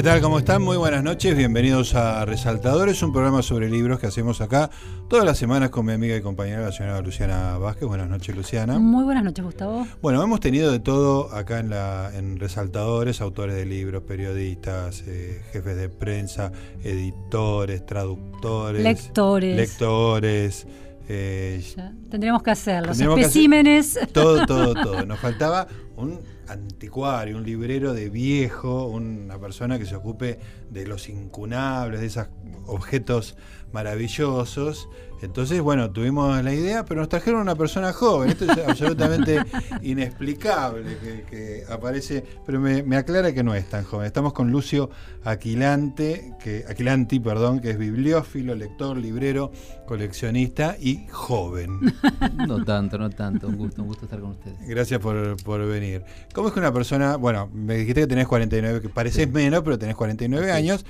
¿qué 0.00 0.04
tal? 0.04 0.22
¿Cómo 0.22 0.38
están? 0.38 0.62
Muy 0.62 0.78
buenas 0.78 1.04
noches, 1.04 1.36
bienvenidos 1.36 1.94
a 1.94 2.24
Resaltadores, 2.24 3.02
un 3.02 3.12
programa 3.12 3.42
sobre 3.42 3.68
libros 3.68 4.00
que 4.00 4.06
hacemos 4.06 4.40
acá 4.40 4.70
todas 5.10 5.26
las 5.26 5.36
semanas 5.36 5.68
con 5.68 5.84
mi 5.84 5.92
amiga 5.92 6.16
y 6.16 6.22
compañera, 6.22 6.62
la 6.62 6.72
señora 6.72 7.02
Luciana 7.02 7.58
Vázquez. 7.58 7.86
Buenas 7.86 8.08
noches, 8.08 8.34
Luciana. 8.34 8.78
Muy 8.78 9.04
buenas 9.04 9.24
noches, 9.24 9.44
Gustavo. 9.44 9.86
Bueno, 10.00 10.22
hemos 10.22 10.40
tenido 10.40 10.72
de 10.72 10.78
todo 10.78 11.30
acá 11.34 11.60
en, 11.60 11.68
la, 11.68 12.12
en 12.14 12.38
Resaltadores, 12.38 13.20
autores 13.20 13.54
de 13.54 13.66
libros, 13.66 14.02
periodistas, 14.04 15.04
eh, 15.06 15.42
jefes 15.52 15.76
de 15.76 15.90
prensa, 15.90 16.50
editores, 16.82 17.84
traductores, 17.84 18.82
lectores. 18.82 19.54
Lectores. 19.54 20.66
Eh, 21.10 21.62
tendríamos 22.10 22.42
que 22.42 22.52
hacer 22.52 22.86
los 22.86 22.98
especímenes. 22.98 24.00
todo, 24.14 24.46
todo, 24.46 24.72
todo. 24.82 25.04
Nos 25.04 25.20
faltaba 25.20 25.66
un 25.98 26.20
anticuario, 26.50 27.36
un 27.36 27.44
librero 27.44 27.92
de 27.94 28.10
viejo, 28.10 28.86
una 28.86 29.38
persona 29.38 29.78
que 29.78 29.86
se 29.86 29.96
ocupe 29.96 30.38
de 30.70 30.86
los 30.86 31.08
incunables, 31.08 32.00
de 32.00 32.06
esos 32.06 32.26
objetos 32.66 33.36
maravillosos. 33.72 34.88
Entonces, 35.22 35.60
bueno, 35.60 35.90
tuvimos 35.90 36.42
la 36.42 36.54
idea, 36.54 36.84
pero 36.86 37.00
nos 37.00 37.10
trajeron 37.10 37.42
una 37.42 37.54
persona 37.54 37.92
joven. 37.92 38.30
Esto 38.30 38.50
es 38.50 38.58
absolutamente 38.66 39.42
inexplicable 39.82 40.96
que, 41.28 41.64
aparece, 41.68 42.24
pero 42.46 42.58
me, 42.58 42.96
aclara 42.96 43.32
que 43.32 43.42
no 43.42 43.54
es 43.54 43.68
tan 43.68 43.84
joven. 43.84 44.06
Estamos 44.06 44.32
con 44.32 44.50
Lucio 44.50 44.88
Aquilante, 45.24 46.34
que, 46.42 46.64
Aquilanti, 46.66 47.20
perdón, 47.20 47.60
que 47.60 47.70
es 47.70 47.78
bibliófilo, 47.78 48.54
lector, 48.54 48.96
librero, 48.96 49.52
coleccionista 49.86 50.76
y 50.80 51.06
joven. 51.10 51.80
No 52.46 52.64
tanto, 52.64 52.98
no 52.98 53.10
tanto. 53.10 53.48
Un 53.48 53.56
gusto, 53.56 53.82
un 53.82 53.88
gusto 53.88 54.04
estar 54.06 54.20
con 54.20 54.30
ustedes. 54.30 54.66
Gracias 54.66 54.98
por, 55.00 55.36
por 55.42 55.64
venir. 55.66 56.02
¿Cómo 56.34 56.48
es 56.48 56.54
que 56.54 56.60
una 56.60 56.72
persona, 56.72 57.16
bueno, 57.16 57.48
me 57.52 57.76
dijiste 57.76 58.02
que 58.02 58.06
tenés 58.06 58.26
49, 58.26 58.80
que 58.80 58.88
pareces 58.88 59.30
menos, 59.30 59.62
pero 59.62 59.78
tenés 59.78 59.94
49 59.94 60.52
años 60.52 60.84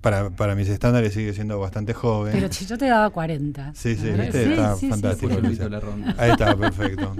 para, 0.00 0.30
para 0.30 0.54
mis 0.54 0.68
estándares 0.68 1.12
sigue 1.12 1.32
siendo 1.32 1.58
bastante 1.58 1.92
joven. 1.92 2.32
Pero 2.32 2.52
si 2.52 2.66
yo 2.66 2.78
te 2.78 2.86
daba 2.86 3.10
40. 3.10 3.72
Sí, 3.74 3.96
sí, 3.96 4.10
¿viste? 4.10 4.52
está 4.52 4.76
fantástico. 4.76 5.34
Ahí 6.16 6.30
está, 6.30 6.56
perfecto. 6.56 7.14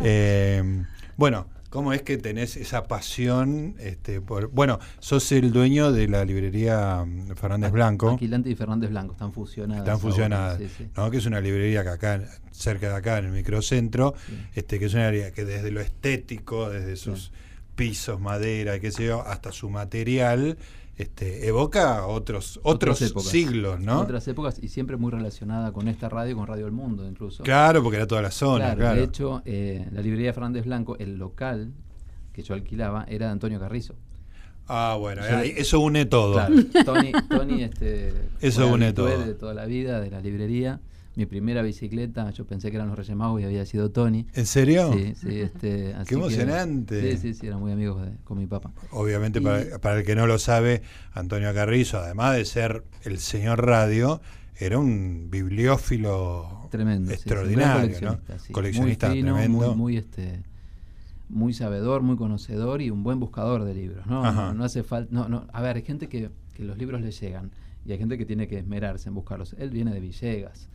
Eh, 0.00 0.84
bueno, 1.16 1.46
¿cómo 1.70 1.92
es 1.92 2.02
que 2.02 2.16
tenés 2.16 2.56
esa 2.56 2.84
pasión? 2.84 3.74
Este, 3.78 4.20
por, 4.20 4.50
bueno, 4.50 4.78
sos 5.00 5.32
el 5.32 5.52
dueño 5.52 5.92
de 5.92 6.08
la 6.08 6.24
librería 6.24 7.04
mm, 7.04 7.34
Fernández 7.34 7.72
Blanco. 7.72 8.10
Aquilante 8.10 8.50
y 8.50 8.54
Fernández 8.54 8.90
Blanco 8.90 9.12
están 9.12 9.32
fusionadas. 9.32 9.82
Están 9.82 10.00
fusionadas, 10.00 10.60
¿no? 10.96 11.10
Que 11.10 11.18
es 11.18 11.26
una 11.26 11.40
librería 11.40 11.82
que 11.82 11.90
acá, 11.90 12.20
cerca 12.52 12.88
de 12.88 12.94
acá, 12.94 13.18
en 13.18 13.26
el 13.26 13.32
microcentro, 13.32 14.14
este, 14.54 14.78
que 14.78 14.86
es 14.86 14.94
una 14.94 15.08
área 15.08 15.32
que 15.32 15.44
desde 15.44 15.70
lo 15.70 15.80
estético, 15.80 16.70
desde 16.70 16.96
sus 16.96 17.32
pisos, 17.78 18.20
madera, 18.20 18.80
qué 18.80 18.90
sé 18.90 19.06
yo, 19.06 19.22
hasta 19.22 19.52
su 19.52 19.70
material, 19.70 20.58
este, 20.96 21.46
evoca 21.46 22.08
otros, 22.08 22.58
otros 22.64 22.98
siglos, 22.98 23.78
¿no? 23.78 24.00
Otras 24.00 24.26
épocas 24.26 24.58
y 24.60 24.66
siempre 24.66 24.96
muy 24.96 25.12
relacionada 25.12 25.72
con 25.72 25.86
esta 25.86 26.08
radio, 26.08 26.36
con 26.36 26.48
Radio 26.48 26.64
del 26.64 26.72
Mundo 26.72 27.06
incluso. 27.08 27.44
Claro, 27.44 27.80
porque 27.80 27.98
era 27.98 28.06
toda 28.08 28.20
la 28.20 28.32
zona. 28.32 28.74
Claro, 28.74 28.96
De 28.96 29.04
hecho, 29.04 29.42
eh, 29.44 29.86
la 29.92 30.02
librería 30.02 30.34
Fernández 30.34 30.64
Blanco, 30.64 30.98
el 30.98 31.18
local 31.18 31.72
que 32.32 32.42
yo 32.42 32.54
alquilaba, 32.54 33.06
era 33.08 33.26
de 33.26 33.32
Antonio 33.32 33.60
Carrizo. 33.60 33.94
Ah, 34.66 34.96
bueno, 34.98 35.22
eso 35.24 35.78
une 35.78 36.04
todo. 36.04 36.34
Claro, 36.34 36.56
Tony, 36.84 37.12
Tony 37.28 37.62
este, 37.62 38.12
eso 38.40 38.66
une 38.66 38.92
todo. 38.92 39.24
de 39.24 39.34
toda 39.34 39.54
la 39.54 39.66
vida, 39.66 40.00
de 40.00 40.10
la 40.10 40.20
librería 40.20 40.80
mi 41.18 41.26
primera 41.26 41.62
bicicleta, 41.62 42.30
yo 42.30 42.46
pensé 42.46 42.70
que 42.70 42.76
eran 42.76 42.86
los 42.86 42.96
Reyes 42.96 43.16
Magos 43.16 43.40
y 43.40 43.44
había 43.44 43.66
sido 43.66 43.90
Tony. 43.90 44.24
¿En 44.34 44.46
serio? 44.46 44.92
Sí, 44.92 45.14
sí. 45.16 45.40
Este, 45.40 45.92
Qué 46.06 46.14
emocionante. 46.14 47.16
sí, 47.16 47.18
sí, 47.18 47.34
sí, 47.34 47.48
eran 47.48 47.58
muy 47.58 47.72
amigos 47.72 48.00
con 48.22 48.38
mi 48.38 48.46
papá. 48.46 48.70
Obviamente, 48.92 49.40
para, 49.40 49.98
el 49.98 50.04
que 50.04 50.14
no 50.14 50.28
lo 50.28 50.38
sabe, 50.38 50.82
Antonio 51.12 51.52
Carrizo, 51.52 51.98
además 51.98 52.36
de 52.36 52.44
ser 52.44 52.84
el 53.02 53.18
señor 53.18 53.66
radio, 53.66 54.20
era 54.60 54.78
un 54.78 55.28
bibliófilo 55.28 56.68
tremendo, 56.70 57.10
extraordinario, 57.10 57.98
coleccionista, 57.98 58.34
¿no? 58.36 58.52
Coleccionista 58.52 59.08
muy 59.08 59.22
tremendo. 59.22 59.74
Muy, 59.74 59.96
este, 59.96 60.44
muy 61.28 61.52
sabedor, 61.52 62.02
muy 62.02 62.16
conocedor 62.16 62.80
y 62.80 62.90
un 62.90 63.02
buen 63.02 63.18
buscador 63.18 63.64
de 63.64 63.74
libros. 63.74 64.06
No, 64.06 64.54
no, 64.54 64.64
hace 64.64 64.84
falta. 64.84 65.12
No, 65.12 65.28
no. 65.28 65.48
A 65.52 65.62
ver, 65.62 65.74
hay 65.74 65.82
gente 65.82 66.08
que, 66.08 66.30
que 66.54 66.62
los 66.62 66.78
libros 66.78 67.00
le 67.00 67.10
llegan 67.10 67.50
y 67.84 67.90
hay 67.90 67.98
gente 67.98 68.16
que 68.16 68.24
tiene 68.24 68.46
que 68.46 68.56
esmerarse 68.56 69.08
en 69.08 69.16
buscarlos. 69.16 69.56
Él 69.58 69.70
viene 69.70 69.92
de 69.92 69.98
Villegas 69.98 70.68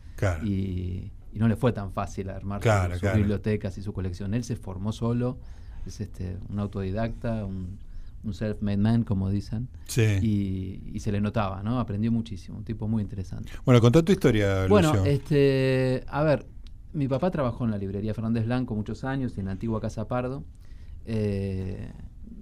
y, 0.44 1.10
no 1.32 1.48
le 1.48 1.56
fue 1.56 1.72
tan 1.72 1.92
fácil 1.92 2.30
armar 2.30 2.62
sus, 2.62 3.12
bibliotecas 3.12 3.76
y 3.78 3.82
su 3.82 3.92
colección. 3.92 4.34
Él 4.34 4.44
se 4.44 4.56
formó 4.56 4.92
solo, 4.92 5.38
es 5.84 6.00
este 6.00 6.36
un 6.48 6.60
autodidacta, 6.60 7.44
un, 7.44 7.78
self-made 8.32 8.78
man, 8.78 9.04
como 9.04 9.28
dicen. 9.30 9.68
Y, 10.22 10.98
se 11.00 11.12
le 11.12 11.20
notaba, 11.20 11.62
¿no? 11.62 11.80
Aprendió 11.80 12.12
muchísimo, 12.12 12.58
un 12.58 12.64
tipo 12.64 12.88
muy 12.88 13.02
interesante. 13.02 13.50
Bueno, 13.64 13.80
contá 13.80 14.02
tu 14.02 14.12
historia, 14.12 14.66
Bueno, 14.66 15.04
este, 15.04 16.04
a 16.08 16.22
ver, 16.22 16.46
mi 16.92 17.08
papá 17.08 17.30
trabajó 17.30 17.64
en 17.64 17.72
la 17.72 17.78
librería 17.78 18.14
Fernández 18.14 18.44
Blanco 18.46 18.74
muchos 18.74 19.04
años, 19.04 19.36
en 19.36 19.46
la 19.46 19.52
antigua 19.52 19.80
Casa 19.80 20.06
Pardo. 20.06 20.44
Eh, 21.06 21.90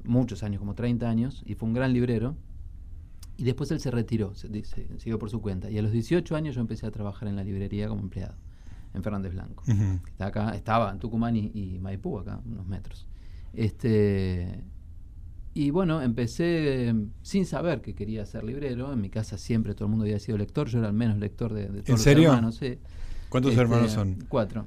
muchos 0.05 0.43
años, 0.43 0.61
como 0.61 0.75
30 0.75 1.09
años, 1.09 1.43
y 1.47 1.55
fue 1.55 1.69
un 1.69 1.75
gran 1.75 1.93
librero. 1.93 2.37
Y 3.42 3.44
después 3.44 3.72
él 3.72 3.80
se 3.80 3.91
retiró, 3.91 4.36
se, 4.36 4.48
siguió 4.98 5.19
por 5.19 5.28
su 5.28 5.41
cuenta. 5.41 5.69
Y 5.69 5.76
a 5.76 5.82
los 5.82 5.91
18 5.91 6.36
años 6.36 6.54
yo 6.54 6.60
empecé 6.60 6.86
a 6.86 6.92
trabajar 6.92 7.26
en 7.26 7.34
la 7.34 7.42
librería 7.42 7.88
como 7.88 8.00
empleado, 8.00 8.36
en 8.94 9.03
Fernández 9.03 9.32
Blanco. 9.32 9.64
está 10.06 10.26
acá, 10.26 10.54
estaba 10.54 10.92
en 10.92 11.00
Tucumán 11.00 11.34
y, 11.34 11.81
Maipú, 11.81 12.20
acá, 12.20 12.41
unos 12.47 12.69
metros. 12.69 13.08
Este, 13.52 14.62
y 15.54 15.70
bueno, 15.72 16.02
empecé 16.02 16.86
em, 16.86 17.10
sin 17.22 17.44
saber 17.44 17.81
que 17.82 17.97
quería 17.97 18.25
ser 18.26 18.44
librero. 18.44 18.92
En 18.92 19.00
mi 19.00 19.10
casa 19.10 19.36
siempre 19.36 19.75
todo 19.75 19.86
el 19.86 19.91
mundo 19.91 20.04
había 20.04 20.20
sido 20.20 20.38
lector. 20.38 20.69
Yo 20.69 20.78
era 20.78 20.86
el 20.86 20.94
menos 20.94 21.19
lector 21.19 21.52
de, 21.52 21.66
todos 21.82 21.88
los 21.88 22.06
hermanos. 22.06 22.60
¿Cuántos 23.32 23.53
este, 23.53 23.62
hermanos 23.62 23.93
son? 23.93 24.26
Cuatro. 24.28 24.66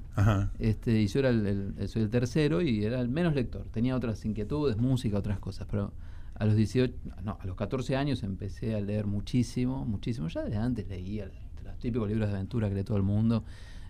Este, 0.57 0.99
y 0.99 1.05
yo 1.05 1.19
era 1.19 1.29
el, 1.29 1.75
soy 1.87 2.01
el 2.01 2.09
tercero 2.09 2.63
y 2.63 2.83
era 2.83 2.99
el 2.99 3.09
menos 3.09 3.35
lector. 3.35 3.67
Tenía 3.69 3.95
otras 3.95 4.25
inquietudes, 4.25 4.77
música, 4.77 5.19
otras 5.19 5.37
cosas. 5.37 5.67
Pero 5.69 5.93
a 6.33 6.45
los 6.45 6.55
18, 6.55 6.91
no, 7.23 7.37
a 7.39 7.45
los 7.45 7.55
14 7.55 7.95
años 7.95 8.23
empecé 8.23 8.73
a 8.73 8.81
leer 8.81 9.05
muchísimo, 9.05 9.85
muchísimo. 9.85 10.29
Ya 10.29 10.41
desde 10.41 10.57
antes 10.57 10.87
leía 10.87 11.29
los 11.63 11.77
típicos 11.77 12.09
libros 12.09 12.27
de 12.27 12.33
aventura 12.33 12.67
que 12.67 12.73
lee 12.73 12.83
todo 12.83 12.97
el 12.97 13.03
mundo. 13.03 13.43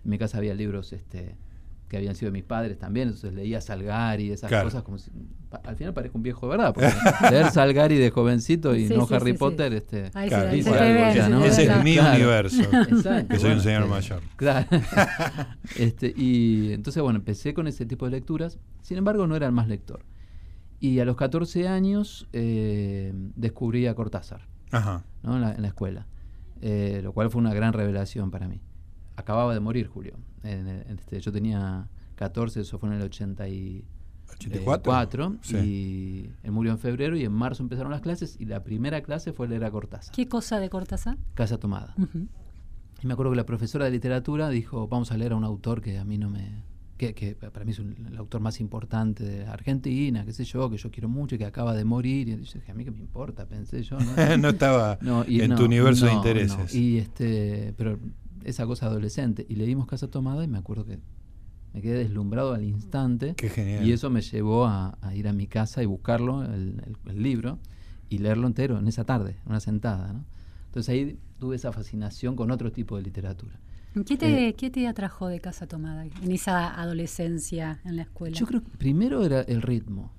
En 0.04 0.10
mi 0.10 0.18
casa 0.18 0.36
había 0.36 0.52
libros 0.54 0.92
este, 0.92 1.36
que 1.88 1.96
habían 1.96 2.16
sido 2.16 2.28
de 2.28 2.32
mis 2.32 2.44
padres 2.44 2.78
también, 2.78 3.08
entonces 3.08 3.32
leía 3.32 3.60
Salgari, 3.60 4.30
esas 4.32 4.50
cosas 4.50 4.82
como 4.82 4.98
si, 4.98 5.10
al 5.64 5.76
final 5.76 5.94
parezco 5.94 6.18
un 6.18 6.22
viejo 6.22 6.46
de 6.46 6.56
verdad, 6.56 6.74
porque 6.74 6.90
leer 7.30 7.50
Salgari 7.50 7.96
de 7.96 8.10
jovencito 8.10 8.74
y 8.74 8.88
no 8.88 9.06
Harry 9.10 9.34
Potter, 9.34 9.72
este, 9.72 10.06
ese 10.06 11.64
es 11.64 11.84
mi 11.84 11.98
universo, 11.98 12.62
que 13.28 13.38
soy 13.38 13.52
un 13.52 13.60
señor 13.60 13.82
este, 13.82 13.94
mayor. 13.94 14.22
Claro. 14.36 14.66
este, 15.76 16.12
y 16.16 16.72
entonces 16.72 17.02
bueno, 17.02 17.18
empecé 17.18 17.54
con 17.54 17.68
ese 17.68 17.86
tipo 17.86 18.04
de 18.04 18.12
lecturas, 18.12 18.58
sin 18.82 18.98
embargo 18.98 19.26
no 19.26 19.36
era 19.36 19.46
el 19.46 19.52
más 19.52 19.68
lector. 19.68 20.00
Y 20.78 20.98
a 21.00 21.04
los 21.04 21.16
14 21.16 21.68
años 21.68 22.28
eh, 22.32 23.12
descubrí 23.34 23.86
a 23.86 23.94
Cortázar 23.94 24.42
En, 24.72 25.40
la, 25.40 25.66
escuela, 25.66 26.06
eh, 26.60 27.00
lo 27.02 27.12
cual 27.12 27.30
fue 27.30 27.40
una 27.40 27.54
gran 27.54 27.72
revelación 27.72 28.30
para 28.30 28.46
mí. 28.46 28.60
Acababa 29.16 29.54
de 29.54 29.60
morir 29.60 29.86
Julio. 29.86 30.18
Este, 30.46 31.20
yo 31.20 31.32
tenía 31.32 31.88
14, 32.16 32.60
eso 32.60 32.78
fue 32.78 32.88
en 32.88 32.96
el 32.96 33.02
84. 33.02 35.36
Y 35.52 36.30
él 36.42 36.52
murió 36.52 36.72
en 36.72 36.78
febrero 36.78 37.16
y 37.16 37.24
en 37.24 37.32
marzo 37.32 37.62
empezaron 37.62 37.92
las 37.92 38.00
clases 38.00 38.36
y 38.38 38.44
la 38.44 38.64
primera 38.64 39.02
clase 39.02 39.32
fue 39.32 39.48
leer 39.48 39.64
a 39.64 39.70
Cortázar. 39.70 40.14
¿Qué 40.14 40.28
cosa 40.28 40.58
de 40.58 40.68
Cortázar? 40.68 41.16
Casa 41.34 41.58
Tomada. 41.58 41.94
Y 43.02 43.06
me 43.06 43.12
acuerdo 43.12 43.32
que 43.32 43.36
la 43.36 43.46
profesora 43.46 43.84
de 43.84 43.92
literatura 43.92 44.48
dijo, 44.48 44.88
vamos 44.88 45.12
a 45.12 45.16
leer 45.16 45.32
a 45.32 45.36
un 45.36 45.44
autor 45.44 45.80
que 45.80 45.98
a 45.98 46.04
mí 46.04 46.18
no 46.18 46.28
me, 46.28 46.64
que, 46.96 47.36
para 47.52 47.64
mí 47.64 47.72
es 47.72 47.78
el 47.78 48.16
autor 48.16 48.40
más 48.40 48.60
importante 48.60 49.22
de 49.22 49.46
Argentina, 49.46 50.24
qué 50.24 50.32
sé 50.32 50.44
yo, 50.44 50.70
que 50.70 50.78
yo 50.78 50.90
quiero 50.90 51.08
mucho 51.08 51.34
y 51.34 51.38
que 51.38 51.44
acaba 51.44 51.74
de 51.74 51.84
morir. 51.84 52.28
Y 52.28 52.44
yo 52.44 52.54
dije, 52.54 52.72
a 52.72 52.74
mí 52.74 52.84
qué 52.84 52.90
me 52.90 52.98
importa, 52.98 53.46
pensé 53.46 53.82
yo. 53.82 53.98
No, 54.38 54.48
estaba 54.48 54.98
en 55.02 55.54
tu 55.54 55.64
universo 55.64 56.06
de 56.06 56.12
intereses. 56.12 56.74
Y 56.74 56.98
este, 56.98 57.74
pero 57.76 57.98
esa 58.46 58.64
cosa 58.64 58.86
adolescente. 58.86 59.44
Y 59.48 59.56
le 59.56 59.66
dimos 59.66 59.86
casa 59.86 60.08
tomada 60.08 60.44
y 60.44 60.48
me 60.48 60.58
acuerdo 60.58 60.86
que 60.86 61.00
me 61.74 61.82
quedé 61.82 61.98
deslumbrado 61.98 62.54
al 62.54 62.64
instante. 62.64 63.34
Qué 63.36 63.50
genial. 63.50 63.86
Y 63.86 63.92
eso 63.92 64.08
me 64.08 64.22
llevó 64.22 64.66
a, 64.66 64.96
ir 65.14 65.28
a 65.28 65.32
mi 65.32 65.46
casa 65.46 65.82
y 65.82 65.86
buscarlo, 65.86 66.42
el, 66.42 66.80
libro, 67.12 67.58
y 68.08 68.18
leerlo 68.18 68.46
entero 68.46 68.78
en 68.78 68.88
esa 68.88 69.04
tarde, 69.04 69.36
una 69.44 69.60
sentada. 69.60 70.12
¿no? 70.12 70.24
Entonces 70.66 70.88
ahí 70.88 71.18
tuve 71.38 71.56
esa 71.56 71.72
fascinación 71.72 72.36
con 72.36 72.50
otro 72.50 72.72
tipo 72.72 72.96
de 72.96 73.02
literatura. 73.02 73.58
¿Qué 74.06 74.16
te, 74.16 74.48
eh, 74.48 74.54
¿Qué 74.54 74.70
te 74.70 74.86
atrajo 74.86 75.26
de 75.26 75.40
Casa 75.40 75.66
Tomada 75.66 76.04
en 76.04 76.30
esa 76.30 76.80
adolescencia 76.80 77.80
en 77.84 77.96
la 77.96 78.02
escuela? 78.02 78.36
Yo 78.36 78.46
creo 78.46 78.62
que 78.62 78.70
primero 78.76 79.24
era 79.24 79.40
el 79.40 79.62
ritmo, 79.62 80.12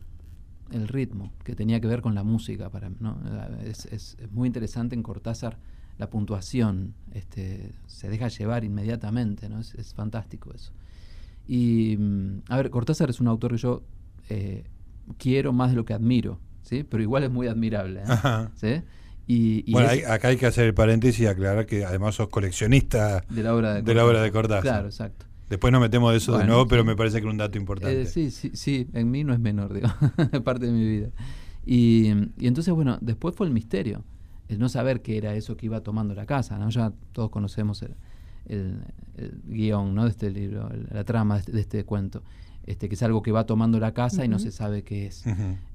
el 0.72 0.88
ritmo, 0.88 1.32
que 1.44 1.56
tenía 1.56 1.80
que 1.80 1.88
ver 1.88 2.02
con 2.02 2.16
la 2.16 2.24
música. 2.24 2.72
Para, 2.72 2.90
¿no? 2.90 3.20
es, 3.64 3.86
es, 3.86 4.18
muy 4.32 4.48
interesante 4.48 4.96
en 4.96 5.04
Cortázar 5.04 5.60
la 5.98 6.10
puntuación, 6.10 6.94
este, 7.14 7.72
se 7.88 8.10
deja 8.10 8.28
llevar 8.28 8.64
inmediatamente, 8.64 9.50
¿no? 9.50 9.60
es, 9.60 9.94
fantástico 9.96 10.52
eso. 10.54 10.72
Y, 11.48 11.96
mm, 11.98 12.42
a 12.50 12.58
ver, 12.58 12.70
Cortázar 12.70 13.10
es 13.10 13.20
un 13.20 13.28
autor 13.28 13.52
que 13.52 13.58
yo 13.58 13.84
eh, 14.30 14.66
quiero 15.18 15.54
más 15.54 15.70
de 15.72 15.76
lo 15.78 15.86
que 15.86 15.94
admiro. 15.94 16.40
¿sí? 16.64 16.84
pero 16.84 17.02
igual 17.02 17.24
es 17.24 17.32
muy 17.32 17.48
admirable. 17.48 18.02
¿eh? 18.02 18.06
Ajá. 18.08 18.52
¿sí? 18.56 18.82
Y, 19.26 19.64
y 19.66 19.72
Bueno, 19.72 19.88
es- 19.90 19.94
hay- 20.06 20.12
acá 20.12 20.28
hay 20.30 20.38
que 20.38 20.46
hacer 20.46 20.66
el 20.66 20.74
paréntesis 20.74 21.22
y 21.22 21.26
aclarar 21.26 21.66
que 21.66 21.86
además 21.86 22.16
sos 22.16 22.28
coleccionista 22.30 23.24
de 23.30 23.44
la 23.44 23.56
obra 23.56 23.76
de, 23.76 23.82
de 23.84 23.94
la 23.94 24.06
obra 24.06 24.22
de 24.22 24.32
Cortázar. 24.32 24.62
Claro, 24.64 24.88
exacto. 24.88 25.26
Después 25.50 25.72
nos 25.72 25.80
metemos 25.80 26.12
de 26.12 26.18
eso 26.18 26.38
de 26.38 26.46
nuevo, 26.46 26.68
pero 26.68 26.84
me 26.84 26.98
parece 26.98 27.18
que 27.18 27.22
era 27.22 27.32
un 27.32 27.38
dato 27.38 27.58
importante. 27.58 28.02
Eh, 28.02 28.06
sí, 28.06 28.32
sí, 28.32 28.52
sí, 28.54 28.90
en 28.92 29.10
mí 29.10 29.24
no 29.24 29.32
es 29.34 29.40
menor, 29.40 29.74
digo, 29.74 29.88
es 30.34 30.42
parte 30.42 30.66
de 30.66 30.74
mi 30.74 30.86
vida. 30.86 31.10
Y, 31.66 32.10
y 32.38 32.48
entonces, 32.48 32.74
bueno, 32.74 32.98
después 33.00 33.34
fue 33.34 33.48
el 33.48 33.54
misterio, 33.54 34.04
el 34.48 34.60
no 34.60 34.70
saber 34.70 35.02
qué 35.02 35.18
era 35.18 35.34
eso 35.36 35.58
que 35.58 35.66
iba 35.66 35.82
tomando 35.82 36.14
la 36.14 36.26
casa, 36.26 36.58
¿no? 36.58 36.70
Ya 36.70 36.94
todos 37.12 37.30
conocemos 37.30 37.82
el, 37.84 37.96
el- 38.46 38.82
el 39.18 39.42
guion, 39.48 39.94
¿no? 39.96 40.04
De 40.06 40.10
este 40.12 40.30
libro, 40.32 40.70
el- 40.72 40.88
la 40.92 41.04
trama 41.04 41.36
de 41.36 41.40
este, 41.42 41.52
de 41.54 41.60
este 41.62 41.84
cuento, 41.86 42.24
este, 42.66 42.88
que 42.90 42.96
es 42.96 43.04
algo 43.04 43.22
que 43.22 43.32
va 43.32 43.46
tomando 43.46 43.80
la 43.80 43.94
casa 43.94 44.26
y 44.26 44.28
no 44.28 44.40
se 44.40 44.52
sabe 44.52 44.84
qué 44.84 45.08
es. 45.08 45.24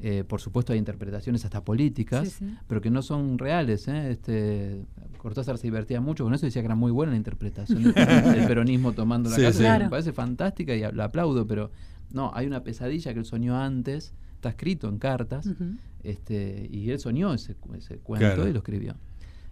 Eh, 0.01 0.25
por 0.27 0.41
supuesto 0.41 0.73
hay 0.75 0.79
interpretaciones 0.79 1.45
hasta 1.45 1.65
políticas, 1.65 2.29
Sí, 2.29 2.35
sí. 2.47 2.55
pero 2.67 2.81
que 2.83 2.91
no 2.91 3.01
son 3.03 3.39
reales. 3.39 3.89
¿eh? 3.89 4.11
Este, 4.11 4.85
Cortázar 5.19 5.57
se 5.57 5.67
divertía 5.69 6.01
mucho 6.01 6.25
con 6.25 6.35
eso, 6.35 6.45
decía 6.47 6.61
que 6.63 6.67
era 6.67 6.75
muy 6.75 6.91
buena 6.93 7.13
la 7.13 7.17
interpretación 7.19 7.83
del, 7.83 7.95
del 7.95 8.47
peronismo 8.47 8.93
tomando 8.93 9.31
la 9.31 9.37
Sí, 9.37 9.43
casa. 9.43 9.53
sí. 9.53 9.59
que 9.59 9.65
Claro. 9.65 9.85
Me 9.85 9.91
parece 9.91 10.13
fantástica 10.13 10.75
y 10.75 10.81
la 10.93 11.05
aplaudo, 11.05 11.47
pero 11.47 11.71
no, 12.11 12.31
hay 12.35 12.47
una 12.47 12.63
pesadilla 12.63 13.13
que 13.15 13.21
él 13.21 13.25
soñó 13.25 13.57
antes, 13.59 14.13
está 14.35 14.51
escrito 14.51 14.89
en 14.89 14.99
cartas. 14.99 15.49
Este, 16.05 16.69
y 16.71 16.91
él 16.91 16.99
soñó 16.99 17.33
ese, 17.35 17.55
cu- 17.55 17.75
ese 17.75 17.97
cuento 17.99 18.27
Claro. 18.27 18.49
y 18.49 18.53
lo 18.53 18.59
escribió. 18.59 18.95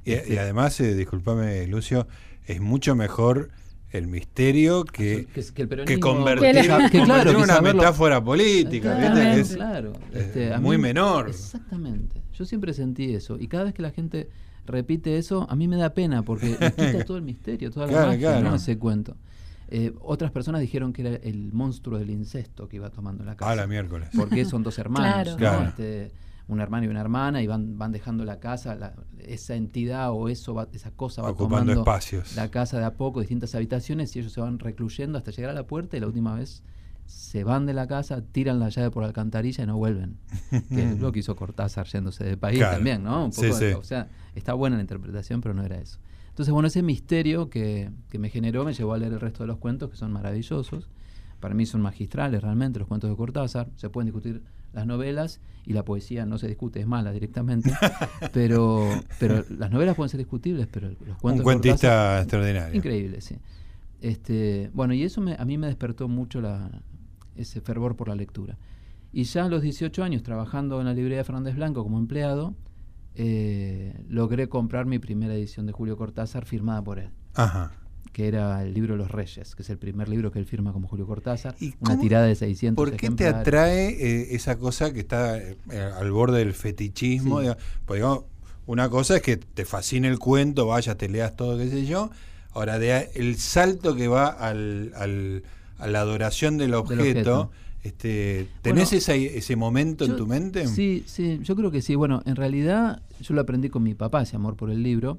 Y, 0.05 0.12
Este- 0.12 0.35
y 0.35 0.38
además, 0.38 0.79
eh, 0.81 0.94
discúlpame, 0.94 1.67
Lucio, 1.67 2.06
es 2.47 2.61
mucho 2.61 2.94
mejor 2.94 3.50
el 3.91 4.06
misterio 4.06 4.85
que, 4.85 5.26
que, 5.26 5.32
que 5.35 5.41
el 5.41 5.52
que 5.52 5.67
peronismo 5.67 6.00
convertir, 6.00 6.52
Que- 6.55 6.61
que 6.62 6.69
convertir 6.69 7.02
claro, 7.05 7.31
en 7.31 7.37
que 7.37 7.43
una 7.43 7.55
saberlo- 7.56 7.75
metáfora 7.82 8.23
política. 8.25 8.94
¿viste? 8.99 9.41
Es- 9.41 9.55
claro. 9.56 9.93
es 10.12 10.20
este, 10.26 10.55
a 10.55 10.61
muy 10.61 10.76
mí- 10.76 10.82
menor. 10.82 11.29
Exactamente. 11.29 12.23
Yo 12.35 12.44
siempre 12.44 12.73
sentí 12.73 13.14
eso. 13.14 13.37
Y 13.38 13.49
cada 13.49 13.64
vez 13.64 13.75
que 13.75 13.82
la 13.82 13.91
gente 13.91 14.29
repite 14.67 15.19
eso, 15.19 15.46
a 15.50 15.56
mí 15.56 15.67
me 15.69 15.76
da 15.76 15.93
pena 15.93 16.23
porque 16.23 16.53
quita 16.53 17.05
todo 17.06 17.17
el 17.17 17.23
misterio, 17.25 17.70
toda 17.70 17.87
la 17.87 17.93
Claro, 17.93 18.06
magia, 18.08 18.31
claro. 18.32 18.50
¿no? 18.50 18.55
ese 18.56 18.79
cuento. 18.79 19.17
Eh, 19.73 19.93
otras 20.00 20.31
personas 20.32 20.61
dijeron 20.61 20.93
que 20.93 21.03
era 21.03 21.11
el 21.17 21.53
monstruo 21.53 21.99
del 21.99 22.11
incesto 22.11 22.69
que 22.69 22.76
iba 22.76 22.91
tomando 22.91 23.25
la 23.25 23.37
casa. 23.37 23.50
A 23.53 23.56
la 23.56 23.67
miércoles. 23.67 24.08
Porque 24.17 24.44
son 24.44 24.62
dos 24.62 24.79
hermanos, 24.79 25.12
Claro. 25.12 25.31
¿no? 25.32 25.37
Claro. 25.37 25.69
Este, 25.69 26.11
un 26.52 26.61
hermano 26.61 26.85
y 26.87 26.88
una 26.88 27.00
hermana, 27.00 27.43
y 27.43 27.47
van, 27.47 27.79
van 27.79 27.93
dejando 27.93 28.25
la 28.25 28.41
casa, 28.41 28.75
la- 28.75 28.94
esa 29.19 29.55
entidad 29.55 30.11
o 30.12 30.29
eso 30.29 30.55
va- 30.55 30.69
esa 30.73 30.91
cosa 30.91 31.23
va 31.23 31.31
Ocupando 31.31 31.56
tomando 31.73 31.81
espacios. 31.81 32.35
la 32.37 32.50
casa 32.50 32.79
de 32.79 32.85
a 32.85 32.94
poco, 32.94 33.20
distintas 33.20 33.55
habitaciones, 33.55 34.14
y 34.17 34.20
ellos 34.20 34.32
se 34.32 34.41
van 34.41 34.58
recluyendo 34.58 35.19
hasta 35.19 35.31
llegar 35.31 35.50
a 35.50 35.55
la 35.55 35.67
puerta, 35.67 35.97
y 35.97 36.00
la 36.00 36.06
última 36.06 36.35
vez 36.35 36.62
se 37.06 37.43
van 37.43 37.67
de 37.67 37.75
la 37.75 37.87
casa, 37.88 38.23
tiran 38.23 38.61
la 38.61 38.69
llave 38.69 38.91
por 38.91 39.02
la 39.02 39.08
alcantarilla 39.08 39.64
y 39.64 39.67
no 39.67 39.76
vuelven. 39.76 40.17
que 40.69 40.91
es 40.93 41.00
lo 41.00 41.11
que 41.12 41.19
hizo 41.20 41.35
Cortázar 41.35 41.87
yéndose 41.87 42.23
de 42.25 42.37
país 42.37 42.58
Claro. 42.58 42.76
también, 42.76 43.03
¿no? 43.03 43.25
Un 43.25 43.32
Sí, 43.32 43.43
poco 43.49 43.58
de- 43.58 43.73
sí. 43.73 43.79
O 43.79 43.82
sea, 43.82 44.08
está 44.35 44.55
buena 44.55 44.76
la 44.76 44.82
interpretación, 44.82 45.41
pero 45.41 45.53
no 45.55 45.62
era 45.64 45.76
eso. 45.79 45.99
Entonces, 46.29 46.53
bueno, 46.53 46.69
ese 46.69 46.82
misterio 46.82 47.50
que, 47.50 47.91
que 48.11 48.19
me 48.20 48.29
generó 48.31 48.64
me 48.64 48.73
llevó 48.75 48.94
a 48.94 48.99
leer 48.99 49.12
el 49.12 49.20
resto 49.20 49.43
de 49.43 49.49
los 49.49 49.58
cuentos, 49.58 49.91
que 49.91 49.96
son 49.96 50.12
maravillosos. 50.12 50.88
Para 51.41 51.55
mí 51.55 51.67
son 51.67 51.81
magistrales 51.81 52.43
realmente 52.43 52.79
los 52.79 52.87
cuentos 52.87 53.11
de 53.11 53.17
Cortázar. 53.17 53.69
Se 53.75 53.91
pueden 53.91 54.06
discutir 54.06 54.43
las 54.72 54.87
novelas 54.87 55.40
y 55.67 55.72
la 55.72 55.84
poesía 55.84 56.26
no 56.26 56.38
se 56.38 56.49
discute, 56.49 56.81
es 56.81 56.87
mala 56.87 57.12
directamente. 57.12 57.72
pero, 58.32 58.88
pero 59.19 59.44
las 59.50 59.70
novelas 59.70 59.94
pueden 59.96 60.08
ser 60.08 60.19
discutibles, 60.19 60.67
pero 60.70 60.88
los 60.88 61.19
cuentos 61.19 61.31
Un 61.32 61.37
de 61.38 61.43
cuentista 61.44 61.88
Cortázar, 61.88 62.19
extraordinario. 62.22 62.76
Increíble, 62.76 63.20
sí. 63.20 63.37
Este, 64.00 64.70
bueno, 64.72 64.94
y 64.94 65.02
eso 65.02 65.20
me- 65.20 65.37
a 65.38 65.44
mí 65.44 65.58
me 65.58 65.67
despertó 65.67 66.08
mucho 66.08 66.40
la, 66.40 66.70
ese 67.37 67.61
fervor 67.61 67.96
por 67.96 68.08
la 68.08 68.14
lectura. 68.14 68.56
Y 69.12 69.25
ya 69.25 69.44
a 69.44 69.49
los 69.49 69.61
18 69.62 70.02
años, 70.05 70.22
trabajando 70.22 70.81
en 70.81 70.87
la 70.87 70.94
librería 70.94 71.25
Fernández 71.25 71.55
Blanco 71.56 71.82
como 71.82 71.99
empleado, 71.99 72.55
eh, 73.14 74.05
logré 74.08 74.49
comprar 74.49 74.87
mi 74.87 74.99
primera 74.99 75.34
edición 75.34 75.67
de 75.67 75.72
Julio 75.72 75.96
Cortázar 75.96 76.44
firmada 76.46 76.82
por 76.82 76.99
él, 77.00 77.11
Ajá. 77.34 77.72
Que 78.12 78.27
era 78.29 78.62
el 78.62 78.75
libro 78.75 78.97
Los 78.97 79.11
Reyes, 79.11 79.55
que 79.55 79.62
es 79.62 79.71
el 79.71 79.79
primer 79.79 80.09
libro 80.09 80.33
que 80.33 80.39
él 80.39 80.47
firma 80.47 80.73
como 80.73 80.89
Julio 80.89 81.07
Cortázar, 81.07 81.55
¿Y 81.61 81.69
una 81.81 81.91
cómo- 81.93 82.01
tirada 82.03 82.27
de 82.27 82.35
600 82.35 82.77
¿Por 82.85 82.97
qué 82.97 83.11
te 83.11 83.27
atrae 83.29 83.89
eh, 83.91 84.35
esa 84.35 84.57
cosa 84.59 84.93
que 84.93 85.01
está 85.01 85.39
eh, 85.39 85.57
al 85.97 86.11
borde 86.11 86.39
del 86.41 86.55
fetichismo? 86.55 87.37
Sí. 87.41 87.43
Digamos, 87.47 87.62
digamos, 87.89 88.25
una 88.67 88.89
cosa 88.89 89.17
es 89.17 89.23
que 89.23 89.37
te 89.37 89.65
fascine 89.65 90.09
el 90.09 90.19
cuento, 90.19 90.67
vayas, 90.67 90.97
te 90.97 91.09
leas 91.09 91.37
todo, 91.37 91.57
qué 91.59 91.69
sé 91.69 91.87
yo. 91.87 92.11
Ahora, 92.53 92.79
de 92.79 93.11
el 93.15 93.37
salto 93.37 93.95
que 93.95 94.09
va 94.09 94.27
al, 94.29 94.93
al- 94.97 95.43
a 95.79 95.87
la 95.87 96.01
adoración 96.01 96.59
del 96.59 96.75
objeto, 96.75 96.99
objeto. 97.43 97.51
este, 97.85 98.49
¿tenés 98.63 98.91
Bueno, 98.91 98.99
ese, 98.99 99.39
ese 99.39 99.56
momento 99.56 100.05
en 100.05 100.17
tu 100.17 100.27
mente? 100.27 100.67
Sí, 100.67 101.05
sí, 101.06 101.39
yo 101.43 101.56
creo 101.56 101.71
que 101.71 101.81
sí. 101.81 101.95
Bueno, 101.95 102.23
en 102.27 102.37
realidad 102.37 103.03
yo 103.21 103.35
lo 103.35 103.41
aprendí 103.41 103.71
con 103.71 103.83
mi 103.83 103.95
papá, 103.95 104.23
ese 104.23 104.37
amor 104.37 104.56
por 104.56 104.71
el 104.71 104.83
libro, 104.83 105.19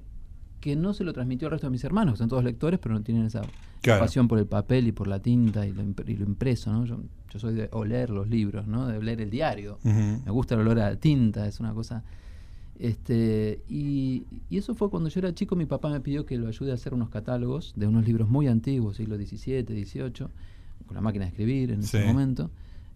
que 0.61 0.75
no 0.77 0.93
se 0.93 1.03
lo 1.03 1.11
transmitió 1.11 1.47
al 1.47 1.51
resto 1.51 1.67
de 1.67 1.71
mis 1.71 1.83
hermanos, 1.83 2.13
que 2.13 2.17
son 2.19 2.29
todos 2.29 2.43
lectores, 2.43 2.79
pero 2.79 2.95
no 2.95 3.01
tienen 3.01 3.25
esa 3.25 3.41
Claro. 3.81 3.99
pasión 3.99 4.27
por 4.27 4.37
el 4.39 4.45
papel 4.45 4.87
y 4.87 4.91
por 4.91 5.07
la 5.07 5.19
tinta 5.19 5.65
y 5.65 5.73
lo, 5.73 5.81
y 5.83 6.15
lo 6.15 6.25
impreso, 6.25 6.71
¿no? 6.71 6.85
Yo, 6.85 7.01
yo 7.33 7.39
soy 7.39 7.55
de 7.55 7.67
oler 7.73 8.11
los 8.11 8.29
libros, 8.29 8.67
¿no? 8.67 8.87
De 8.87 8.97
oler 8.97 9.19
el 9.21 9.29
diario. 9.31 9.79
Me 9.83 10.29
gusta 10.31 10.53
el 10.55 10.61
olor 10.61 10.79
a 10.79 10.91
la 10.91 10.95
tinta, 10.95 11.47
es 11.47 11.59
una 11.59 11.73
cosa... 11.73 12.03
Este, 12.79 13.61
y, 13.69 14.25
y 14.49 14.57
eso 14.57 14.73
fue 14.73 14.89
cuando 14.89 15.09
yo 15.09 15.19
era 15.19 15.33
chico, 15.35 15.55
mi 15.55 15.65
papá 15.65 15.89
me 15.89 15.99
pidió 15.99 16.25
que 16.25 16.37
lo 16.37 16.47
ayude 16.47 16.71
a 16.71 16.75
hacer 16.75 16.93
unos 16.95 17.09
catálogos 17.09 17.73
de 17.75 17.85
unos 17.85 18.05
libros 18.07 18.27
muy 18.29 18.47
antiguos, 18.47 18.97
siglo 18.97 19.17
XVII, 19.17 19.63
XVIII, 19.65 20.27
con 20.87 20.95
la 20.95 21.01
máquina 21.01 21.25
de 21.25 21.29
escribir 21.29 21.71
en 21.71 21.81
ese 21.81 22.01
Sí. 22.01 22.07
momento. 22.07 22.49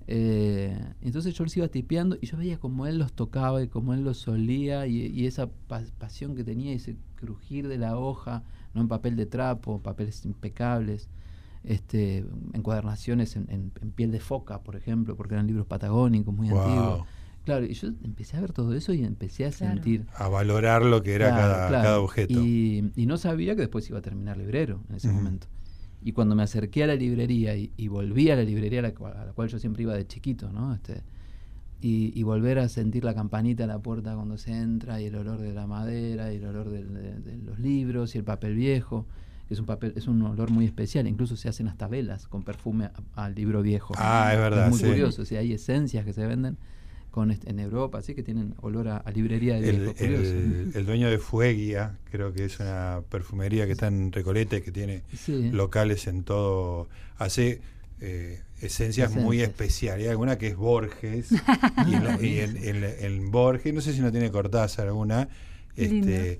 Eh, 0.08 0.78
entonces 1.02 1.34
yo 1.34 1.44
los 1.44 1.56
iba 1.58 1.68
tipeando 1.68 2.18
y 2.22 2.28
yo 2.28 2.38
veía 2.38 2.58
como 2.58 2.86
él 2.88 2.98
los 3.00 3.14
tocaba 3.14 3.62
y 3.64 3.68
como 3.68 3.94
él 3.94 4.04
los 4.04 4.28
olía 4.28 4.86
y, 4.88 4.98
y 5.08 5.26
esa 5.26 5.48
pa- 5.68 5.84
pasión 6.00 6.36
que 6.36 6.44
tenía, 6.44 6.74
ese 6.74 6.96
crujir 7.26 7.68
de 7.68 7.78
la 7.78 7.98
hoja, 7.98 8.44
no 8.74 8.82
en 8.82 8.88
papel 8.88 9.16
de 9.16 9.26
trapo, 9.26 9.82
papeles 9.82 10.26
impecables, 10.26 11.10
este, 11.64 12.26
encuadernaciones 12.54 13.36
en, 13.36 13.48
en- 13.50 13.72
en 13.82 13.92
piel 13.92 14.12
de 14.12 14.20
foca, 14.20 14.62
por 14.62 14.76
ejemplo, 14.76 15.16
porque 15.16 15.34
eran 15.36 15.48
libros 15.48 15.66
patagónicos 15.66 16.34
muy 16.34 16.50
Wow. 16.50 16.60
antiguos. 16.60 17.08
Claro, 17.44 17.66
y 17.66 17.74
yo 17.74 17.90
empecé 18.04 18.38
a 18.38 18.42
ver 18.42 18.54
todo 18.54 18.74
eso 18.74 18.94
y 18.94 19.04
empecé 19.04 19.46
a 19.46 19.52
Claro. 19.52 19.74
sentir 19.74 20.06
A 20.18 20.28
valorar 20.30 20.84
lo 20.84 21.02
que 21.04 21.14
era 21.16 21.28
Claro, 21.34 21.54
cada, 21.54 21.68
claro. 21.68 21.84
cada 21.84 22.00
objeto. 22.00 22.40
Y, 22.40 22.84
y 22.96 23.06
no 23.06 23.18
sabía 23.18 23.56
que 23.56 23.62
después 23.62 23.90
iba 23.90 24.00
a 24.00 24.02
terminar 24.02 24.38
librero 24.38 24.82
en 24.90 24.96
ese 24.96 25.12
momento. 25.12 25.48
Y 26.04 26.12
cuando 26.12 26.36
me 26.36 26.44
acerqué 26.44 26.84
a 26.84 26.88
la 26.88 26.96
librería 26.96 27.56
y, 27.56 27.72
y 27.78 27.88
volví 27.88 28.30
a 28.30 28.36
la 28.36 28.44
librería 28.44 28.80
a 28.80 28.84
la, 28.84 28.94
cual, 28.94 29.18
a 29.18 29.26
la 29.26 29.34
cual 29.34 29.50
yo 29.50 29.58
siempre 29.60 29.84
iba 29.84 29.94
de 29.96 30.06
chiquito, 30.08 30.52
¿no? 30.52 30.74
Este, 30.74 31.02
y, 31.82 32.12
y 32.20 32.24
volver 32.24 32.60
a 32.60 32.70
sentir 32.70 33.04
la 33.04 33.14
campanita 33.14 33.64
en 33.64 33.70
la 33.70 33.80
puerta 33.80 34.16
cuando 34.16 34.38
se 34.38 34.52
entra 34.52 35.02
y 35.02 35.06
el 35.06 35.16
olor 35.16 35.40
de 35.40 35.54
la 35.54 35.68
madera 35.68 36.34
y 36.34 36.38
el 36.38 36.46
olor 36.46 36.70
de, 36.70 36.84
de 36.84 37.38
los 37.46 37.60
libros 37.60 38.16
y 38.16 38.18
el 38.20 38.24
papel 38.24 38.56
viejo, 38.56 39.06
que 39.48 39.54
es 39.54 39.60
un 39.60 39.66
papel 39.68 39.94
es 39.96 40.08
un 40.08 40.22
olor 40.24 40.50
muy 40.50 40.66
especial, 40.66 41.08
incluso 41.08 41.36
se 41.38 41.50
hacen 41.50 41.68
hasta 41.68 41.88
velas 41.88 42.28
con 42.28 42.44
perfume 42.44 42.90
al 43.16 43.36
libro 43.36 43.62
viejo. 43.62 43.94
Ah, 43.98 44.32
es 44.34 44.40
verdad, 44.40 44.66
Es 44.66 44.70
muy 44.72 44.80
sí. 44.80 44.86
curioso, 44.88 45.22
o 45.22 45.26
sea, 45.26 45.42
hay 45.42 45.54
esencias 45.54 46.06
que 46.06 46.14
se 46.14 46.26
venden 46.26 46.58
con 47.12 47.32
este- 47.32 47.50
en 47.50 47.60
Europa, 47.60 48.00
así 48.00 48.14
que 48.16 48.24
tienen 48.24 48.56
olor 48.62 48.88
a, 48.90 48.98
a 48.98 49.12
librería 49.12 49.56
de 49.56 49.70
El, 49.70 49.80
viejo. 49.82 49.94
el- 50.00 50.72
el 50.74 50.86
dueño 50.86 51.10
de 51.10 51.18
Fueguia, 51.18 51.98
creo 52.12 52.34
que 52.34 52.46
es 52.46 52.60
una 52.60 53.04
perfumería 53.10 53.66
que 53.68 53.72
está 53.74 53.88
en 53.88 54.12
Recoleta 54.12 54.58
y 54.58 54.62
que 54.62 54.72
tiene 54.72 55.04
Sí. 55.14 55.50
locales 55.52 56.08
en 56.08 56.24
todo. 56.24 56.88
Hace 57.18 57.62
eh, 58.02 58.42
esencias 58.62 59.14
muy 59.16 59.42
especiales. 59.42 60.06
Hay 60.06 60.12
alguna 60.12 60.38
que 60.38 60.48
es 60.48 60.56
Borges. 60.56 61.30
y 61.88 61.94
en, 61.94 62.04
la- 62.04 62.22
y 62.22 62.40
en- 62.40 62.58
en- 62.58 62.84
en 62.84 63.32
Borges, 63.32 63.74
no 63.74 63.82
sé 63.82 63.94
si 63.94 64.02
no 64.02 64.12
tiene 64.12 64.30
Cortázar 64.32 64.88
alguna. 64.88 65.30
Este, 65.76 66.40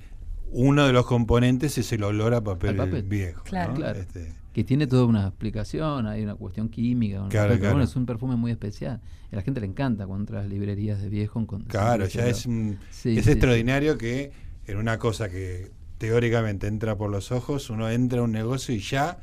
uno 0.52 0.86
de 0.88 0.94
los 0.94 1.06
componentes 1.06 1.78
es 1.78 1.92
el 1.92 2.04
olor 2.04 2.34
a 2.34 2.42
papel, 2.44 2.78
viejo. 3.04 3.44
Claro. 3.44 3.72
¿no? 3.74 3.78
Claro. 3.78 4.00
Este, 4.00 4.34
que 4.54 4.64
tiene 4.64 4.88
toda 4.88 5.06
una 5.06 5.28
explicación, 5.28 6.08
hay 6.08 6.24
una 6.24 6.36
cuestión 6.36 6.70
química, 6.70 7.24
el 7.24 7.30
Claro, 7.30 7.56
claro. 7.58 7.74
bueno, 7.76 7.84
es 7.84 7.96
un 7.98 8.06
perfume 8.06 8.38
muy 8.38 8.52
especial. 8.52 9.02
Y 9.32 9.36
a 9.36 9.38
la 9.38 9.42
gente 9.42 9.60
le 9.60 9.68
encanta 9.68 10.06
cuando 10.08 10.22
entras 10.24 10.40
a 10.40 10.42
las 10.44 10.52
librerías 10.52 11.02
de 11.02 11.10
viejo. 11.10 11.46
claro, 11.68 12.06
ya 12.08 12.28
es, 12.28 12.46
un- 12.46 12.80
Sí, 12.90 13.18
es 13.18 13.26
sí, 13.26 13.32
extraordinario 13.32 13.98
que 13.98 14.32
en 14.68 14.78
una 14.78 14.98
cosa 14.98 15.30
que 15.30 15.72
teóricamente 15.98 16.68
entra 16.68 16.98
por 16.98 17.10
los 17.10 17.32
ojos, 17.34 17.70
uno 17.70 17.90
entra 17.90 18.20
a 18.20 18.24
un 18.24 18.32
negocio 18.32 18.74
y 18.74 18.80
ya 18.80 19.18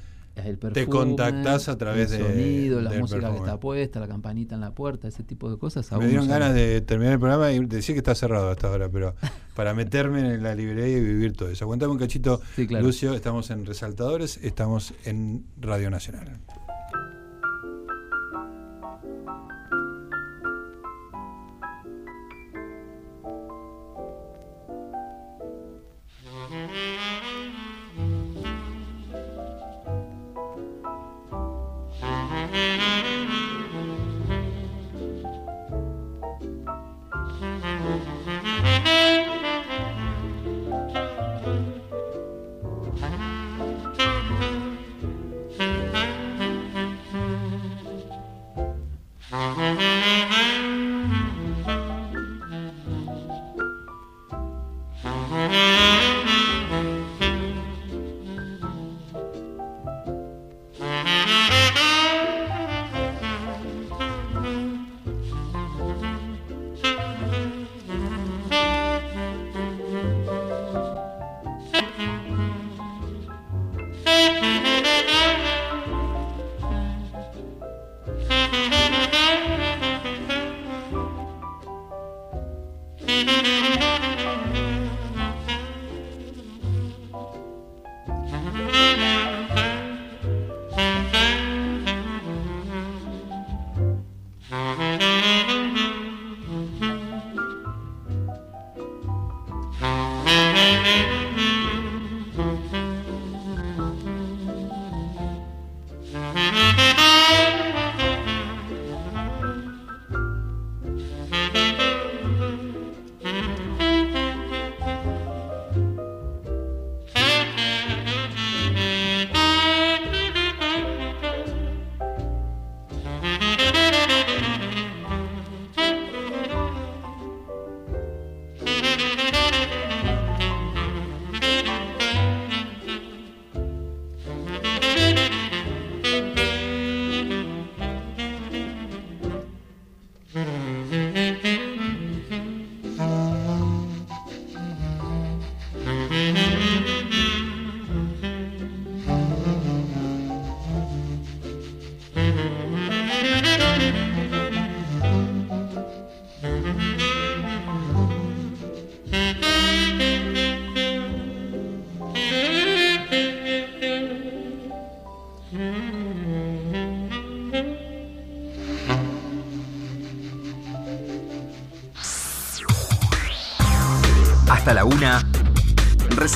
Te 0.72 0.86
contactás 0.86 1.68
a 1.68 1.76
través 1.76 2.10
el 2.12 2.18
de- 2.18 2.24
sonido, 2.28 2.80
la 2.80 2.90
del 2.90 3.00
música 3.00 3.30
que 3.30 3.36
está 3.36 3.60
puesta, 3.60 4.00
la 4.00 4.08
campanita 4.08 4.54
en 4.54 4.62
la 4.62 4.70
puerta, 4.74 5.06
ese 5.08 5.22
tipo 5.22 5.50
de 5.50 5.58
cosas. 5.58 5.90
Me 5.92 6.06
dieron 6.08 6.26
ganas 6.28 6.54
de 6.54 6.80
terminar 6.80 7.12
el 7.14 7.18
programa 7.20 7.52
y 7.52 7.58
decir 7.66 7.94
que 7.94 7.98
está 7.98 8.14
cerrado 8.14 8.50
hasta 8.50 8.68
ahora, 8.68 8.88
pero 8.88 9.14
para 9.54 9.74
meterme 9.74 10.34
en 10.34 10.42
la 10.42 10.54
librería 10.54 10.96
y 10.98 11.00
vivir 11.00 11.34
todo 11.36 11.50
eso. 11.50 11.64
Aguantame 11.64 11.92
un 11.92 11.98
cachito, 11.98 12.40
Sí, 12.56 12.66
claro. 12.66 12.86
Lucio. 12.86 13.12
Estamos 13.14 13.50
en 13.50 13.66
Resaltadores, 13.66 14.38
estamos 14.42 14.94
en 15.04 15.44
Radio 15.60 15.90
Nacional. 15.90 16.38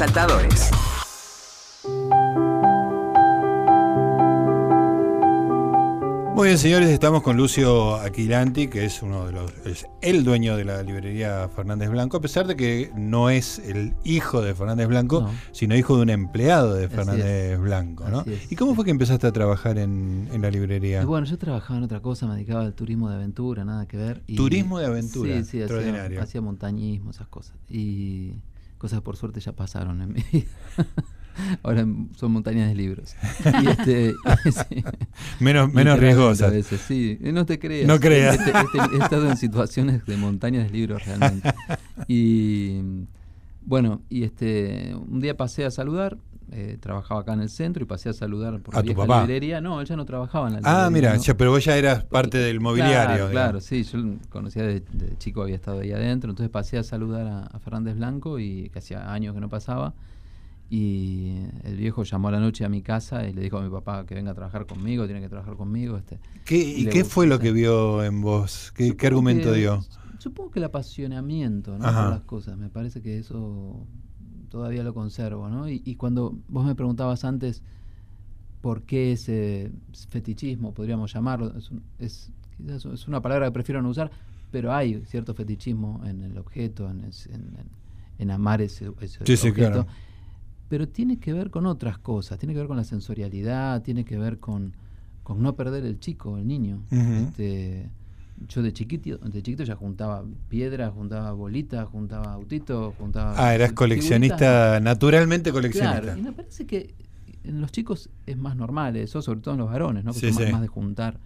Resaltadores. 0.00 0.70
Muy 6.34 6.48
bien, 6.48 6.58
señores, 6.58 6.90
estamos 6.90 7.22
con 7.22 7.38
Lucio 7.38 7.94
Aquilanti, 7.96 8.68
que 8.68 8.84
es 8.84 9.00
uno 9.02 9.24
de 9.24 9.32
los, 9.32 9.50
es 9.64 9.86
el 10.02 10.22
dueño 10.22 10.54
de 10.58 10.66
la 10.66 10.82
librería 10.82 11.48
Fernández 11.48 11.88
Blanco, 11.88 12.18
a 12.18 12.20
pesar 12.20 12.46
de 12.46 12.56
que 12.56 12.90
no 12.94 13.30
es 13.30 13.58
el 13.58 13.94
hijo 14.04 14.42
de 14.42 14.54
Fernández 14.54 14.86
Blanco, 14.86 15.22
No. 15.22 15.30
sino 15.52 15.74
hijo 15.74 15.96
de 15.96 16.02
un 16.02 16.10
empleado 16.10 16.74
de 16.74 16.84
Así 16.86 16.94
Fernández 16.94 17.24
es. 17.54 17.58
Blanco, 17.58 18.04
¿no? 18.10 18.18
Así 18.20 18.34
es. 18.34 18.52
¿Y 18.52 18.56
cómo 18.56 18.74
fue 18.74 18.84
que 18.84 18.90
empezaste 18.90 19.26
a 19.26 19.32
trabajar 19.32 19.78
en, 19.78 20.28
en 20.30 20.42
la 20.42 20.50
librería? 20.50 21.00
Y 21.00 21.06
bueno, 21.06 21.26
yo 21.26 21.38
trabajaba 21.38 21.78
en 21.78 21.84
otra 21.84 22.00
cosa, 22.00 22.26
me 22.26 22.34
dedicaba 22.34 22.60
al 22.66 22.74
turismo 22.74 23.08
de 23.08 23.16
aventura, 23.16 23.64
nada 23.64 23.86
que 23.86 23.96
ver. 23.96 24.22
y- 24.26 24.36
Turismo 24.36 24.78
de 24.78 24.84
aventura, 24.86 25.30
Sí, 25.32 25.38
sí, 25.38 25.40
hacía, 25.48 25.60
extraordinario. 25.62 26.20
hacía 26.20 26.42
montañismo, 26.42 27.12
esas 27.12 27.28
cosas. 27.28 27.56
Y 27.70 28.34
cosas 28.78 29.00
por 29.02 29.16
suerte 29.16 29.40
ya 29.40 29.52
pasaron 29.52 30.00
en 30.02 30.12
mi 30.12 30.24
vida. 30.32 30.46
Ahora 31.62 31.86
son 32.16 32.32
montañas 32.32 32.68
de 32.68 32.74
libros. 32.74 33.14
Y 33.62 33.68
este, 33.68 34.14
sí. 34.70 34.82
menos 35.38 35.70
menos 35.72 35.98
riesgosas. 35.98 36.48
A 36.48 36.50
veces, 36.50 36.80
sí. 36.80 37.18
Y 37.22 37.32
No 37.32 37.44
te 37.44 37.58
creas. 37.58 37.86
No 37.86 38.00
creas. 38.00 38.38
Este- 38.38 38.50
este- 38.58 38.96
he 38.96 39.02
estado 39.02 39.30
en 39.30 39.36
situaciones 39.36 40.06
de 40.06 40.16
montañas 40.16 40.64
de 40.64 40.70
libros 40.70 41.04
realmente. 41.04 41.52
Y 42.08 42.80
bueno, 43.66 44.00
y 44.08 44.22
este 44.24 44.94
un 44.94 45.20
día 45.20 45.36
pasé 45.36 45.64
a 45.66 45.70
saludar. 45.70 46.16
Eh, 46.52 46.78
trabajaba 46.80 47.20
acá 47.22 47.32
en 47.34 47.40
el 47.40 47.48
centro 47.48 47.82
y 47.82 47.86
pasé 47.86 48.08
a 48.08 48.12
saludar 48.12 48.60
por 48.60 48.74
¿A 48.74 48.78
la 48.78 48.82
tu 48.82 48.86
vieja 48.88 49.00
papá? 49.02 49.20
librería. 49.20 49.60
No, 49.60 49.80
él 49.80 49.86
ya 49.86 49.96
no 49.96 50.04
trabajaba 50.04 50.46
en 50.48 50.54
la 50.54 50.58
librería. 50.60 50.86
Ah, 50.86 50.90
mira, 50.90 51.14
¿no? 51.14 51.22
ya- 51.22 51.36
pero 51.36 51.50
vos 51.50 51.64
ya 51.64 51.76
eras 51.76 52.04
parte 52.04 52.38
del 52.38 52.60
mobiliario. 52.60 53.28
Claro, 53.28 53.30
claro, 53.30 53.60
sí, 53.60 53.82
yo 53.84 53.98
conocía 54.28 54.62
de, 54.62 54.80
de 54.80 55.16
chico, 55.18 55.42
había 55.42 55.56
estado 55.56 55.80
ahí 55.80 55.92
adentro, 55.92 56.30
entonces 56.30 56.50
pasé 56.50 56.78
a 56.78 56.82
saludar 56.82 57.26
a, 57.26 57.40
a 57.46 57.58
Fernández 57.58 57.96
Blanco 57.96 58.38
y 58.38 58.70
que 58.70 58.78
hacía 58.78 59.12
años 59.12 59.34
que 59.34 59.40
no 59.40 59.48
pasaba. 59.48 59.94
Y 60.68 61.42
el 61.62 61.76
viejo 61.76 62.02
llamó 62.02 62.28
a 62.28 62.32
la 62.32 62.40
noche 62.40 62.64
a 62.64 62.68
mi 62.68 62.82
casa 62.82 63.26
y 63.28 63.32
le 63.32 63.40
dijo 63.42 63.58
a 63.58 63.62
mi 63.62 63.70
papá 63.70 64.04
que 64.04 64.14
venga 64.16 64.32
a 64.32 64.34
trabajar 64.34 64.66
conmigo, 64.66 65.04
tiene 65.06 65.20
que 65.20 65.28
trabajar 65.28 65.54
conmigo. 65.54 65.96
Este. 65.96 66.18
¿Qué- 66.44 66.56
Y 66.56 66.80
¿Y 66.80 66.84
le 66.84 66.90
qué 66.90 67.00
gustó, 67.02 67.14
fue 67.14 67.26
lo 67.28 67.38
que 67.38 67.52
vio 67.52 68.02
en 68.02 68.20
vos? 68.20 68.72
¿Qué, 68.74 68.96
argumento 69.06 69.52
que- 69.52 69.58
dio? 69.58 69.84
Supongo 70.18 70.50
que 70.50 70.58
el 70.58 70.64
apasionamiento 70.64 71.72
¿no? 71.78 71.84
Por 71.84 72.10
las 72.10 72.22
cosas, 72.22 72.56
me 72.58 72.68
parece 72.68 73.00
que 73.00 73.16
eso 73.18 73.86
todavía 74.48 74.82
lo 74.82 74.94
conservo. 74.94 75.48
¿no? 75.48 75.68
Y, 75.68 75.82
y 75.84 75.96
cuando 75.96 76.36
vos 76.48 76.64
me 76.66 76.74
preguntabas 76.74 77.24
antes 77.24 77.62
por 78.60 78.82
qué 78.82 79.12
ese 79.12 79.70
fetichismo, 80.08 80.72
podríamos 80.74 81.12
llamarlo, 81.12 81.56
es, 81.56 81.70
un- 81.70 81.82
es, 81.98 82.30
quizás 82.56 82.84
es 82.86 83.06
una 83.06 83.20
palabra 83.20 83.46
que 83.46 83.52
prefiero 83.52 83.80
no 83.82 83.90
usar, 83.90 84.10
pero 84.50 84.72
hay 84.72 85.02
cierto 85.06 85.34
fetichismo 85.34 86.00
en 86.04 86.22
el 86.22 86.38
objeto, 86.38 86.90
en, 86.90 87.04
en- 87.04 87.68
en- 88.18 88.30
amar 88.30 88.62
ese, 88.62 88.90
ese 89.00 89.24
Sí, 89.24 89.36
sí, 89.36 89.48
objeto. 89.50 89.70
claro. 89.72 89.86
Pero 90.68 90.88
tiene 90.88 91.18
que 91.18 91.32
ver 91.32 91.50
con 91.50 91.66
otras 91.66 91.98
cosas, 91.98 92.38
tiene 92.40 92.52
que 92.54 92.58
ver 92.58 92.66
con 92.66 92.76
la 92.76 92.82
sensorialidad, 92.84 93.82
tiene 93.82 94.04
que 94.04 94.18
ver 94.18 94.38
con, 94.40 94.72
con 95.22 95.40
no 95.42 95.54
perder 95.54 95.84
el 95.84 96.00
chico, 96.00 96.38
el 96.38 96.46
niño. 96.48 96.82
Ujú. 96.90 97.00
Este, 97.28 97.88
yo 98.48 98.62
de 98.62 98.72
chiquito, 98.72 99.16
de 99.18 99.42
chiquito 99.42 99.64
ya 99.64 99.74
juntaba 99.76 100.24
piedras, 100.48 100.92
juntaba 100.92 101.32
bolitas, 101.32 101.86
juntaba 101.88 102.32
autitos, 102.34 102.94
juntaba. 102.96 103.32
Ah, 103.32 103.54
eras 103.54 103.70
figuritas. 103.70 103.74
coleccionista, 103.74 104.80
naturalmente 104.80 105.52
coleccionista. 105.52 106.00
Claro, 106.02 106.18
y 106.18 106.22
me 106.22 106.32
parece 106.32 106.66
que 106.66 106.94
en 107.44 107.60
los 107.60 107.72
chicos 107.72 108.10
es 108.26 108.36
más 108.36 108.56
normal 108.56 108.96
eso, 108.96 109.22
sobre 109.22 109.40
todo 109.40 109.54
en 109.54 109.60
los 109.60 109.70
varones, 109.70 110.04
¿no? 110.04 110.12
Que 110.12 110.20
Sí, 110.20 110.26
son 110.26 110.34
más- 110.36 110.44
sí. 110.46 110.52
más 110.52 110.60
de 110.62 110.68
juntar, 110.68 111.18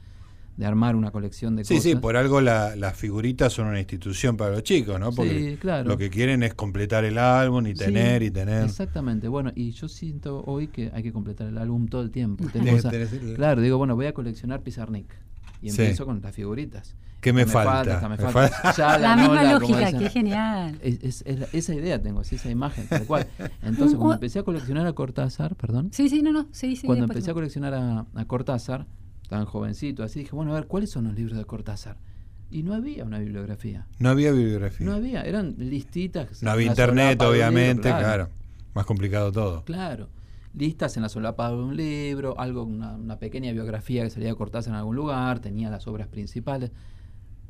de 0.57 0.67
armar 0.67 0.95
una 0.95 1.11
colección 1.11 1.57
de 1.57 1.65
Sí, 1.65 1.75
cosas. 1.77 1.91
sí, 1.91 1.97
por 1.97 2.17
algo 2.17 2.41
la- 2.43 2.77
las 2.77 2.95
figuritas 2.97 3.53
son 3.53 3.69
una 3.69 3.79
institución 3.79 4.37
para 4.37 4.51
los 4.53 4.63
chicos, 4.63 5.01
¿no? 5.01 5.11
Porque 5.11 5.53
Sí, 5.53 5.57
claro. 5.57 5.89
lo 5.89 5.97
que 5.97 6.11
quieren 6.11 6.43
es 6.43 6.53
completar 6.55 7.05
el 7.05 7.17
álbum 7.19 7.67
y 7.67 7.71
Sí, 7.73 7.79
tener 7.85 8.23
y 8.23 8.31
tener. 8.31 8.65
Exactamente. 8.65 9.27
Bueno, 9.29 9.51
y 9.55 9.71
yo 9.71 9.89
siento 9.89 10.45
hoy 10.47 10.69
que 10.69 10.91
hay 10.93 11.03
que 11.03 11.13
completar 11.13 11.49
el 11.49 11.57
álbum 11.59 11.89
todo 11.89 12.03
el 12.03 12.11
tiempo. 12.11 12.45
Tengo 12.53 12.67
tenés 12.95 13.13
el- 13.15 13.35
claro, 13.37 13.63
digo, 13.63 13.79
bueno, 13.79 13.97
voy 13.97 14.07
a 14.07 14.13
coleccionar 14.13 14.63
Pizarnik. 14.63 15.07
Y 15.63 15.71
Sí. 15.71 15.83
empiezo 15.83 16.07
con 16.07 16.21
las 16.23 16.35
figuritas. 16.35 16.95
¿Qué 17.21 17.35
me 17.35 17.45
falta? 17.45 17.95
esta 17.97 18.09
me 18.09 18.17
Me 18.17 18.31
falta. 18.31 18.49
falta- 18.49 18.75
Ya 18.77 18.99
La 18.99 19.15
misma 19.17 19.43
Nola, 19.43 19.61
como 19.61 19.79
lógica, 19.79 19.99
qué 19.99 20.09
genial. 20.09 20.79
Es, 20.83 20.99
es- 21.03 21.23
es 21.27 21.39
la- 21.41 21.47
esa 21.53 21.75
idea 21.75 22.01
tengo, 22.01 22.23
esa 22.23 22.51
imagen, 22.51 22.87
tal 22.87 23.05
cual. 23.05 23.27
Entonces, 23.63 23.97
cuando 23.99 24.15
empecé 24.15 24.39
a 24.39 24.43
coleccionar 24.43 24.87
a 24.87 24.93
Cortázar, 24.95 25.55
perdón, 25.57 25.91
Sí, 25.93 26.09
sí, 26.09 26.23
no, 26.23 26.33
no, 26.33 26.47
sí, 26.51 26.77
sí. 26.77 26.87
cuando 26.87 27.05
empecé 27.05 27.31
a 27.31 27.35
coleccionar 27.35 27.75
a, 27.75 28.07
a 28.15 28.25
Cortázar, 28.25 28.87
tan 29.29 29.45
jovencito, 29.45 30.03
así 30.03 30.21
dije, 30.21 30.35
bueno, 30.35 30.53
a 30.53 30.55
ver, 30.55 30.67
¿cuáles 30.67 30.91
son 30.91 31.05
los 31.05 31.15
libros 31.15 31.37
de 31.37 31.45
Cortázar? 31.45 31.99
Y 32.51 32.63
no 32.63 32.75
había 32.75 33.05
una 33.05 33.19
bibliografía. 33.19 33.87
No 33.99 34.09
había 34.09 34.33
bibliografía. 34.33 34.85
No 34.87 34.95
había, 34.95 35.23
eran 35.23 35.55
listitas. 35.59 36.43
No 36.43 36.51
había 36.51 36.67
la 36.67 36.73
internet, 36.73 37.11
libro, 37.21 37.29
obviamente, 37.31 37.83
claro. 37.91 38.29
Más 38.75 38.87
complicado 38.87 39.31
todo. 39.31 39.63
Claro. 39.65 40.09
Listas 40.53 40.97
en 40.97 41.03
la 41.05 41.09
solapa 41.09 41.49
de 41.49 41.55
un 41.57 41.77
libro, 41.77 42.39
algo, 42.39 42.65
una, 42.65 42.97
una 42.97 43.19
pequeña 43.19 43.53
biografía 43.53 44.03
que 44.03 44.11
salía 44.11 44.29
de 44.31 44.35
Cortázar 44.35 44.73
en 44.73 44.79
algún 44.79 44.97
lugar, 44.97 45.39
tenía 45.41 45.71
las 45.71 45.87
obras 45.87 46.09
principales. 46.09 46.73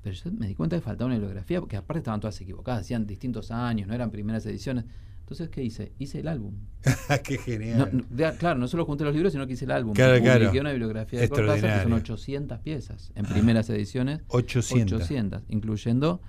Pero 0.02 0.14
yo 0.14 0.30
me 0.32 0.46
di 0.46 0.54
cuenta 0.54 0.76
que 0.76 0.82
faltaba 0.82 1.06
una 1.06 1.14
bibliografía, 1.16 1.60
porque 1.60 1.76
aparte 1.76 1.98
estaban 1.98 2.20
todas 2.20 2.40
equivocadas, 2.40 2.82
hacían 2.82 3.06
distintos 3.06 3.50
años, 3.50 3.88
no 3.88 3.94
eran 3.94 4.10
primeras 4.10 4.44
ediciones. 4.46 4.84
Entonces, 5.20 5.48
¿qué 5.48 5.62
hice? 5.62 5.92
Hice 5.98 6.20
el 6.20 6.28
álbum. 6.28 6.54
Qué 7.24 7.38
genial. 7.38 7.90
no, 7.92 8.04
de- 8.10 8.36
claro, 8.36 8.58
no 8.58 8.66
solo 8.66 8.84
junté 8.84 9.04
los 9.04 9.14
libros, 9.14 9.32
sino 9.32 9.46
que 9.46 9.52
hice 9.52 9.64
el 9.64 9.70
álbum. 9.70 9.94
Claro, 9.94 10.14
Publiqué 10.18 10.38
claro. 10.40 10.60
una 10.60 10.70
bibliografía 10.70 11.20
de 11.20 11.28
Cortázar, 11.28 11.54
que 11.54 11.60
son 11.60 11.68
Extraordinario. 11.70 12.14
800 12.14 12.58
piezas 12.60 13.12
en 13.14 13.26
primeras 13.26 13.70
ediciones. 13.70 14.22
800. 14.28 15.00
800, 15.02 15.42
incluyendo 15.48 16.20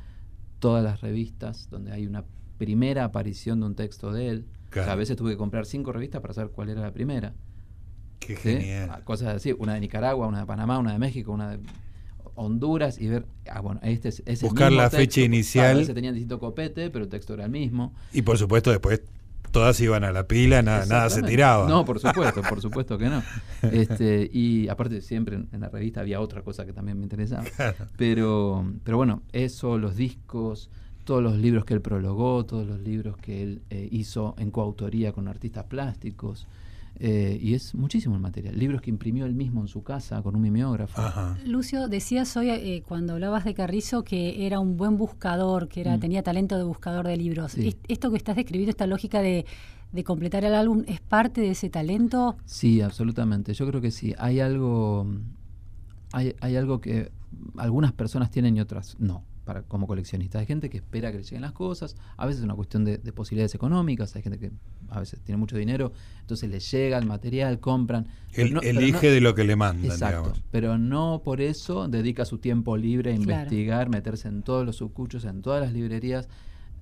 todas 0.60 0.84
las 0.84 1.02
revistas 1.02 1.68
donde 1.70 1.92
hay 1.92 2.06
una 2.06 2.24
primera 2.60 3.04
aparición 3.06 3.60
de 3.62 3.66
un 3.66 3.76
texto 3.76 4.12
de 4.14 4.30
él. 4.30 4.46
O 4.72 4.74
sea, 4.74 4.84
Claro. 4.84 4.92
a 4.94 4.96
veces 4.96 5.18
tuve 5.18 5.32
que 5.32 5.38
comprar 5.38 5.66
cinco 5.66 5.92
revistas 5.92 6.22
para 6.22 6.34
saber 6.34 6.52
cuál 6.52 6.70
era 6.70 6.82
la 6.82 6.92
primera. 6.94 7.34
Qué 8.20 8.36
¿sí? 8.38 8.42
genial. 8.58 8.90
Ah, 8.92 9.02
Cosas 9.04 9.36
así, 9.36 9.54
una 9.58 9.74
de 9.74 9.82
Nicaragua, 9.82 10.28
una 10.28 10.40
de 10.42 10.46
Panamá, 10.46 10.80
una 10.80 10.94
de 10.94 11.00
México, 11.00 11.32
una 11.32 11.50
de 11.52 11.60
Honduras 12.36 13.00
y 13.00 13.08
ver, 13.08 13.26
ah, 13.50 13.60
bueno, 13.60 13.80
este 13.84 14.10
es 14.10 14.24
ese 14.26 14.46
Buscar 14.46 14.70
mismo 14.72 14.82
la 14.84 14.90
texto, 14.90 14.98
fecha 14.98 15.22
inicial. 15.22 15.80
ese 15.82 15.94
tenía 15.94 16.12
distinto 16.12 16.40
copete, 16.40 16.90
pero 16.90 17.04
el 17.06 17.10
texto 17.10 17.34
era 17.34 17.46
el 17.46 17.52
mismo. 17.52 17.94
Y 18.14 18.22
por 18.22 18.38
supuesto 18.38 18.72
después 18.72 19.02
todas 19.52 19.78
iban 19.82 20.06
a 20.06 20.14
la 20.14 20.28
pila, 20.28 20.62
nada, 20.62 20.86
nada 20.86 21.10
se 21.10 21.22
tiraba. 21.24 21.68
No, 21.68 21.84
por 21.84 22.00
supuesto, 22.00 22.42
por 22.42 22.62
supuesto 22.62 22.98
que 22.98 23.10
no. 23.10 23.22
Este, 23.64 24.30
y 24.32 24.70
aparte 24.70 25.02
siempre 25.02 25.36
en, 25.36 25.50
en 25.52 25.60
la 25.60 25.68
revista 25.70 26.00
había 26.00 26.22
otra 26.22 26.42
cosa 26.42 26.66
que 26.66 26.72
también 26.72 26.98
me 26.98 27.04
interesaba. 27.04 27.44
Claro. 27.44 27.76
Pero, 27.98 28.66
pero 28.86 28.96
bueno, 28.96 29.24
eso, 29.34 29.78
los 29.78 29.98
discos, 29.98 30.70
todos 31.12 31.22
los 31.24 31.36
libros 31.38 31.66
que 31.66 31.74
él 31.74 31.82
prologó, 31.82 32.46
todos 32.46 32.66
los 32.66 32.80
libros 32.80 33.18
que 33.18 33.44
él 33.44 33.62
eh, 33.70 33.86
hizo 33.92 34.34
en 34.38 34.50
coautoría 34.50 35.12
con 35.12 35.28
artistas 35.28 35.66
plásticos. 35.66 36.48
eh, 37.00 37.38
y 37.42 37.54
es 37.54 37.76
muchísimo 37.76 38.16
el 38.16 38.22
material. 38.22 38.58
Libros 38.58 38.82
que 38.82 38.90
imprimió 38.90 39.26
él 39.26 39.34
mismo 39.34 39.60
en 39.62 39.68
su 39.68 39.82
casa 39.84 40.22
con 40.22 40.36
un 40.38 40.42
mimeógrafo. 40.42 41.02
Ajá. 41.02 41.38
Lucio, 41.46 41.90
decías 41.90 42.38
hoy 42.38 42.50
eh, 42.50 42.82
cuando 42.88 43.14
hablabas 43.14 43.44
de 43.44 43.54
Carrizo 43.54 44.04
que 44.04 44.46
era 44.46 44.60
un 44.62 44.78
buen 44.78 44.98
buscador, 44.98 45.68
que 45.68 45.82
era, 45.82 45.98
Mm. 45.98 46.00
tenía 46.00 46.24
talento 46.24 46.58
de 46.58 46.64
buscador 46.64 47.06
de 47.08 47.18
libros. 47.18 47.52
Sí. 47.54 47.76
Esto 47.90 48.10
que 48.12 48.16
estás 48.18 48.36
describiendo, 48.38 48.70
esta 48.70 48.88
lógica 48.88 49.22
de, 49.22 49.46
de 49.92 50.04
completar 50.06 50.46
el 50.46 50.54
álbum, 50.54 50.84
¿es 50.88 51.02
parte 51.02 51.42
de 51.42 51.52
ese 51.52 51.70
talento? 51.70 52.38
Sí, 52.46 52.80
absolutamente. 52.82 53.54
Yo 53.54 53.68
creo 53.68 53.82
que 53.82 53.92
sí. 53.92 54.14
Hay 54.18 54.40
algo, 54.40 55.08
hay, 56.14 56.36
hay 56.40 56.56
algo 56.56 56.80
que 56.80 57.12
algunas 57.58 57.92
personas 57.94 58.30
tienen 58.32 58.56
y 58.58 58.62
otras 58.62 58.96
no, 59.00 59.24
para, 59.44 59.64
como 59.64 59.88
coleccionistas. 59.88 60.40
Hay 60.42 60.46
gente 60.46 60.70
que 60.70 60.78
espera 60.78 61.12
que 61.12 61.18
le 61.18 61.24
lleguen 61.24 61.42
las 61.42 61.52
cosas. 61.54 61.96
A 62.18 62.26
veces 62.26 62.40
es 62.42 62.46
una 62.46 62.54
cuestión 62.56 62.86
de, 62.86 62.98
de 62.98 63.12
posibilidades 63.14 63.56
económicas. 63.56 64.16
Hay 64.16 64.22
gente 64.22 64.38
que 64.40 64.52
a 64.90 65.00
veces 65.00 65.20
tiene 65.22 65.38
mucho 65.38 65.58
dinero, 65.58 65.94
entonces 66.22 66.50
le 66.50 66.60
llega 66.60 66.98
el 66.98 67.06
material, 67.06 67.60
compran. 67.60 68.08
no- 68.52 68.62
elige 68.62 69.08
no- 69.08 69.14
de 69.14 69.22
lo 69.22 69.34
que 69.36 69.44
le 69.44 69.56
mandan, 69.56 69.86
Exacto, 69.92 70.18
digamos. 70.24 70.44
pero 70.52 70.78
no 70.78 71.22
por 71.24 71.42
eso 71.42 71.88
dedica 71.88 72.26
su 72.26 72.38
tiempo 72.40 72.78
libre 72.78 73.14
a 73.14 73.16
Claro. 73.18 73.32
investigar, 73.32 73.90
meterse 73.90 74.28
en 74.28 74.44
todos 74.44 74.66
los 74.66 74.76
subcuchos, 74.78 75.26
en 75.26 75.42
todas 75.42 75.62
las 75.62 75.74
librerías, 75.74 76.28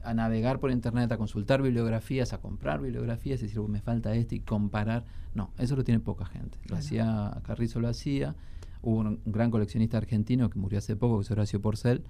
a 0.03 0.13
navegar 0.13 0.59
por 0.59 0.71
internet, 0.71 1.11
a 1.11 1.17
consultar 1.17 1.61
bibliografías, 1.61 2.31
a 2.33 2.39
comprar 2.39 2.81
bibliografías 2.81 3.39
y 3.41 3.43
decir, 3.43 3.59
"Uy, 3.59 3.69
me 3.69 3.81
falta 3.81 4.15
este 4.15 4.35
y 4.35 4.39
comparar. 4.39 5.05
No, 5.35 5.51
eso 5.59 5.75
lo 5.75 5.83
tiene 5.83 5.99
poca 5.99 6.25
gente. 6.25 6.57
Lo 6.63 6.67
Claro. 6.67 6.79
hacía, 6.83 7.41
Carrizo 7.43 7.79
lo 7.79 7.89
hacía. 7.89 8.35
Hubo 8.81 8.97
un, 8.99 9.07
un 9.25 9.31
gran 9.31 9.51
coleccionista 9.51 9.97
argentino 9.97 10.49
que 10.49 10.57
murió 10.57 10.79
hace 10.79 10.95
poco, 10.95 11.17
que 11.19 11.23
es 11.25 11.31
Horacio 11.31 11.61
Porcel, 11.61 12.03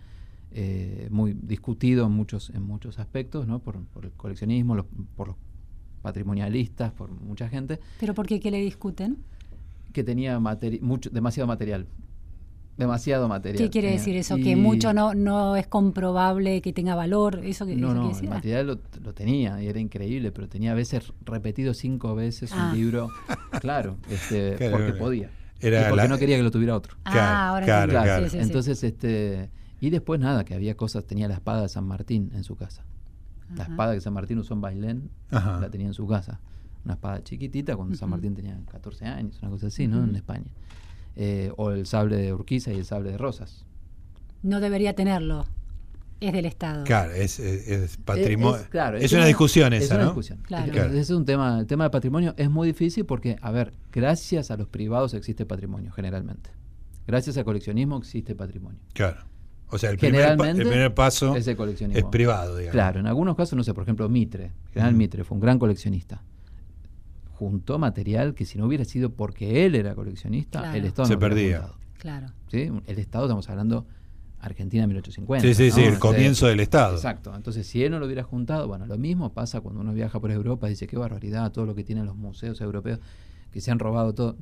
eh, 0.51 1.07
muy 1.11 1.33
discutido 1.33 2.05
en 2.07 2.11
muchos, 2.11 2.49
en 2.51 2.63
muchos 2.63 2.97
aspectos, 2.99 3.47
¿no? 3.47 3.59
por, 3.59 3.83
por 3.85 4.05
el 4.05 4.11
coleccionismo, 4.11 4.75
los- 4.75 4.85
por 5.15 5.27
los 5.29 5.37
patrimonialistas, 6.01 6.91
por 6.91 7.11
mucha 7.11 7.49
gente 7.49 7.79
¿Pero 7.99 8.13
por 8.13 8.25
qué? 8.27 8.39
¿Qué 8.39 8.51
le 8.51 8.59
discuten? 8.61 9.17
que 9.93 10.03
tenía 10.03 10.39
materi- 10.39 10.81
mucho, 10.81 11.09
demasiado 11.09 11.47
material. 11.47 11.87
Demasiado 12.77 13.27
material. 13.27 13.57
¿Qué 13.57 13.69
quiere 13.71 13.87
tenía. 13.89 13.99
decir 13.99 14.15
eso? 14.15 14.37
Y- 14.37 14.43
¿Que 14.43 14.55
mucho 14.55 14.93
no, 14.93 15.13
no 15.15 15.55
es 15.57 15.67
comprobable 15.67 16.61
que 16.61 16.71
tenga 16.71 16.95
valor? 16.95 17.41
¿Eso, 17.43 17.65
que, 17.65 17.75
No, 17.75 17.87
eso 17.87 17.95
no, 17.95 18.01
quiere 18.01 18.07
el 18.09 18.13
decir? 18.15 18.29
material 18.29 18.67
lo, 18.67 18.79
lo 19.03 19.13
tenía 19.13 19.61
y 19.61 19.67
era 19.67 19.79
increíble, 19.79 20.31
pero 20.31 20.47
tenía 20.47 20.71
a 20.71 20.75
veces 20.75 21.11
repetido 21.25 21.73
cinco 21.73 22.13
veces 22.15 22.51
Ah. 22.53 22.69
un 22.71 22.77
libro. 22.79 23.09
Claro, 23.59 23.97
este, 24.09 24.69
porque 24.69 24.93
podía. 24.93 25.29
Era 25.59 25.81
y 25.81 25.83
porque 25.89 26.03
la- 26.03 26.07
no 26.07 26.17
quería 26.17 26.37
que 26.37 26.43
lo 26.43 26.51
tuviera 26.51 26.75
otro. 26.75 26.95
Ah, 27.03 27.11
Claro, 27.11 27.37
ahora 27.49 27.65
claro, 27.65 27.83
entiendo. 27.83 28.03
claro. 28.05 28.23
Sí, 28.25 28.29
sí, 28.29 28.37
sí. 28.37 28.43
Entonces, 28.43 28.83
este. 28.83 29.49
Y 29.79 29.89
después 29.89 30.19
nada, 30.19 30.43
que 30.45 30.53
había 30.53 30.75
cosas, 30.75 31.05
tenía 31.05 31.27
la 31.27 31.35
espada 31.35 31.61
de 31.61 31.69
San 31.69 31.85
Martín 31.85 32.31
en 32.33 32.43
su 32.43 32.55
casa. 32.55 32.83
La 33.55 33.63
espada 33.63 33.93
que 33.95 34.01
San 34.01 34.13
Martín 34.13 34.37
usó 34.37 34.53
en 34.53 34.61
Bailén, 34.61 35.09
Ajá. 35.31 35.59
la 35.59 35.69
tenía 35.69 35.87
en 35.87 35.93
su 35.93 36.05
casa. 36.05 36.39
Una 36.85 36.93
espada 36.93 37.23
chiquitita 37.23 37.75
cuando 37.75 37.95
San. 37.95 38.09
Martín 38.09 38.35
tenía 38.35 38.59
14 38.71 39.05
años, 39.05 39.39
una 39.41 39.49
cosa 39.51 39.67
así, 39.67 39.87
¿no? 39.87 40.03
En 40.03 40.15
España. 40.15 40.51
Eh, 41.15 41.51
o 41.57 41.71
el 41.71 41.85
sable 41.87 42.17
de 42.17 42.33
Urquiza 42.33 42.71
y 42.71 42.77
el 42.77 42.85
sable 42.85 43.11
de 43.11 43.17
Rosas. 43.17 43.65
No 44.43 44.59
debería 44.59 44.93
tenerlo. 44.95 45.45
Es 46.21 46.33
del 46.33 46.45
Estado. 46.45 46.83
Claro, 46.83 47.11
es, 47.11 47.39
es- 47.39 47.67
es 47.67 47.97
patrimonio. 47.97 48.55
Es- 48.57 48.63
es- 48.63 48.67
claro, 48.69 48.97
es, 48.97 49.11
una 49.13 49.25
discusión 49.25 49.71
esa, 49.73 49.83
es 49.85 49.91
una 49.91 49.99
¿no? 49.99 50.05
discusión. 50.07 50.39
Claro. 50.43 50.71
Claro. 50.71 50.89
Ese 50.91 50.99
es 50.99 51.09
un 51.11 51.25
tema, 51.25 51.59
el 51.59 51.65
tema 51.65 51.85
de 51.85 51.89
patrimonio 51.89 52.33
es 52.37 52.49
muy 52.49 52.67
difícil 52.67 53.05
porque, 53.05 53.37
a 53.41 53.51
ver, 53.51 53.73
gracias 53.91 54.51
a 54.51 54.57
los 54.57 54.67
privados 54.67 55.13
existe 55.13 55.45
patrimonio, 55.45 55.91
generalmente. 55.91 56.51
Gracias 57.07 57.37
al 57.37 57.45
coleccionismo 57.45 57.97
existe 57.97 58.35
patrimonio. 58.35 58.79
Claro. 58.93 59.21
O 59.71 59.77
sea, 59.77 59.91
el 59.91 59.97
primer, 59.97 60.21
pa- 60.21 60.27
el 60.27 60.37
Generalmente 60.37 60.69
primer 60.69 60.93
paso 60.93 61.35
es 61.35 61.45
el 61.47 61.51
es 61.51 61.57
coleccionismo. 61.57 62.09
privado, 62.11 62.55
digamos. 62.57 62.73
Claro, 62.73 62.99
en 62.99 63.07
algunos 63.07 63.35
casos, 63.35 63.55
no 63.55 63.63
sé, 63.63 63.73
por 63.73 63.83
ejemplo, 63.83 64.09
Mitre, 64.09 64.51
General. 64.73 64.95
Mitre, 64.95 65.23
fue 65.23 65.35
un 65.35 65.41
gran 65.41 65.59
coleccionista. 65.59 66.21
Juntó 67.33 67.79
material 67.79 68.33
que 68.33 68.45
si 68.45 68.57
no 68.57 68.65
hubiera 68.65 68.83
sido 68.83 69.11
porque 69.11 69.65
él 69.65 69.75
era 69.75 69.95
coleccionista, 69.95 70.59
Claro. 70.59 70.77
el 70.77 70.85
Estado 70.85 71.05
Se 71.07 71.13
no 71.13 71.17
hubiera 71.19 71.35
perdía. 71.35 71.67
Claro. 71.99 72.27
¿sí? 72.47 72.69
El 72.87 72.99
Estado, 72.99 73.25
estamos 73.25 73.49
hablando 73.49 73.85
Argentina 74.41 74.85
1850. 74.87 75.47
Sí, 75.47 75.53
sí, 75.53 75.71
sí, 75.71 75.83
el 75.83 75.99
comienzo 75.99 76.47
del 76.47 76.59
Estado. 76.59 76.95
Exacto. 76.95 77.33
Entonces, 77.35 77.65
si 77.67 77.83
él 77.83 77.91
no 77.91 77.99
lo 77.99 78.05
hubiera 78.07 78.23
juntado, 78.23 78.67
bueno, 78.67 78.85
lo 78.87 78.97
mismo 78.97 79.31
pasa 79.33 79.61
cuando 79.61 79.81
uno 79.81 79.93
viaja 79.93 80.19
por 80.19 80.31
Europa 80.31 80.67
y 80.67 80.71
dice, 80.71 80.87
qué 80.87 80.97
barbaridad, 80.97 81.51
todo 81.51 81.65
lo 81.65 81.75
que 81.75 81.83
tienen 81.83 82.05
los 82.05 82.15
museos 82.15 82.59
europeos, 82.61 82.99
que 83.51 83.61
se 83.61 83.71
han 83.71 83.79
robado 83.79 84.13
todo. 84.13 84.35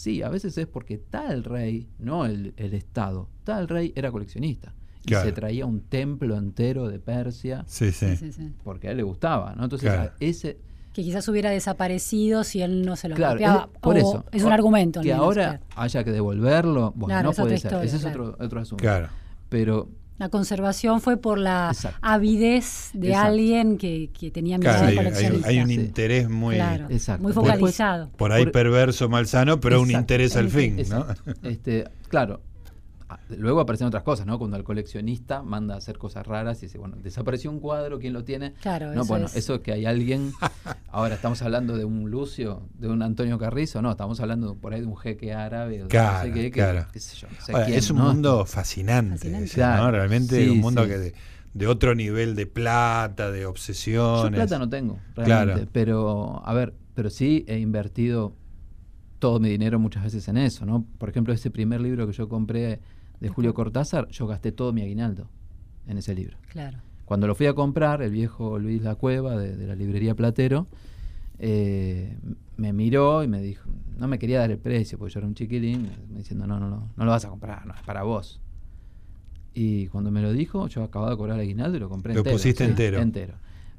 Sí, 0.00 0.22
a 0.22 0.28
veces 0.30 0.56
es 0.56 0.66
porque 0.66 0.96
tal 0.96 1.44
rey, 1.44 1.86
no 1.98 2.24
el, 2.24 2.54
el 2.56 2.72
Estado, 2.74 3.28
tal 3.44 3.68
rey 3.68 3.92
era 3.94 4.10
coleccionista. 4.10 4.72
Y 5.02 5.08
Claro. 5.08 5.26
se 5.26 5.32
traía 5.32 5.66
un 5.66 5.80
templo 5.80 6.36
entero 6.36 6.88
de 6.88 6.98
Persia 6.98 7.64
Sí, 7.66 7.90
sí. 7.92 8.06
Porque 8.64 8.88
a 8.88 8.90
él 8.92 8.96
le 8.98 9.02
gustaba, 9.02 9.54
¿no? 9.54 9.64
Entonces, 9.64 9.90
Claro. 9.90 10.12
ese... 10.20 10.58
Que 10.92 11.02
quizás 11.02 11.26
hubiera 11.28 11.50
desaparecido 11.50 12.44
si 12.44 12.62
él 12.62 12.82
no 12.84 12.96
se 12.96 13.08
lo 13.08 13.14
Claro, 13.14 13.32
apropiaba. 13.34 13.68
es- 13.72 13.80
por 13.80 13.94
O 13.94 13.98
eso. 13.98 14.24
Es 14.32 14.42
un 14.42 14.50
O- 14.50 14.54
argumento. 14.54 15.00
Que 15.02 15.08
menos, 15.10 15.24
ahora 15.24 15.60
haya 15.76 16.02
que 16.04 16.10
devolverlo, 16.12 16.92
bueno, 16.96 17.06
Claro, 17.14 17.28
no 17.30 17.34
puede 17.34 17.58
ser. 17.58 17.66
historia, 17.72 17.84
Ese 17.86 17.96
es 17.96 18.04
otro, 18.06 18.36
otro 18.40 18.60
asunto. 18.60 18.82
Claro. 18.82 19.08
Pero 19.48 19.88
La 20.20 20.28
conservación 20.28 21.00
fue 21.00 21.16
por 21.16 21.38
la 21.38 21.70
Exacto. 21.72 21.98
avidez 22.02 22.90
de 22.92 23.08
Exacto. 23.08 23.28
alguien 23.28 23.78
que, 23.78 24.10
que 24.12 24.30
tenía 24.30 24.58
Claro, 24.58 24.86
hay, 24.86 24.98
hay- 24.98 25.42
hay 25.46 25.60
un 25.60 25.70
interés 25.70 26.28
muy, 26.28 26.56
Claro, 26.56 26.88
Después- 26.88 27.34
focalizado. 27.34 28.10
por 28.18 28.30
ahí 28.30 28.44
Por- 28.44 28.52
perverso, 28.52 29.08
malsano, 29.08 29.60
pero 29.60 29.80
un 29.80 29.90
interés 29.90 30.36
al 30.36 30.50
fin, 30.50 30.76
¿no? 30.90 31.06
Este, 31.42 31.88
claro. 32.08 32.42
Ah, 33.08 33.18
Luego 33.30 33.60
aparecen 33.60 33.86
otras 33.88 34.02
cosas, 34.04 34.24
¿no? 34.26 34.38
Cuando 34.38 34.56
el 34.56 34.62
coleccionista 34.62 35.42
manda 35.42 35.74
a 35.74 35.78
hacer 35.78 35.96
cosas 35.98 36.24
raras 36.26 36.62
y 36.62 36.66
dice, 36.66 36.78
bueno, 36.78 36.96
desapareció 37.02 37.50
un 37.50 37.58
cuadro, 37.58 37.98
¿quién 37.98 38.12
lo 38.12 38.22
tiene? 38.22 38.52
Claro, 38.60 38.86
no, 38.94 39.00
eso 39.02 39.04
bueno, 39.08 39.26
es. 39.26 39.34
eso 39.36 39.54
es 39.56 39.60
que 39.62 39.72
hay 39.72 39.86
alguien. 39.86 40.32
Ahora 40.92 41.14
estamos 41.14 41.40
hablando 41.42 41.76
de 41.76 41.84
un 41.84 42.10
Lucio, 42.10 42.68
de 42.74 42.88
un 42.88 43.00
Antonio 43.02 43.38
Carrizo, 43.38 43.80
no, 43.80 43.92
estamos 43.92 44.18
hablando 44.20 44.56
por 44.56 44.74
ahí 44.74 44.80
de 44.80 44.86
un 44.86 44.96
jeque 44.96 45.32
árabe, 45.32 45.80
o 45.80 45.84
de 45.84 45.88
Claro, 45.88 46.28
no 46.28 46.34
sé 46.34 46.40
qué, 46.40 46.50
claro. 46.50 46.86
sé 46.92 47.16
yo, 47.16 47.28
no 47.28 47.40
sé 47.40 47.52
Ahora, 47.52 47.66
quién, 47.66 47.78
es 47.78 47.90
un 47.92 47.98
¿no? 47.98 48.04
mundo 48.06 48.44
fascinante, 48.44 49.12
Fascinante. 49.16 49.44
ese, 49.46 49.54
Claro. 49.54 49.82
¿no? 49.84 49.90
Realmente 49.92 50.42
Sí, 50.44 50.48
un 50.50 50.58
mundo 50.58 50.82
sí. 50.82 50.88
que 50.88 50.98
de, 50.98 51.14
de 51.54 51.66
otro 51.68 51.94
nivel 51.94 52.34
de 52.34 52.46
plata, 52.46 53.30
de 53.30 53.42
Yo 53.42 53.50
obsesiones. 53.50 54.32
plata 54.36 54.58
no 54.58 54.68
tengo, 54.68 54.98
Claro. 55.14 55.26
realmente. 55.46 55.68
Pero, 55.72 56.42
a 56.44 56.52
ver, 56.54 56.74
pero 56.94 57.08
sí 57.08 57.44
he 57.46 57.58
invertido 57.58 58.34
todo 59.20 59.38
mi 59.38 59.48
dinero 59.50 59.78
muchas 59.78 60.02
veces 60.02 60.26
en 60.26 60.38
eso, 60.38 60.66
¿no? 60.66 60.84
Por 60.98 61.08
ejemplo, 61.08 61.32
ese 61.32 61.52
primer 61.52 61.80
libro 61.80 62.06
que 62.08 62.12
yo 62.14 62.28
compré 62.28 62.80
de 63.20 63.28
Julio 63.28 63.54
Cortázar, 63.54 64.08
yo 64.08 64.26
gasté 64.26 64.50
todo 64.50 64.72
mi 64.72 64.82
aguinaldo 64.82 65.28
en 65.86 65.98
ese 65.98 66.14
libro. 66.16 66.36
Claro. 66.48 66.78
Cuando 67.10 67.26
lo 67.26 67.34
fui 67.34 67.46
a 67.46 67.54
comprar, 67.54 68.02
el 68.02 68.12
viejo 68.12 68.60
Luis 68.60 68.82
La 68.82 68.94
Cueva 68.94 69.36
de, 69.36 69.56
de 69.56 69.66
la 69.66 69.74
librería 69.74 70.14
Platero, 70.14 70.68
eh, 71.40 72.16
me 72.56 72.72
miró 72.72 73.24
y 73.24 73.26
me 73.26 73.42
dijo, 73.42 73.68
no 73.98 74.06
me 74.06 74.16
quería 74.20 74.38
dar 74.38 74.52
el 74.52 74.58
precio, 74.58 74.96
porque 74.96 75.14
yo 75.14 75.18
era 75.18 75.26
un 75.26 75.34
chiquilín, 75.34 75.90
me 76.08 76.18
diciendo, 76.18 76.46
no, 76.46 76.60
no, 76.60 76.70
no, 76.70 76.88
no 76.96 77.04
lo 77.04 77.10
vas 77.10 77.24
a 77.24 77.28
comprar, 77.28 77.66
no, 77.66 77.74
es 77.74 77.82
para 77.82 78.04
vos. 78.04 78.40
Y 79.54 79.88
cuando 79.88 80.12
me 80.12 80.22
lo 80.22 80.32
dijo, 80.32 80.68
yo 80.68 80.84
acababa 80.84 81.10
de 81.10 81.16
cobrar 81.16 81.34
el 81.38 81.42
aguinaldo 81.42 81.78
y 81.78 81.80
lo 81.80 81.88
compré 81.88 82.14
Lo 82.14 82.20
entero. 82.20 82.36
pusiste 82.36 82.62
entero. 82.62 83.00
Entero. 83.00 83.34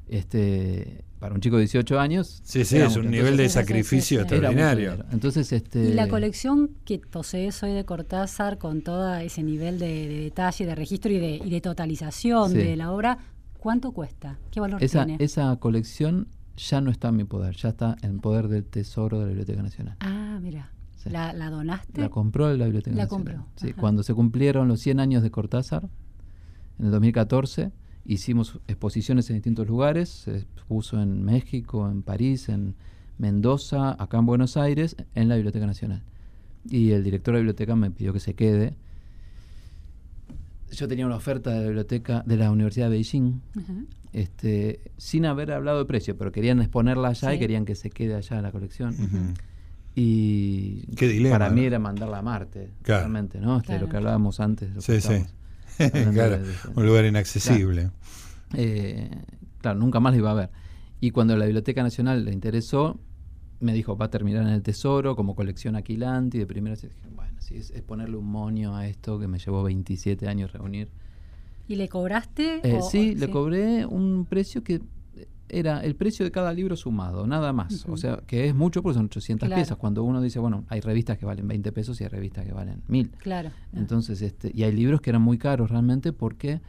Este, 0.08 1.02
para 1.22 1.36
un 1.36 1.40
chico 1.40 1.54
de 1.56 1.62
18 1.62 2.00
años. 2.00 2.40
Sí, 2.42 2.64
sí, 2.64 2.76
era 2.78 2.88
es 2.88 2.96
un 2.96 3.04
nivel 3.08 3.36
de 3.36 3.44
Entonces, 3.44 3.52
sí, 3.52 3.58
sí, 3.58 3.64
sacrificio 3.64 4.20
sí, 4.22 4.28
sí. 4.28 4.34
Extraordinario. 4.34 5.04
Entonces, 5.12 5.52
este. 5.52 5.84
Y 5.84 5.94
la 5.94 6.08
colección 6.08 6.72
que 6.84 6.98
posees 6.98 7.62
hoy 7.62 7.72
de 7.72 7.84
Cortázar, 7.84 8.58
con 8.58 8.82
todo 8.82 9.14
ese 9.14 9.44
nivel 9.44 9.78
de, 9.78 10.08
de 10.08 10.18
detalle, 10.24 10.66
de 10.66 10.74
registro 10.74 11.12
y 11.12 11.18
de, 11.20 11.36
y 11.36 11.48
de 11.48 11.60
totalización 11.60 12.50
Sí. 12.50 12.56
de 12.58 12.74
la 12.76 12.90
obra, 12.90 13.18
¿cuánto 13.60 13.92
cuesta? 13.92 14.36
¿Qué 14.50 14.58
valor 14.58 14.82
Esa, 14.82 15.06
tiene? 15.06 15.24
esa 15.24 15.54
colección 15.60 16.26
ya 16.56 16.80
no 16.80 16.90
está 16.90 17.08
en 17.10 17.16
mi 17.16 17.24
poder, 17.24 17.54
ya 17.56 17.68
está 17.68 17.96
en 18.02 18.18
poder 18.18 18.48
del 18.48 18.64
Tesoro 18.64 19.18
de 19.20 19.24
la 19.26 19.28
Biblioteca 19.28 19.62
Nacional. 19.62 19.96
Ah, 20.00 20.40
mira. 20.42 20.72
Sí. 20.96 21.08
¿La, 21.10 21.32
la 21.32 21.50
donaste? 21.50 22.00
La 22.00 22.08
compró 22.08 22.52
la 22.56 22.64
Biblioteca 22.64 22.96
La 22.96 23.04
Nacional. 23.04 23.34
compró, 23.36 23.46
Sí, 23.56 23.70
ajá. 23.70 23.80
cuando 23.80 24.02
se 24.02 24.12
cumplieron 24.12 24.66
los 24.66 24.80
100 24.80 24.98
años 24.98 25.22
de 25.22 25.30
Cortázar, 25.30 25.88
en 26.80 26.86
el 26.86 26.90
2014, 26.90 27.70
hicimos 28.04 28.58
exposiciones 28.68 29.28
en 29.30 29.36
distintos 29.36 29.66
lugares. 29.66 30.08
Se 30.08 30.36
expuso 30.38 31.00
en 31.00 31.24
México, 31.24 31.88
en 31.90 32.02
París, 32.02 32.48
en 32.48 32.74
Mendoza, 33.18 33.96
acá 34.02 34.18
en 34.18 34.26
Buenos 34.26 34.56
Aires, 34.56 34.96
en 35.14 35.28
la 35.28 35.36
Biblioteca 35.36 35.66
Nacional. 35.66 36.02
Y 36.68 36.90
el 36.92 37.02
director 37.04 37.32
de 37.34 37.38
la 37.38 37.40
biblioteca 37.42 37.74
me 37.76 37.90
pidió 37.90 38.12
que 38.12 38.20
se 38.20 38.34
quede. 38.34 38.74
Yo 40.72 40.88
tenía 40.88 41.06
una 41.06 41.16
oferta 41.16 41.50
de 41.50 41.56
la 41.60 41.64
biblioteca 41.66 42.22
de 42.24 42.36
la 42.36 42.50
Universidad 42.50 42.86
de 42.86 42.92
Beijing, 42.96 43.40
este, 44.12 44.80
sin 44.96 45.26
haber 45.26 45.52
hablado 45.52 45.78
de 45.78 45.84
precio, 45.84 46.16
pero 46.16 46.32
querían 46.32 46.60
exponerla 46.60 47.08
allá 47.08 47.34
y 47.34 47.38
querían 47.38 47.64
que 47.66 47.74
se 47.74 47.90
quede 47.90 48.14
allá 48.14 48.36
en 48.38 48.42
la 48.42 48.52
colección. 48.52 48.94
Y 49.94 50.86
Qué 50.96 51.06
dilema, 51.08 51.34
para 51.38 51.50
mí 51.50 51.60
¿no? 51.60 51.66
era 51.66 51.78
mandarla 51.78 52.18
a 52.18 52.22
Marte, 52.22 52.70
Claro. 52.82 53.00
realmente, 53.02 53.38
¿no? 53.40 53.56
Este, 53.58 53.66
Claro. 53.68 53.82
Lo 53.82 53.90
que 53.90 53.96
hablábamos 53.98 54.40
antes. 54.40 54.70
lo 54.70 54.80
que 54.80 55.00
Sí, 55.00 55.06
sí. 55.06 55.24
claro, 56.12 56.38
un 56.74 56.86
lugar 56.86 57.04
inaccesible. 57.04 57.90
eh, 58.54 59.10
claro, 59.60 59.78
nunca 59.78 60.00
más 60.00 60.12
la 60.12 60.18
iba 60.18 60.30
a 60.30 60.34
ver. 60.34 60.50
Y 61.00 61.10
cuando 61.10 61.36
la 61.36 61.44
Biblioteca 61.46 61.82
Nacional 61.82 62.24
le 62.24 62.32
interesó, 62.32 62.98
me 63.60 63.72
dijo, 63.72 63.96
va 63.96 64.06
a 64.06 64.10
terminar 64.10 64.42
en 64.42 64.50
el 64.50 64.62
Tesoro 64.62 65.16
como 65.16 65.34
colección 65.34 65.76
Aquilanti. 65.76 66.38
De 66.38 66.46
primera 66.46 66.76
dije, 66.76 66.90
bueno, 67.14 67.34
sí, 67.40 67.56
es, 67.56 67.70
es 67.70 67.82
ponerle 67.82 68.16
un 68.16 68.26
monio 68.26 68.74
a 68.74 68.86
esto 68.86 69.18
que 69.18 69.26
me 69.28 69.38
llevó 69.38 69.62
27 69.62 70.28
años 70.28 70.52
reunir. 70.52 70.90
¿Y 71.68 71.76
le 71.76 71.88
cobraste? 71.88 72.60
Eh, 72.62 72.78
o- 72.78 72.90
sí, 72.90 73.14
o- 73.16 73.18
le 73.18 73.30
cobré 73.30 73.86
un 73.86 74.26
precio 74.28 74.62
que 74.62 74.80
era 75.52 75.80
el 75.84 75.94
precio 75.94 76.24
de 76.24 76.30
cada 76.32 76.52
libro 76.52 76.76
sumado, 76.76 77.26
nada 77.26 77.52
más. 77.52 77.84
O 77.88 77.96
sea, 77.96 78.22
que 78.26 78.48
es 78.48 78.54
mucho 78.54 78.82
porque 78.82 78.94
son 78.96 79.06
800 79.06 79.46
Claro. 79.46 79.58
piezas. 79.60 79.76
Cuando 79.76 80.02
uno 80.02 80.20
dice, 80.22 80.38
bueno, 80.38 80.64
hay 80.68 80.80
revistas 80.80 81.18
que 81.18 81.26
valen 81.26 81.46
20 81.46 81.70
pesos 81.72 82.00
y 82.00 82.04
hay 82.04 82.08
revistas 82.08 82.44
que 82.46 82.52
valen 82.52 82.82
1000. 82.88 83.10
Claro. 83.18 83.50
Entonces, 83.74 84.22
este, 84.22 84.50
y 84.54 84.62
hay 84.62 84.72
libros 84.72 85.00
que 85.00 85.10
eran 85.10 85.22
muy 85.22 85.36
caros 85.38 85.70
realmente 85.70 86.12
porque 86.12 86.60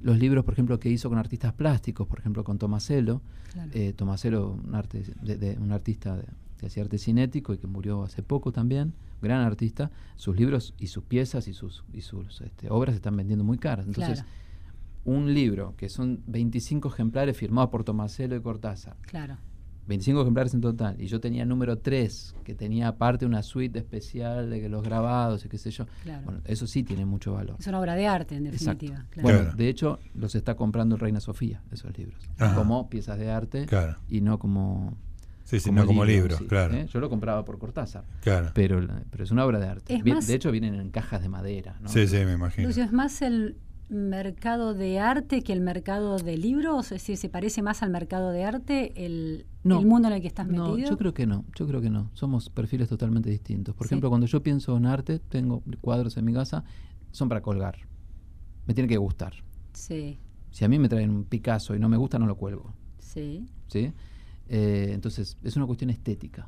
los 0.00 0.18
libros, 0.18 0.44
por 0.44 0.54
ejemplo, 0.54 0.80
que 0.80 0.90
hizo 0.90 1.08
con 1.08 1.18
artistas 1.18 1.52
plásticos, 1.52 2.08
por 2.08 2.18
ejemplo, 2.18 2.42
con 2.42 2.58
Tomaselo, 2.58 3.22
Claro. 3.52 3.70
eh, 3.74 3.92
Tomaselo, 3.92 4.58
un, 4.66 4.74
arte, 4.74 5.04
de- 5.22 5.36
de- 5.36 5.58
un 5.58 5.70
artista 5.70 6.16
de- 6.16 6.24
que 6.58 6.66
hacía 6.66 6.82
arte 6.82 6.98
cinético 6.98 7.52
y 7.54 7.58
que 7.58 7.66
murió 7.68 8.02
hace 8.02 8.22
poco 8.22 8.50
también, 8.50 8.92
gran 9.20 9.40
artista, 9.42 9.90
sus 10.16 10.36
libros 10.36 10.74
y 10.78 10.88
sus 10.88 11.04
piezas 11.04 11.46
y 11.46 11.52
sus, 11.52 11.84
y 11.92 12.00
sus 12.00 12.40
este, 12.40 12.70
obras 12.70 12.94
se 12.94 12.96
están 12.96 13.16
vendiendo 13.16 13.44
muy 13.44 13.58
caras. 13.58 13.86
Entonces, 13.86 14.20
Claro. 14.20 14.28
Un 15.04 15.34
libro 15.34 15.74
que 15.76 15.88
son 15.88 16.22
25 16.26 16.88
ejemplares 16.88 17.36
firmados 17.36 17.70
por 17.70 17.84
Tomaselo 17.84 18.36
y 18.36 18.40
Cortázar, 18.40 18.96
Claro. 19.02 19.36
25 19.88 20.20
ejemplares 20.22 20.54
en 20.54 20.60
total, 20.60 20.94
y 21.00 21.06
yo 21.08 21.18
tenía 21.20 21.44
número 21.44 21.76
3, 21.78 22.36
que 22.44 22.54
tenía 22.54 22.86
aparte 22.86 23.26
una 23.26 23.42
suite 23.42 23.80
especial 23.80 24.48
de 24.48 24.60
que 24.60 24.68
los 24.68 24.82
grabados 24.84 25.44
y 25.44 25.48
qué 25.48 25.58
sé 25.58 25.72
yo. 25.72 25.86
Claro. 26.04 26.22
Bueno, 26.24 26.40
eso 26.44 26.68
sí 26.68 26.84
tiene 26.84 27.04
mucho 27.04 27.32
valor. 27.32 27.56
Es 27.58 27.66
una 27.66 27.80
obra 27.80 27.96
de 27.96 28.06
arte, 28.06 28.36
en 28.36 28.44
definitiva. 28.44 29.04
Claro. 29.10 29.22
Bueno, 29.22 29.38
Claro. 29.40 29.56
de 29.56 29.68
hecho, 29.68 29.98
los 30.14 30.36
está 30.36 30.54
comprando 30.54 30.96
Reina 30.96 31.18
Sofía, 31.18 31.62
esos 31.72 31.98
libros, 31.98 32.22
Ajá. 32.38 32.54
como 32.54 32.88
piezas 32.88 33.18
de 33.18 33.30
arte 33.32 33.66
Claro. 33.66 33.98
y 34.08 34.20
no 34.20 34.38
como. 34.38 34.96
Sí, 35.44 35.58
sí, 35.58 35.72
no 35.72 35.84
como 35.84 36.04
libros, 36.04 36.38
sí, 36.38 36.46
claro. 36.46 36.74
¿eh? 36.74 36.86
Yo 36.88 37.00
lo 37.00 37.10
compraba 37.10 37.44
por 37.44 37.58
Cortázar, 37.58 38.04
Claro. 38.22 38.52
pero, 38.54 38.80
la- 38.80 39.02
pero 39.10 39.24
es 39.24 39.32
una 39.32 39.44
obra 39.44 39.58
de 39.58 39.66
arte. 39.66 40.00
Más- 40.04 40.28
de 40.28 40.34
hecho, 40.34 40.52
vienen 40.52 40.76
en 40.76 40.90
cajas 40.90 41.20
de 41.20 41.28
madera. 41.28 41.76
¿no? 41.82 41.88
Sí, 41.88 42.06
sí, 42.06 42.18
me 42.24 42.34
imagino. 42.34 42.68
Lucio, 42.68 42.84
¿es 42.84 42.92
más 42.92 43.20
el 43.20 43.56
mercado 43.88 44.74
de 44.74 44.98
arte 44.98 45.42
que 45.42 45.52
el 45.52 45.60
mercado 45.60 46.16
de 46.18 46.36
libros? 46.36 46.86
Es 46.86 47.02
decir, 47.02 47.16
¿se 47.16 47.28
parece 47.28 47.62
más 47.62 47.82
al 47.82 47.90
mercado 47.90 48.30
de 48.30 48.44
arte 48.44 48.92
el, 49.04 49.46
No. 49.64 49.80
el 49.80 49.86
mundo 49.86 50.08
en 50.08 50.14
el 50.14 50.20
que 50.22 50.28
estás 50.28 50.46
No, 50.46 50.70
metido? 50.70 50.90
yo 50.90 50.96
creo 50.98 51.14
que 51.14 51.26
no, 51.26 51.44
yo 51.56 51.66
creo 51.66 51.80
que 51.80 51.90
no. 51.90 52.10
Somos 52.14 52.48
perfiles 52.48 52.88
totalmente 52.88 53.30
distintos. 53.30 53.74
Por 53.74 53.86
Sí. 53.86 53.94
ejemplo, 53.94 54.08
cuando 54.08 54.26
yo 54.26 54.42
pienso 54.42 54.76
en 54.76 54.86
arte, 54.86 55.18
tengo 55.18 55.62
cuadros 55.80 56.16
en 56.16 56.24
mi 56.24 56.32
casa, 56.32 56.64
son 57.10 57.28
para 57.28 57.42
colgar. 57.42 57.76
Me 58.66 58.74
tiene 58.74 58.88
que 58.88 58.96
gustar. 58.96 59.34
Sí, 59.72 60.18
Si 60.50 60.66
a 60.66 60.68
mí 60.68 60.78
me 60.78 60.88
traen 60.90 61.08
un 61.10 61.24
Picasso 61.24 61.74
y 61.74 61.78
no 61.78 61.88
me 61.88 61.96
gusta, 61.96 62.18
no 62.18 62.26
lo 62.26 62.36
cuelgo. 62.36 62.74
sí. 62.98 63.46
¿sí? 63.68 63.92
Eh, 64.48 64.90
entonces, 64.92 65.38
es 65.42 65.56
una 65.56 65.64
cuestión 65.64 65.88
estética 65.88 66.46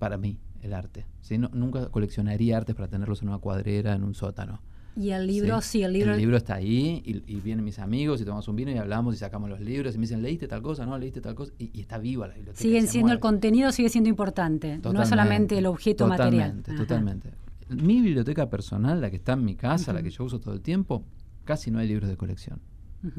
para 0.00 0.16
mí, 0.16 0.40
el 0.62 0.72
arte. 0.74 1.06
¿sí? 1.20 1.38
No- 1.38 1.48
nunca 1.52 1.88
coleccionaría 1.90 2.56
artes 2.56 2.74
para 2.74 2.88
tenerlos 2.88 3.22
en 3.22 3.28
una 3.28 3.38
cuadrera, 3.38 3.94
en 3.94 4.02
un 4.02 4.14
sótano. 4.14 4.60
Y 4.96 5.10
el 5.10 5.26
libro, 5.26 5.60
sí, 5.60 5.82
el 5.82 5.92
libro. 5.92 6.12
El 6.14 6.18
libro 6.20 6.36
está 6.38 6.54
ahí 6.54 7.02
y, 7.04 7.22
y 7.30 7.40
vienen 7.40 7.64
mis 7.64 7.78
amigos 7.78 8.20
y 8.20 8.24
tomamos 8.24 8.48
un 8.48 8.56
vino 8.56 8.70
y 8.70 8.78
hablamos 8.78 9.14
y 9.14 9.18
sacamos 9.18 9.50
los 9.50 9.60
libros 9.60 9.94
y 9.94 9.98
me 9.98 10.02
dicen, 10.02 10.22
¿leíste 10.22 10.48
tal 10.48 10.62
cosa? 10.62 10.86
No, 10.86 10.96
leíste 10.98 11.20
tal 11.20 11.34
cosa. 11.34 11.52
Y, 11.58 11.70
y 11.76 11.80
está 11.82 11.98
viva 11.98 12.26
la 12.26 12.34
biblioteca. 12.34 12.62
Siguen 12.62 12.88
siendo 12.88 13.12
el 13.12 13.20
contenido, 13.20 13.72
sigue 13.72 13.90
siendo 13.90 14.08
importante. 14.08 14.78
no 14.78 15.02
es 15.02 15.08
solamente 15.08 15.58
el 15.58 15.66
objeto 15.66 16.06
material. 16.06 16.62
totalmente, 16.62 16.70
Ajá. 16.72 16.80
Totalmente. 16.82 17.30
Mi 17.68 18.00
biblioteca 18.00 18.48
personal, 18.48 19.00
la 19.00 19.10
que 19.10 19.16
está 19.16 19.32
en 19.34 19.44
mi 19.44 19.54
casa, 19.56 19.92
la 19.92 20.02
que 20.02 20.10
yo 20.10 20.24
uso 20.24 20.38
todo 20.40 20.54
el 20.54 20.60
tiempo, 20.62 21.04
casi 21.44 21.70
no 21.70 21.78
hay 21.78 21.88
libros 21.88 22.08
de 22.08 22.16
colección. 22.16 22.60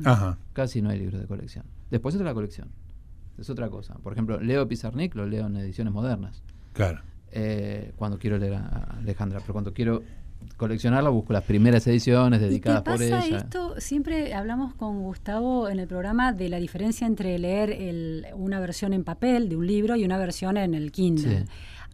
Ajá. 0.04 0.38
Casi 0.54 0.82
no 0.82 0.90
hay 0.90 0.98
libros 1.00 1.22
de 1.22 1.28
colección. 1.28 1.66
Después 1.92 2.16
está 2.16 2.26
la 2.26 2.34
colección. 2.34 2.70
Es 3.38 3.50
otra 3.52 3.70
cosa. 3.70 3.94
Por 4.00 4.14
ejemplo, 4.14 4.40
leo 4.42 4.68
Pizarnik, 4.68 5.14
lo 5.16 5.28
leo 5.28 5.46
en 5.46 5.56
ediciones 5.58 5.94
modernas. 5.94 6.42
Claro. 6.74 7.02
eh, 7.32 7.92
cuando 7.98 8.18
quiero 8.18 8.38
leer 8.40 8.56
a 8.56 8.98
Alejandra, 9.00 9.40
pero 9.42 9.54
cuando 9.54 9.74
quiero 9.74 10.02
coleccionarla 10.58 11.10
busco 11.10 11.34
las 11.34 11.44
primeras 11.44 11.86
ediciones 11.88 12.40
¿Y 12.40 12.44
te 12.44 12.48
dedicadas 12.50 12.82
por 12.82 12.94
pasa 12.94 13.26
ella. 13.26 13.38
esto? 13.38 13.76
Siempre 13.80 14.34
hablamos 14.34 14.74
con 14.74 15.04
Gustavo 15.04 15.70
en 15.70 15.80
el 15.80 15.88
programa 15.88 16.34
de 16.34 16.50
la 16.50 16.58
diferencia 16.60 17.06
entre 17.06 17.38
leer 17.38 17.70
el- 17.72 18.26
una 18.36 18.60
versión 18.60 18.94
en 18.94 19.04
papel 19.04 19.50
de 19.50 19.56
un 19.56 19.68
libro 19.68 19.96
y 19.96 20.04
una 20.04 20.18
versión 20.18 20.58
en 20.58 20.74
el 20.74 20.92
Kindle. 20.92 21.40
Sí. 21.40 21.46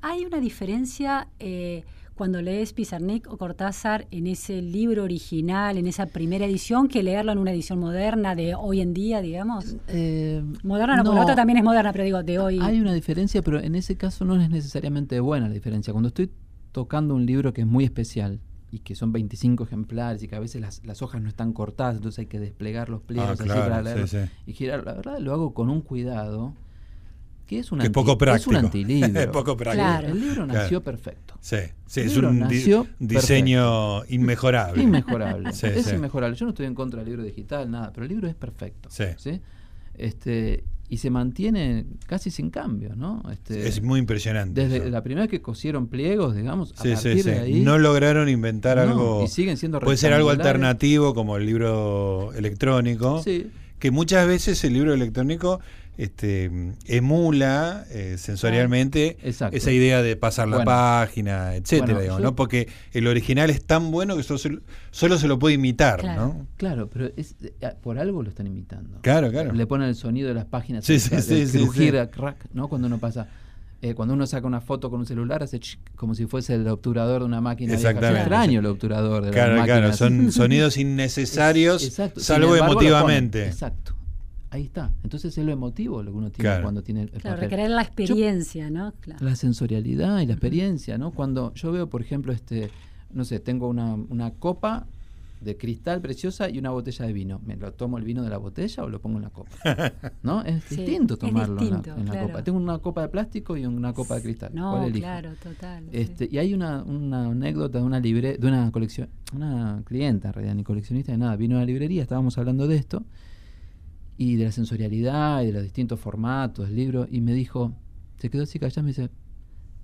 ¿Hay 0.02 0.26
una 0.26 0.40
diferencia 0.40 1.28
eh, 1.40 1.84
cuando 2.16 2.42
lees 2.44 2.74
Pizarnik 2.74 3.28
o 3.32 3.38
Cortázar 3.38 4.06
en 4.12 4.28
ese 4.28 4.62
libro 4.62 5.04
original, 5.04 5.78
en 5.78 5.88
esa 5.88 6.06
primera 6.06 6.46
edición, 6.46 6.88
que 6.88 7.02
leerlo 7.02 7.32
en 7.32 7.40
una 7.40 7.52
edición 7.52 7.80
moderna 7.80 8.36
de 8.36 8.54
hoy 8.54 8.82
en 8.82 8.94
día, 8.94 9.20
digamos? 9.22 9.76
Eh, 9.88 10.44
Moderna, 10.64 10.98
no, 10.98 11.04
porque 11.04 11.16
la 11.16 11.24
otra 11.24 11.36
también 11.36 11.58
es 11.58 11.64
moderna, 11.64 11.92
pero 11.92 12.04
digo, 12.04 12.22
de 12.22 12.38
hoy. 12.38 12.60
Hay 12.62 12.80
una 12.80 12.94
diferencia, 12.94 13.42
pero 13.42 13.60
en 13.60 13.74
ese 13.76 13.98
caso 13.98 14.26
no 14.26 14.40
es 14.40 14.48
necesariamente 14.50 15.20
buena 15.22 15.48
la 15.48 15.54
diferencia. 15.56 15.92
Cuando 15.92 16.10
estoy 16.10 16.30
tocando 16.74 17.16
un 17.16 17.26
libro 17.26 17.54
que 17.54 17.62
es 17.62 17.68
muy 17.68 17.86
especial 17.86 18.42
y 18.72 18.80
que 18.80 18.96
son 18.96 19.14
25 19.14 19.64
ejemplares 19.64 20.22
y 20.24 20.28
que 20.28 20.36
a 20.36 20.40
veces 20.40 20.60
las, 20.60 20.84
las 20.84 21.02
hojas 21.02 21.22
no 21.22 21.30
están 21.30 21.54
cortadas, 21.54 21.96
entonces 21.96 22.20
hay 22.20 22.26
que 22.26 22.40
desplegar 22.40 22.90
los 22.90 23.02
pliegues 23.02 23.30
Ah, 23.30 23.34
así 23.34 23.44
claro, 23.44 23.62
para 23.62 23.82
leerlo 23.82 24.08
sí. 24.08 24.18
y 24.48 24.54
girar. 24.54 24.84
La 24.84 24.94
verdad 24.94 25.20
lo 25.20 25.32
hago 25.32 25.54
con 25.54 25.70
un 25.70 25.80
cuidado 25.82 26.54
que 27.46 27.60
es 27.60 27.72
un, 27.72 27.78
Que 27.80 27.84
es 27.84 27.88
anti- 27.90 27.94
poco 27.94 28.12
es 28.14 28.18
práctico. 28.18 28.50
un 28.52 28.56
antilibro. 28.58 29.20
Es 29.22 29.28
poco 29.28 29.56
práctico. 29.58 29.86
Claro. 29.86 30.08
El 30.08 30.20
libro 30.20 30.46
Claro. 30.46 30.54
nació 30.62 30.82
perfecto. 30.82 31.36
Sí, 31.42 31.58
sí, 31.86 32.00
El 32.00 32.06
es 32.08 32.14
libro 32.14 32.30
un 32.30 32.48
di- 32.48 32.74
diseño 33.00 34.06
inmejorable. 34.06 34.82
Inmejorable. 34.82 35.52
Sí, 35.54 35.68
es 35.68 35.94
inmejorable. 35.94 36.36
Yo 36.36 36.46
no 36.46 36.50
estoy 36.52 36.66
en 36.66 36.74
contra 36.74 37.02
del 37.02 37.10
libro 37.10 37.24
digital, 37.24 37.70
nada, 37.70 37.92
pero 37.94 38.06
el 38.06 38.10
libro 38.10 38.28
es 38.28 38.36
perfecto. 38.36 38.90
Sí. 38.92 39.40
Este, 39.96 40.64
y 40.94 40.98
se 40.98 41.10
mantiene 41.10 41.86
casi 42.06 42.30
sin 42.30 42.52
cambios, 42.52 42.96
¿no? 42.96 43.24
Este, 43.32 43.68
Es 43.68 43.82
muy 43.82 44.00
impresionante. 44.00 44.62
desde 44.62 44.78
eso. 44.78 44.90
la 44.90 45.02
primera 45.02 45.24
vez 45.24 45.32
que 45.32 45.42
cosieron 45.42 45.88
pliegos, 45.88 46.36
digamos, 46.36 46.72
a 46.78 46.84
Sí, 46.84 46.92
partir 46.94 47.24
sí. 47.24 47.30
de 47.30 47.40
ahí. 47.40 47.62
No 47.62 47.80
lograron 47.80 48.30
inventar 48.30 48.78
No, 48.78 48.84
algo. 48.84 49.24
y 49.24 49.28
siguen 49.28 49.58
siendo 49.58 49.80
Puede 49.80 49.98
ser 49.98 50.14
algo 50.14 50.30
alternativo 50.30 51.16
como 51.16 51.38
el 51.38 51.46
libro 51.48 52.32
electrónico. 52.34 53.24
Sí, 53.24 53.48
Que 53.80 53.92
muchas 53.92 54.26
veces 54.28 54.64
el 54.64 54.74
libro 54.74 54.94
electrónico 54.94 55.60
este, 55.98 56.50
emula 56.86 57.86
eh, 57.92 58.16
sensorialmente 58.18 59.18
Exacto. 59.24 59.56
esa 59.56 59.72
idea 59.72 60.02
de 60.02 60.16
pasar 60.16 60.48
la 60.48 60.64
página, 60.64 61.56
etcétera, 61.56 61.86
Bueno, 61.86 62.00
digamos, 62.02 62.22
yo- 62.22 62.26
¿no? 62.30 62.36
Porque 62.36 62.68
el 62.94 63.08
original 63.08 63.50
es 63.50 63.64
tan 63.64 63.92
bueno 63.92 64.16
que 64.18 64.24
solo, 64.24 64.40
se- 64.40 64.60
solo 64.92 65.18
se 65.18 65.28
lo 65.28 65.38
puede 65.40 65.56
imitar, 65.56 66.00
Claro. 66.00 66.22
¿no? 66.22 66.48
claro, 66.58 66.90
pero 66.92 67.10
es, 67.16 67.36
eh, 67.44 67.54
por 67.82 68.00
algo 68.00 68.24
lo 68.24 68.30
están 68.30 68.48
imitando. 68.48 69.00
Claro, 69.02 69.30
claro. 69.32 69.54
Le 69.54 69.68
ponen 69.68 69.88
el 69.90 69.96
sonido 69.96 70.28
de 70.28 70.34
las 70.34 70.46
páginas, 70.46 70.86
Sí, 70.86 71.00
sí, 71.00 71.22
sí, 71.22 71.58
crujir, 71.60 71.94
crack, 72.12 72.38
¿no? 72.54 72.68
Cuando 72.68 72.88
uno 72.88 72.98
pasa. 72.98 73.28
eh, 73.86 73.94
cuando 73.96 74.14
uno 74.14 74.26
saca 74.26 74.48
una 74.48 74.62
foto 74.62 74.90
con 74.90 75.02
un 75.02 75.06
celular, 75.06 75.44
hace 75.44 75.60
chic, 75.60 75.78
como 75.98 76.16
si 76.16 76.26
fuese 76.26 76.56
el 76.56 76.66
obturador 76.70 77.20
de 77.20 77.26
una 77.26 77.42
máquina. 77.42 77.74
vieja. 77.74 77.90
Exactamente. 77.90 78.20
extraño 78.22 78.60
el 78.62 78.66
obturador 78.66 79.26
de 79.26 79.32
las 79.32 79.36
Claro, 79.36 79.62
claro, 79.66 79.92
son 79.94 80.32
sonidos 80.32 80.78
innecesarios, 80.78 81.84
Exacto, 81.84 82.22
salvo 82.22 82.54
embargo, 82.56 82.74
emotivamente. 82.82 83.46
Exacto. 83.46 83.94
Ahí 84.54 84.64
está. 84.66 84.94
Entonces 85.04 85.36
es 85.36 85.44
lo 85.44 85.52
emotivo 85.52 86.04
lo 86.04 86.12
que 86.12 86.18
uno 86.18 86.30
tiene 86.30 86.48
Claro. 86.50 86.62
cuando 86.64 86.84
tiene 86.84 87.02
el 87.02 87.10
Claro, 87.10 87.38
papel. 87.38 87.50
recrear 87.50 87.70
la 87.72 87.82
experiencia, 87.82 88.70
¿no? 88.70 88.94
Claro. 89.00 89.26
La 89.26 89.36
sensorialidad 89.36 90.20
y 90.22 90.28
la 90.28 90.34
experiencia, 90.34 90.98
¿no? 91.00 91.10
Cuando 91.12 91.54
yo 91.56 91.72
veo, 91.72 91.90
por 91.90 92.02
ejemplo, 92.02 92.32
este, 92.32 92.70
no 93.12 93.26
sé, 93.26 93.40
tengo 93.40 93.68
una, 93.68 93.96
una 93.96 94.32
copa 94.32 94.86
de 95.42 95.58
cristal 95.58 96.00
preciosa 96.02 96.50
y 96.50 96.58
una 96.60 96.70
botella 96.70 97.06
de 97.06 97.14
vino. 97.14 97.42
¿Me 97.46 97.58
lo 97.58 97.74
tomo 97.74 97.98
el 97.98 98.04
vino 98.04 98.22
de 98.24 98.30
la 98.30 98.38
botella 98.38 98.84
o 98.84 98.90
lo 98.90 99.02
pongo 99.02 99.18
en 99.18 99.24
la 99.24 99.30
copa? 99.32 99.50
¿No? 100.24 100.44
Es 100.44 100.64
Sí, 100.66 100.76
distinto 100.78 101.16
es 101.16 101.20
tomarlo 101.20 101.60
en 101.60 101.70
la- 101.72 101.76
distinto, 101.78 102.00
en 102.00 102.06
la, 102.06 102.12
claro. 102.12 102.28
copa. 102.28 102.44
Tengo 102.44 102.58
una 102.60 102.78
copa 102.78 103.02
de 103.02 103.08
plástico 103.10 103.58
y 103.58 103.66
una 103.66 103.92
copa 103.92 104.16
de 104.16 104.22
cristal. 104.22 104.52
No, 104.54 104.72
¿Cuál 104.74 104.84
elijo? 104.86 105.00
claro, 105.06 105.32
total. 105.42 105.84
sí. 105.92 105.98
Este, 105.98 106.30
y 106.32 106.38
hay 106.38 106.54
una, 106.54 106.84
una 106.84 107.26
anécdota 107.26 107.80
de 107.80 107.84
una 107.84 108.00
libre, 108.00 108.38
de 108.38 108.48
una 108.48 108.72
colección, 108.72 109.10
una 109.34 109.82
clienta 109.84 110.28
en 110.28 110.34
realidad, 110.36 110.56
ni 110.56 110.64
coleccionista 110.64 111.12
de 111.12 111.18
nada, 111.18 111.36
vino 111.36 111.58
a 111.58 111.60
la 111.62 111.66
librería, 111.66 112.04
estábamos 112.04 112.38
hablando 112.38 112.68
de 112.68 112.76
esto, 112.78 113.04
y 114.18 114.36
de 114.36 114.46
la 114.46 114.52
sensorialidad 114.52 115.42
y 115.42 115.48
de 115.48 115.54
los 115.54 115.64
distintos 115.64 116.00
formatos 116.00 116.68
del 116.68 116.76
libro, 116.76 117.08
y 117.10 117.22
me 117.22 117.34
dijo, 117.34 117.74
se 118.20 118.30
quedó 118.30 118.44
así 118.44 118.60
callada, 118.60 118.82
me 118.84 118.90
dice, 118.90 119.10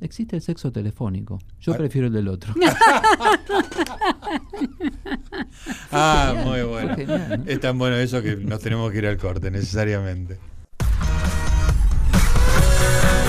existe 0.02 0.36
el 0.36 0.42
sexo 0.42 0.72
telefónico, 0.72 1.40
yo 1.60 1.74
Ah. 1.74 1.78
prefiero 1.78 2.08
el 2.08 2.14
del 2.14 2.28
otro. 2.28 2.54
Ah, 5.92 6.34
Genial, 6.36 6.46
muy 6.48 6.62
bueno. 6.64 6.96
genial, 6.96 7.44
¿no? 7.46 7.52
Es 7.52 7.60
tan 7.60 7.78
bueno 7.78 7.96
eso 7.98 8.22
que 8.22 8.36
nos 8.36 8.60
tenemos 8.62 8.92
que 8.92 9.00
ir 9.00 9.08
al 9.08 9.18
corte, 9.18 9.50
necesariamente. 9.52 10.38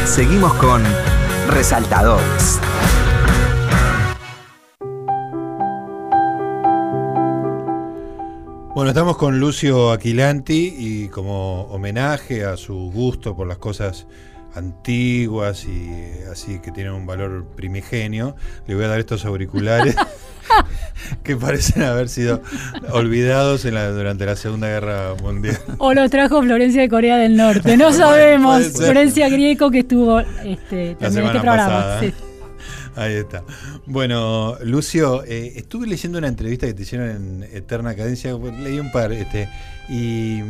Seguimos 0.04 0.52
con 0.54 0.82
Resaltadores. 1.48 2.60
Bueno, 8.80 8.92
estamos 8.92 9.18
con 9.18 9.38
Lucio 9.38 9.92
Aquilanti 9.92 10.74
y 10.78 11.08
como 11.08 11.64
homenaje 11.64 12.46
a 12.46 12.56
su 12.56 12.90
gusto 12.90 13.36
por 13.36 13.46
las 13.46 13.58
cosas 13.58 14.06
antiguas 14.54 15.66
y 15.66 15.92
así 16.32 16.60
que 16.60 16.70
tienen 16.72 16.94
un 16.94 17.04
valor 17.04 17.44
primigenio, 17.54 18.36
le 18.66 18.74
voy 18.74 18.84
a 18.84 18.88
dar 18.88 18.98
estos 18.98 19.26
auriculares 19.26 19.94
que 21.22 21.36
parecen 21.36 21.82
haber 21.82 22.08
sido 22.08 22.40
olvidados 22.90 23.66
en 23.66 23.74
la- 23.74 23.90
durante 23.90 24.24
la 24.24 24.34
Segunda 24.34 24.68
Guerra 24.68 25.14
Mundial. 25.22 25.58
O 25.76 25.92
lo 25.92 26.08
trajo 26.08 26.40
Florencia 26.42 26.80
de 26.80 26.88
Corea 26.88 27.18
del 27.18 27.36
Norte, 27.36 27.76
no 27.76 27.92
sabemos. 27.92 28.66
Florencia 28.74 29.28
Grieco 29.28 29.70
que 29.70 29.80
estuvo 29.80 30.20
este, 30.20 30.96
La 30.98 30.98
también 30.98 31.02
en 31.02 31.12
semana 31.12 31.26
este 31.26 31.40
programa. 31.40 31.66
pasada. 31.68 32.00
sí. 32.00 32.14
Ahí 32.96 33.14
está. 33.14 33.44
Bueno, 33.86 34.56
Lucio, 34.62 35.24
eh, 35.24 35.54
estuve 35.56 35.86
leyendo 35.86 36.18
una 36.18 36.28
entrevista 36.28 36.66
que 36.66 36.74
te 36.74 36.82
hicieron 36.82 37.08
en 37.10 37.42
Eterna 37.52 37.94
Cadencia, 37.94 38.32
leí 38.62 38.78
un 38.78 38.92
par, 38.92 39.12
este, 39.12 39.48
y 39.88 40.40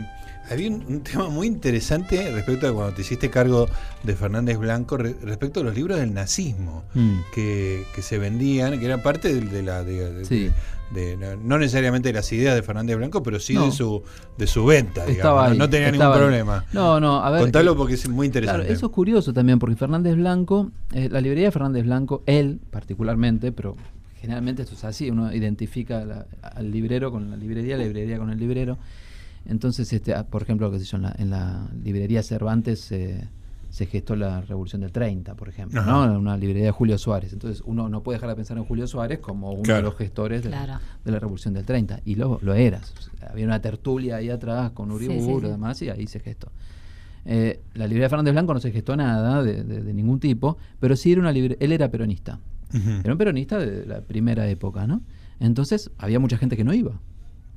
había 0.51 0.69
un, 0.69 0.85
un 0.87 1.01
tema 1.03 1.29
muy 1.29 1.47
interesante 1.47 2.31
respecto 2.33 2.69
a 2.69 2.73
cuando 2.73 2.93
te 2.95 3.03
hiciste 3.03 3.31
cargo 3.31 3.69
de 4.03 4.17
Fernández 4.17 4.59
Blanco, 4.59 4.97
re- 4.97 5.15
respecto 5.23 5.61
a 5.61 5.63
los 5.63 5.75
libros 5.75 5.99
del 5.99 6.13
nazismo 6.13 6.85
Mm. 6.95 7.19
que, 7.35 7.85
que 7.95 8.03
se 8.03 8.19
vendían, 8.19 8.79
que 8.79 8.85
eran 8.87 9.01
parte 9.03 9.33
de, 9.33 9.41
de 9.43 9.63
la... 9.63 9.85
de- 9.85 10.13
de- 10.13 10.25
Sí. 10.25 10.51
de- 10.91 11.17
no- 11.17 11.57
necesariamente 11.57 12.09
de 12.09 12.15
las 12.15 12.33
ideas 12.33 12.57
de 12.57 12.65
Fernández 12.65 12.97
Blanco, 12.97 13.23
pero 13.23 13.39
sí 13.39 13.55
No. 13.55 13.67
de 13.67 13.71
su 13.71 14.03
de 14.37 14.47
su 14.49 14.65
venta, 14.65 15.07
digamos. 15.07 15.51
No, 15.51 15.55
no 15.55 15.71
tenía 15.71 15.93
ningún 15.93 16.09
ahí. 16.09 16.19
problema. 16.19 16.65
No, 16.73 16.99
no, 16.99 17.23
a 17.23 17.31
ver. 17.31 17.43
Contalo 17.43 17.73
eh, 17.73 17.75
porque 17.77 17.95
es 17.95 18.09
muy 18.09 18.27
interesante. 18.27 18.63
Claro, 18.63 18.75
eso 18.77 18.87
es 18.87 18.93
curioso 18.93 19.33
también, 19.33 19.61
porque 19.61 19.77
Fernández 19.77 20.17
Blanco, 20.17 20.73
eh, 20.93 21.09
la 21.09 21.21
librería 21.21 21.47
de 21.49 21.53
Fernández 21.53 21.85
Blanco, 21.85 22.25
él 22.27 22.59
particularmente, 22.73 23.20
pero 23.53 23.77
generalmente 24.21 24.63
esto 24.63 24.75
es 24.75 24.85
así, 24.85 25.11
uno 25.11 25.33
identifica 25.35 26.05
la- 26.05 26.27
al 26.43 26.71
librero 26.71 27.11
con 27.11 27.31
la 27.31 27.37
librería, 27.37 27.77
la 27.77 27.85
librería 27.85 28.19
con 28.19 28.31
el 28.31 28.39
librero. 28.39 28.79
Entonces, 29.47 29.93
este, 29.93 30.15
ah, 30.15 30.25
por 30.27 30.43
ejemplo, 30.43 30.71
qué 30.71 30.79
sé 30.79 30.85
yo, 30.85 30.97
en, 30.99 31.03
la, 31.03 31.15
en 31.19 31.31
la 31.31 31.69
librería 31.83 32.23
Cervantes 32.23 32.93
eh, 32.93 33.27
se 33.71 33.87
gestó 33.87 34.17
la 34.17 34.41
Revolución 34.43 34.81
del 34.83 34.93
30, 34.93 35.35
por 35.35 35.49
ejemplo, 35.49 35.81
Ajá. 35.81 36.07
¿no? 36.09 36.19
Una 36.19 36.37
librería 36.37 36.67
de 36.67 36.71
Julio 36.73 36.99
Suárez. 36.99 37.33
Entonces, 37.33 37.63
uno 37.65 37.89
no 37.89 38.03
puede 38.03 38.17
dejar 38.17 38.31
de 38.31 38.37
pensar 38.37 38.59
en 38.59 38.65
Julio 38.65 38.87
Suárez 38.87 39.19
como 39.21 39.53
uno 39.53 39.63
Claro. 39.63 39.79
de 39.79 39.83
los 39.85 39.97
gestores 39.97 40.43
de, 40.43 40.51
la- 40.51 40.65
Claro. 40.65 40.81
de 41.05 41.11
la 41.13 41.19
Revolución 41.19 41.55
del 41.55 41.65
30. 41.65 42.01
Y 42.05 42.17
lo, 42.17 42.39
lo 42.43 42.55
eras. 42.55 42.93
Había 43.31 43.47
una 43.47 43.61
tertulia 43.63 44.17
ahí 44.17 44.29
atrás 44.29 44.73
con 44.73 44.91
Uriburu 44.91 45.21
sí, 45.39 45.41
sí. 45.43 45.47
y 45.47 45.51
demás, 45.51 45.83
y 45.83 45.89
ahí 45.89 46.07
se 46.07 46.21
gestó. 46.21 46.49
Eh, 47.25 47.61
la 47.75 47.85
librería 47.87 48.07
de 48.07 48.11
Fernández 48.11 48.33
Blanco 48.33 48.55
no 48.55 48.61
se 48.61 48.73
gestó 48.73 48.97
nada 48.97 49.43
de, 49.43 49.63
de- 49.63 49.83
de 49.83 49.95
ningún 49.95 50.21
tipo, 50.21 50.59
pero 50.81 50.97
sí 50.97 51.13
era 51.13 51.21
una 51.21 51.33
libre, 51.33 51.57
él 51.61 51.73
era 51.73 51.91
peronista. 51.91 52.39
Era 53.03 53.13
un 53.13 53.19
peronista 53.19 53.59
de 53.59 53.87
la 53.87 54.01
primera 54.03 54.49
época, 54.49 54.87
¿no? 54.87 55.03
Entonces 55.39 55.91
había 55.99 56.19
mucha 56.21 56.37
gente 56.37 56.57
que 56.57 56.65
no 56.65 56.73
iba, 56.75 57.01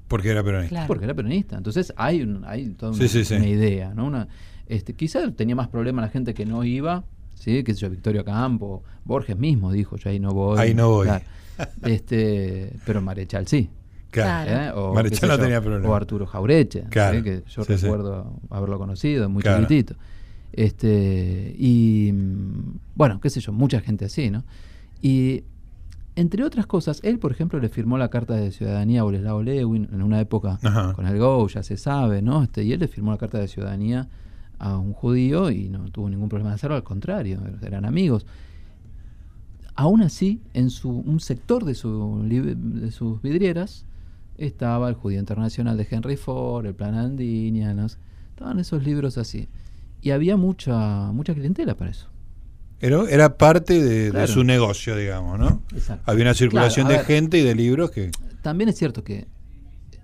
Porque 0.07 0.29
era 0.29 0.43
peronista. 0.43 0.69
Claro. 0.69 0.87
porque 0.87 1.05
era 1.05 1.13
peronista. 1.13 1.57
Entonces 1.57 1.93
hay, 1.97 2.21
un, 2.21 2.43
hay 2.45 2.69
toda 2.69 2.91
una, 2.93 3.01
Sí, 3.01 3.07
sí, 3.07 3.25
sí. 3.25 3.35
una 3.35 3.47
idea, 3.47 3.93
¿no? 3.93 4.05
Una, 4.05 4.27
este, 4.67 4.93
quizá 4.93 5.29
tenía 5.31 5.55
más 5.55 5.67
problema 5.67 6.01
la 6.01 6.09
gente 6.09 6.33
que 6.33 6.45
no 6.45 6.63
iba, 6.63 7.03
¿sí? 7.35 7.63
Que 7.63 7.73
sé 7.73 7.81
yo, 7.81 7.89
Victorio 7.89 8.23
Campo, 8.23 8.83
Borges 9.05 9.37
mismo 9.37 9.71
dijo, 9.71 9.97
yo 9.97 10.09
ahí 10.09 10.19
no 10.19 10.31
voy. 10.31 10.59
Ahí 10.59 10.73
no 10.73 10.89
voy. 10.89 11.07
Claro. 11.07 11.25
Este, 11.83 12.73
pero 12.85 13.01
Marechal 13.01 13.47
sí. 13.47 13.69
Claro. 14.11 14.51
¿eh? 14.51 14.71
O, 14.75 14.93
Marechal 14.93 15.29
no 15.29 15.35
yo, 15.37 15.41
tenía 15.41 15.61
problema. 15.61 15.89
O 15.89 15.95
Arturo 15.95 16.25
Jaureche, 16.25 16.83
Claro. 16.89 17.17
¿sí? 17.17 17.23
que 17.23 17.43
yo 17.47 17.63
Sí, 17.63 17.77
sí. 17.77 17.83
recuerdo 17.85 18.39
haberlo 18.49 18.77
conocido, 18.79 19.29
muy 19.29 19.41
Claro. 19.43 19.61
chiquitito. 19.61 19.95
Este, 20.51 21.55
y 21.57 22.11
mm, 22.13 22.77
bueno, 22.95 23.19
qué 23.19 23.29
sé 23.29 23.39
yo, 23.39 23.51
mucha 23.51 23.81
gente 23.81 24.05
así, 24.05 24.29
¿no? 24.29 24.43
Y 25.03 25.43
entre 26.15 26.45
otras 26.45 26.65
cosas, 26.65 27.01
él, 27.03 27.19
por 27.19 27.33
ejemplo, 27.33 27.59
le 27.59 27.67
firmó 27.67 27.97
la 27.97 28.09
carta 28.09 28.35
de 28.35 28.51
ciudadanía 28.51 29.01
a 29.01 29.03
Boleslao 29.03 29.43
Lewin 29.43 29.89
en 29.91 30.01
una 30.01 30.21
época 30.21 30.59
Ajá. 30.63 30.93
con 30.93 31.05
el 31.05 31.19
Go, 31.19 31.45
ya 31.49 31.61
se 31.61 31.75
sabe, 31.75 32.21
¿no? 32.21 32.41
Este, 32.41 32.63
y 32.63 32.71
él 32.71 32.79
le 32.79 32.87
firmó 32.87 33.11
la 33.11 33.17
carta 33.17 33.37
de 33.37 33.49
ciudadanía 33.49 34.07
a 34.59 34.77
un 34.77 34.93
judío 34.93 35.51
y 35.51 35.67
no 35.67 35.91
tuvo 35.91 36.09
ningún 36.09 36.29
problema 36.29 36.51
de 36.51 36.55
hacerlo, 36.55 36.77
al 36.77 36.83
contrario, 36.83 37.41
eran 37.61 37.83
amigos. 37.83 38.25
Aún 39.75 40.03
así, 40.03 40.41
en 40.53 40.69
su, 40.69 40.89
un 40.89 41.19
sector 41.19 41.65
de, 41.65 41.75
su, 41.75 42.23
de 42.25 42.91
sus 42.91 43.21
vidrieras 43.21 43.85
estaba 44.37 44.87
el 44.87 44.95
Judío 44.95 45.19
Internacional 45.19 45.75
de 45.75 45.85
Henry 45.89 46.15
Ford, 46.15 46.65
el 46.65 46.75
Plan 46.75 46.95
Andinia, 46.95 47.73
¿no? 47.73 47.87
estaban 47.87 48.57
esos 48.57 48.85
libros 48.85 49.17
así. 49.17 49.49
Y 50.01 50.11
había 50.11 50.37
mucha, 50.37 51.11
mucha 51.11 51.33
clientela 51.33 51.75
para 51.75 51.91
eso. 51.91 52.12
Era, 52.85 53.03
era 53.09 53.37
parte 53.37 53.81
de, 53.81 54.27
su 54.27 54.43
negocio, 54.43 54.95
digamos, 54.97 55.39
¿no? 55.39 55.61
Exacto. 55.73 56.03
Había 56.11 56.25
una 56.25 56.33
circulación 56.33 56.87
Claro, 56.87 57.01
de 57.01 57.07
ver. 57.07 57.17
gente 57.17 57.37
y 57.37 57.41
de 57.41 57.55
libros 57.55 57.91
que... 57.91 58.11
También 58.41 58.69
es 58.69 58.77
cierto 58.77 59.03
que 59.05 59.27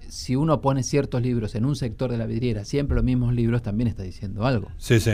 si 0.07 0.37
uno 0.37 0.61
pone 0.61 0.81
ciertos 0.83 1.21
libros 1.21 1.55
en 1.55 1.65
un 1.65 1.75
sector 1.75 2.09
de 2.09 2.17
la 2.17 2.25
vidriera, 2.25 2.63
siempre 2.63 2.95
los 2.95 3.03
mismos 3.03 3.33
libros, 3.33 3.61
también 3.61 3.89
está 3.89 4.03
diciendo 4.03 4.45
algo. 4.45 4.69
Sí, 4.77 4.99
sí. 5.01 5.11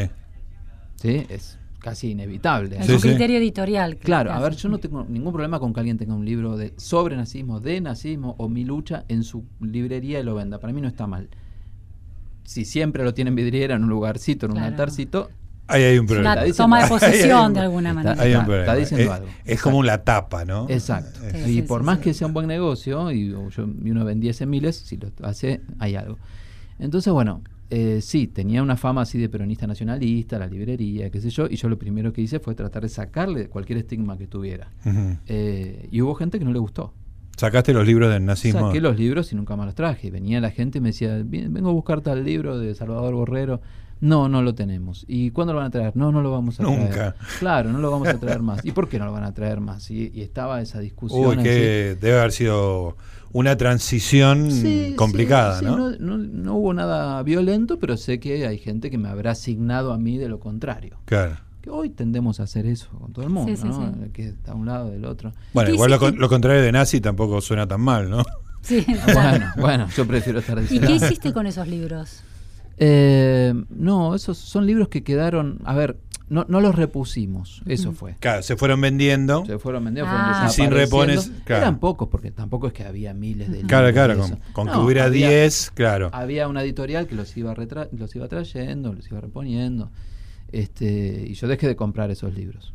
¿sí? 0.96 1.26
Es 1.28 1.58
casi 1.80 2.12
inevitable. 2.12 2.78
Es 2.78 2.86
Sí, 2.86 2.92
un 2.94 3.00
sí. 3.00 3.08
criterio 3.10 3.38
editorial. 3.38 3.98
Claro, 3.98 4.32
a 4.32 4.40
ver, 4.40 4.56
yo 4.56 4.70
no 4.70 4.78
tengo 4.78 5.04
ningún 5.04 5.34
problema 5.34 5.60
con 5.60 5.74
que 5.74 5.80
alguien 5.80 5.98
tenga 5.98 6.14
un 6.14 6.24
libro 6.26 6.58
de 6.58 6.74
sobre 6.78 7.16
nazismo, 7.16 7.60
de 7.62 7.82
nazismo 7.82 8.36
o 8.38 8.48
mi 8.48 8.64
lucha 8.64 9.06
en 9.08 9.24
su 9.24 9.44
librería 9.60 10.20
y 10.20 10.24
lo 10.24 10.36
venda. 10.36 10.60
Para 10.60 10.72
mí 10.72 10.82
no 10.82 10.88
está 10.88 11.08
mal. 11.08 11.30
Si 12.44 12.64
siempre 12.64 13.04
lo 13.04 13.16
tiene 13.16 13.30
en 13.30 13.36
vidriera, 13.36 13.76
en 13.76 13.84
un 13.84 13.90
lugarcito, 13.90 14.46
en 14.46 14.52
un 14.52 14.60
altarcito, 14.60 15.30
Ahí 15.68 15.84
hay 15.84 15.98
un 15.98 16.06
una 16.06 16.08
problema. 16.08 16.36
Diciendo- 16.36 16.58
toma 16.58 16.84
de 16.84 16.88
posesión 16.90 17.54
de 17.54 17.60
alguna 17.62 17.90
está- 17.90 18.04
manera. 18.04 18.22
Hay 18.22 18.28
un 18.30 18.34
Está- 18.34 18.46
problema. 18.46 18.64
está 18.66 18.76
diciendo 18.76 19.04
es, 19.06 19.20
algo. 19.20 19.28
es 19.46 19.62
como 19.62 19.84
la 19.84 20.04
tapa, 20.04 20.46
¿no? 20.46 20.68
Exacto. 20.70 21.20
Sí, 21.32 21.38
y 21.38 21.54
sí, 21.56 21.62
por 21.64 21.82
sí, 21.82 21.86
más 21.86 21.98
sí. 21.98 22.04
que 22.04 22.14
sea 22.14 22.28
un 22.28 22.34
buen 22.34 22.48
negocio 22.48 23.12
y, 23.12 23.30
yo- 23.32 23.50
y 23.84 23.90
uno 23.92 24.06
vendiese 24.06 24.46
miles, 24.46 24.76
si 24.76 24.98
lo 24.98 25.08
hace, 25.24 25.62
hay 25.80 25.96
algo. 25.96 26.18
Entonces, 26.78 27.12
bueno, 27.12 27.42
eh, 27.72 28.00
sí, 28.02 28.28
tenía 28.28 28.62
una 28.62 28.78
fama 28.78 29.02
así 29.02 29.18
de 29.18 29.28
peronista 29.28 29.66
nacionalista, 29.66 30.38
la 30.38 30.46
librería, 30.46 31.10
qué 31.10 31.20
sé 31.20 31.30
yo, 31.32 31.48
y 31.50 31.56
yo 31.56 31.68
lo 31.68 31.80
primero 31.80 32.14
que 32.14 32.22
hice 32.22 32.40
fue 32.40 32.54
tratar 32.54 32.84
de 32.84 32.90
sacarle 32.90 33.48
cualquier 33.50 33.80
estigma 33.80 34.18
que 34.20 34.28
tuviera. 34.28 34.70
Eh, 35.28 35.88
y 35.92 36.02
hubo 36.02 36.14
gente 36.16 36.38
que 36.38 36.46
no 36.46 36.54
le 36.54 36.60
gustó. 36.60 36.94
Sacaste 37.38 37.74
los 37.74 37.86
libros 37.86 38.14
del 38.14 38.24
nazismo. 38.24 38.68
Saqué 38.68 38.80
los 38.80 38.98
libros 38.98 39.34
y 39.34 39.36
nunca 39.36 39.56
más 39.58 39.66
los 39.66 39.76
traje. 39.76 40.10
Venía 40.10 40.40
la 40.40 40.52
gente 40.52 40.78
y 40.78 40.82
me 40.82 40.90
decía, 40.90 41.18
"Bien, 41.26 41.54
vengo 41.54 41.70
a 41.70 41.74
buscar 41.74 42.00
tal 42.02 42.24
libro 42.24 42.58
de 42.60 42.74
Salvador 42.76 43.14
Borrero. 43.14 43.62
No, 44.06 44.30
no 44.30 44.42
lo 44.42 44.54
tenemos. 44.56 45.04
¿Y 45.08 45.32
cuándo 45.32 45.54
lo 45.54 45.60
van 45.60 45.68
a 45.68 45.72
traer? 45.72 45.96
No, 45.96 46.12
no 46.12 46.22
lo 46.22 46.32
vamos 46.32 46.60
a 46.60 46.64
traer. 46.64 46.80
Nunca. 46.80 47.16
Claro, 47.40 47.72
no 47.72 47.80
lo 47.80 47.90
vamos 47.92 48.08
a 48.08 48.20
traer 48.20 48.42
más. 48.42 48.60
¿Y 48.66 48.72
por 48.72 48.88
qué 48.88 49.00
no 49.00 49.06
lo 49.06 49.12
van 49.12 49.24
a 49.24 49.34
traer 49.34 49.60
más? 49.62 49.90
Y, 49.90 50.12
y 50.14 50.22
estaba 50.22 50.62
esa 50.62 50.80
discusión. 50.80 51.22
Uy, 51.26 51.34
así. 51.36 51.44
que 51.44 51.98
debe 52.00 52.20
haber 52.20 52.32
sido 52.32 52.96
una 53.32 53.58
transición 53.58 54.50
Sí, 54.52 54.94
complicada, 54.96 55.60
sí, 55.60 55.66
sí, 55.66 55.72
¿no? 55.72 55.78
no, 55.78 55.98
no- 56.00 56.18
no 56.18 56.54
hubo 56.56 56.74
nada 56.74 57.22
violento, 57.24 57.80
pero 57.80 57.98
sé 57.98 58.20
que 58.20 58.48
hay 58.48 58.58
gente 58.60 58.90
que 58.90 58.98
me 58.98 59.10
habrá 59.10 59.32
asignado 59.32 59.92
a 59.92 59.98
mí 59.98 60.18
de 60.18 60.30
lo 60.30 60.40
contrario. 60.40 60.98
Claro. 61.06 61.38
Que 61.62 61.70
hoy 61.72 61.90
tendemos 61.90 62.40
a 62.40 62.44
hacer 62.44 62.66
eso 62.68 62.90
con 63.00 63.12
todo 63.12 63.26
el 63.26 63.32
mundo, 63.32 63.52
Sí, 63.56 63.58
sí, 63.62 63.68
¿no? 63.68 63.92
sí. 63.92 64.04
El 64.04 64.12
que 64.12 64.28
está 64.28 64.52
a 64.52 64.56
un 64.56 64.68
lado 64.68 64.92
del 64.92 65.04
otro. 65.06 65.34
Bueno, 65.54 65.68
¿Qué 65.70 65.74
igual 65.74 65.92
lo, 65.92 66.12
lo 66.12 66.30
contrario 66.30 66.62
de 66.62 66.72
nazi 66.72 67.02
tampoco 67.02 67.42
suena 67.42 67.68
tan 67.68 67.82
mal, 67.82 68.10
¿no? 68.10 68.24
Sí, 68.62 68.86
Bueno, 69.14 69.48
bueno, 69.58 69.88
yo 69.98 70.06
prefiero 70.08 70.40
estar 70.40 70.58
¿Y 70.60 70.62
diciendo. 70.62 70.88
qué 70.88 70.94
hiciste 70.96 71.34
con 71.34 71.46
esos 71.48 71.68
libros? 71.68 72.22
Eh, 72.78 73.54
no, 73.70 74.16
esos 74.16 74.38
son 74.38 74.66
libros 74.66 74.90
que 74.90 75.04
quedaron. 75.04 75.60
A 75.66 75.74
ver, 75.76 75.98
no, 76.28 76.46
no 76.50 76.60
los 76.60 76.76
repusimos. 76.76 77.62
Eso 77.66 77.92
fue. 77.94 78.16
Claro, 78.20 78.42
se 78.44 78.56
fueron 78.58 78.82
vendiendo. 78.82 79.46
Se 79.46 79.60
fueron 79.60 79.86
vendidos, 79.86 80.10
Ah. 80.12 80.32
fueron 80.34 80.50
Y 80.50 80.54
sin 80.54 80.72
repones, 80.72 81.32
claro. 81.46 81.62
Eran 81.64 81.80
pocos, 81.80 82.10
porque 82.10 82.32
tampoco 82.32 82.68
es 82.68 82.74
que 82.74 82.84
había 82.84 83.14
miles 83.14 83.48
de 83.48 83.54
libros. 83.58 83.70
Claro, 83.70 83.94
claro, 83.94 84.18
con, 84.20 84.40
con 84.54 84.68
que 84.68 84.74
No, 84.74 84.84
hubiera 84.84 85.06
había- 85.06 85.30
10, 85.30 85.72
claro. 85.74 86.10
Había 86.14 86.48
una 86.48 86.64
editorial 86.64 87.08
que 87.08 87.16
los 87.16 87.36
iba, 87.38 87.54
retra- 87.54 87.90
los 87.92 88.16
iba 88.16 88.28
trayendo, 88.28 88.92
los 88.94 89.08
iba 89.10 89.22
reponiendo. 89.22 89.92
Este, 90.52 91.26
y 91.28 91.34
yo 91.34 91.48
dejé 91.48 91.68
de 91.68 91.76
comprar 91.76 92.12
esos 92.12 92.34
libros. 92.34 92.74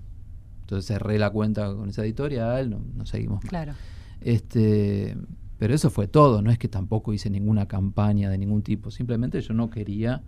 Entonces 0.63 0.87
cerré 0.87 1.19
la 1.19 1.31
cuenta 1.31 1.75
con 1.75 1.89
esa 1.89 2.05
editorial, 2.05 2.71
no, 2.71 2.81
no 2.95 3.05
seguimos 3.07 3.43
más. 3.43 3.51
Claro. 3.51 3.73
Este, 4.21 5.17
pero 5.61 5.75
eso 5.75 5.91
fue 5.91 6.09
todo, 6.09 6.41
no 6.41 6.51
es 6.51 6.59
que 6.59 6.69
tampoco 6.69 7.13
hice 7.13 7.29
ninguna 7.29 7.69
campaña 7.69 8.31
de 8.31 8.39
ningún 8.39 8.63
tipo, 8.63 8.91
simplemente 8.91 9.41
yo 9.43 9.53
no 9.53 9.69
quería 9.69 10.23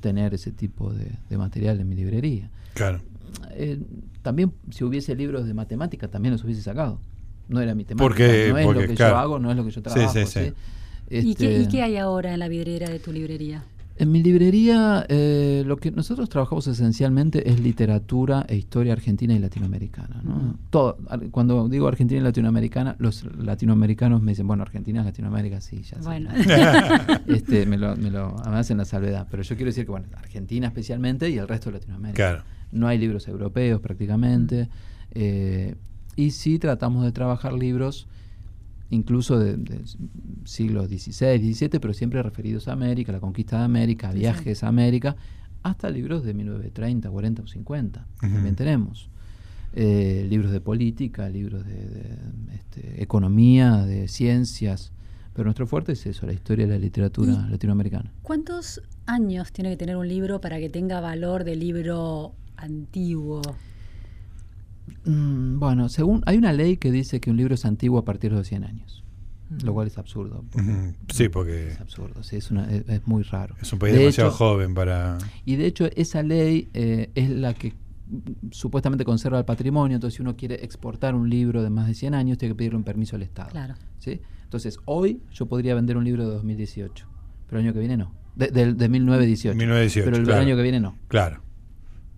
tener 0.00 0.32
ese 0.32 0.52
tipo 0.52 0.92
de, 0.92 1.10
de 1.28 1.36
material 1.36 1.80
en 1.80 1.88
mi 1.88 1.96
librería. 1.96 2.48
Claro. 2.74 3.00
Eh, 3.50 3.80
también 4.22 4.52
si 4.70 4.84
hubiese 4.84 5.14
libros 5.16 5.44
de 5.44 5.54
matemática 5.54 6.06
también 6.08 6.32
los 6.32 6.44
hubiese 6.44 6.62
sacado. 6.62 6.98
No 7.48 7.60
era 7.60 7.74
mi 7.74 7.82
temática, 7.84 8.04
Porque- 8.08 8.48
no 8.50 8.58
es 8.58 8.64
porque, 8.64 8.80
lo 8.82 8.88
que 8.88 8.94
claro. 8.94 9.14
yo 9.14 9.18
hago, 9.18 9.38
no 9.40 9.50
es 9.50 9.56
lo 9.56 9.64
que 9.64 9.70
yo 9.72 9.80
Sí, 9.80 9.82
trabajo. 9.82 10.12
sí, 10.12 10.24
¿sí? 10.26 10.40
sí. 10.40 10.52
¿Y, 11.10 11.34
qué, 11.34 11.46
Este, 11.56 11.62
y 11.62 11.66
qué 11.66 11.82
hay 11.82 11.96
ahora 11.96 12.32
en 12.32 12.38
la 12.38 12.46
vidriera 12.46 12.88
de 12.88 13.00
tu 13.00 13.10
librería? 13.12 13.64
En 14.00 14.10
mi 14.10 14.22
librería, 14.22 15.04
eh, 15.10 15.62
lo 15.66 15.76
que 15.76 15.90
nosotros 15.90 16.30
trabajamos 16.30 16.66
esencialmente 16.66 17.50
es 17.50 17.60
literatura 17.60 18.46
e 18.48 18.56
historia 18.56 18.94
argentina 18.94 19.34
y 19.34 19.38
latinoamericana. 19.38 20.22
¿no? 20.24 20.58
Todo, 20.70 20.96
cuando 21.30 21.68
digo 21.68 21.86
argentina 21.86 22.18
y 22.18 22.24
latinoamericana, 22.24 22.96
los 22.98 23.24
latinoamericanos 23.36 24.22
me 24.22 24.32
dicen, 24.32 24.46
bueno, 24.46 24.62
Argentina 24.62 25.00
es 25.00 25.04
Latinoamérica, 25.04 25.60
sí, 25.60 25.82
ya 25.82 25.98
sé. 25.98 26.02
Bueno. 26.02 26.30
este, 27.26 27.66
me 27.66 27.76
lo, 27.76 27.94
me 27.94 28.10
lo 28.10 28.34
me 28.50 28.56
hacen 28.56 28.78
la 28.78 28.86
salvedad. 28.86 29.28
Pero 29.30 29.42
yo 29.42 29.54
quiero 29.54 29.68
decir 29.68 29.84
que, 29.84 29.90
bueno, 29.90 30.06
Argentina 30.16 30.68
especialmente 30.68 31.28
y 31.28 31.36
el 31.36 31.46
resto 31.46 31.68
de 31.70 31.74
Latinoamérica. 31.74 32.16
Claro. 32.16 32.42
No 32.72 32.88
hay 32.88 32.96
libros 32.96 33.28
europeos 33.28 33.82
prácticamente. 33.82 34.70
eh, 35.10 35.74
y 36.16 36.30
sí 36.30 36.58
tratamos 36.58 37.04
de 37.04 37.12
trabajar 37.12 37.52
libros 37.52 38.08
incluso 38.90 39.38
de, 39.38 39.56
de 39.56 39.82
siglos 40.44 40.88
XVI, 40.88 41.38
XVII, 41.54 41.78
pero 41.80 41.94
siempre 41.94 42.22
referidos 42.22 42.68
a 42.68 42.72
América, 42.72 43.12
la 43.12 43.20
conquista 43.20 43.58
de 43.58 43.64
América, 43.64 44.08
Sí, 44.08 44.14
sí. 44.14 44.18
viajes 44.20 44.64
a 44.64 44.68
América, 44.68 45.16
hasta 45.62 45.90
libros 45.90 46.24
de 46.24 46.34
1930, 46.34 47.10
40 47.10 47.42
o 47.42 47.46
50. 47.46 48.06
Ujú. 48.22 48.32
También 48.32 48.54
tenemos. 48.56 49.08
Eh, 49.72 50.26
libros 50.28 50.50
de 50.50 50.60
política, 50.60 51.28
libros 51.28 51.64
de, 51.64 51.74
de, 51.74 52.04
este, 52.54 53.02
economía, 53.02 53.84
de 53.84 54.08
ciencias. 54.08 54.90
Pero 55.32 55.44
nuestro 55.44 55.66
fuerte 55.68 55.92
es 55.92 56.04
eso, 56.06 56.26
la 56.26 56.32
historia 56.32 56.66
de 56.66 56.72
la 56.72 56.78
literatura 56.78 57.46
latinoamericana. 57.48 58.12
¿Cuántos 58.22 58.82
años 59.06 59.52
tiene 59.52 59.70
que 59.70 59.76
tener 59.76 59.96
un 59.96 60.08
libro 60.08 60.40
para 60.40 60.58
que 60.58 60.68
tenga 60.68 61.00
valor 61.00 61.44
de 61.44 61.54
libro 61.54 62.32
antiguo? 62.56 63.42
Mm, 65.04 65.58
bueno, 65.58 65.88
según 65.88 66.22
hay 66.26 66.38
una 66.38 66.52
ley 66.52 66.76
que 66.76 66.90
dice 66.90 67.20
que 67.20 67.30
un 67.30 67.36
libro 67.36 67.54
es 67.54 67.64
antiguo 67.64 67.98
a 67.98 68.04
partir 68.04 68.30
de 68.30 68.38
los 68.38 68.46
100 68.48 68.64
años, 68.64 69.04
lo 69.64 69.72
cual 69.74 69.86
es 69.88 69.98
absurdo. 69.98 70.44
porque-. 70.50 70.94
Sí, 71.08 71.28
porque 71.28 71.68
Es 71.68 71.80
absurdo, 71.80 72.22
sí, 72.22 72.36
es, 72.36 72.50
una- 72.50 72.70
es, 72.70 72.88
es 72.88 73.06
muy 73.06 73.22
raro. 73.24 73.56
es 73.60 73.72
un 73.72 73.78
país 73.78 73.94
De 73.94 74.00
demasiado 74.00 74.30
hecho- 74.30 74.36
joven 74.38 74.74
para... 74.74 75.18
Y 75.44 75.56
de 75.56 75.66
hecho 75.66 75.88
esa 75.96 76.22
ley 76.22 76.68
eh, 76.74 77.10
es 77.14 77.30
la 77.30 77.54
que 77.54 77.72
mm, 78.08 78.50
supuestamente 78.50 79.04
conserva 79.04 79.38
el 79.38 79.44
patrimonio, 79.44 79.96
entonces 79.96 80.16
si 80.16 80.22
uno 80.22 80.36
quiere 80.36 80.56
exportar 80.64 81.14
un 81.14 81.28
libro 81.30 81.62
de 81.62 81.70
más 81.70 81.86
de 81.86 81.94
100 81.94 82.14
años, 82.14 82.38
tiene 82.38 82.54
que 82.54 82.58
pedirle 82.58 82.76
un 82.78 82.84
permiso 82.84 83.16
al 83.16 83.22
Estado. 83.22 83.50
Claro. 83.50 83.74
¿sí? 83.98 84.20
Entonces 84.44 84.78
hoy 84.84 85.20
yo 85.32 85.46
podría 85.46 85.74
vender 85.74 85.96
un 85.96 86.04
libro 86.04 86.24
de 86.28 86.34
2018, 86.34 87.06
pero 87.48 87.60
el 87.60 87.66
año 87.66 87.72
que 87.74 87.80
viene 87.80 87.96
no. 87.96 88.12
De, 88.36 88.46
de- 88.48 88.74
de 88.74 88.88
1918. 88.88 89.56
1918, 89.58 90.04
Pero 90.04 90.16
el 90.16 90.24
claro. 90.24 90.40
año 90.42 90.56
que 90.56 90.62
viene 90.62 90.80
no. 90.80 90.96
Claro. 91.08 91.42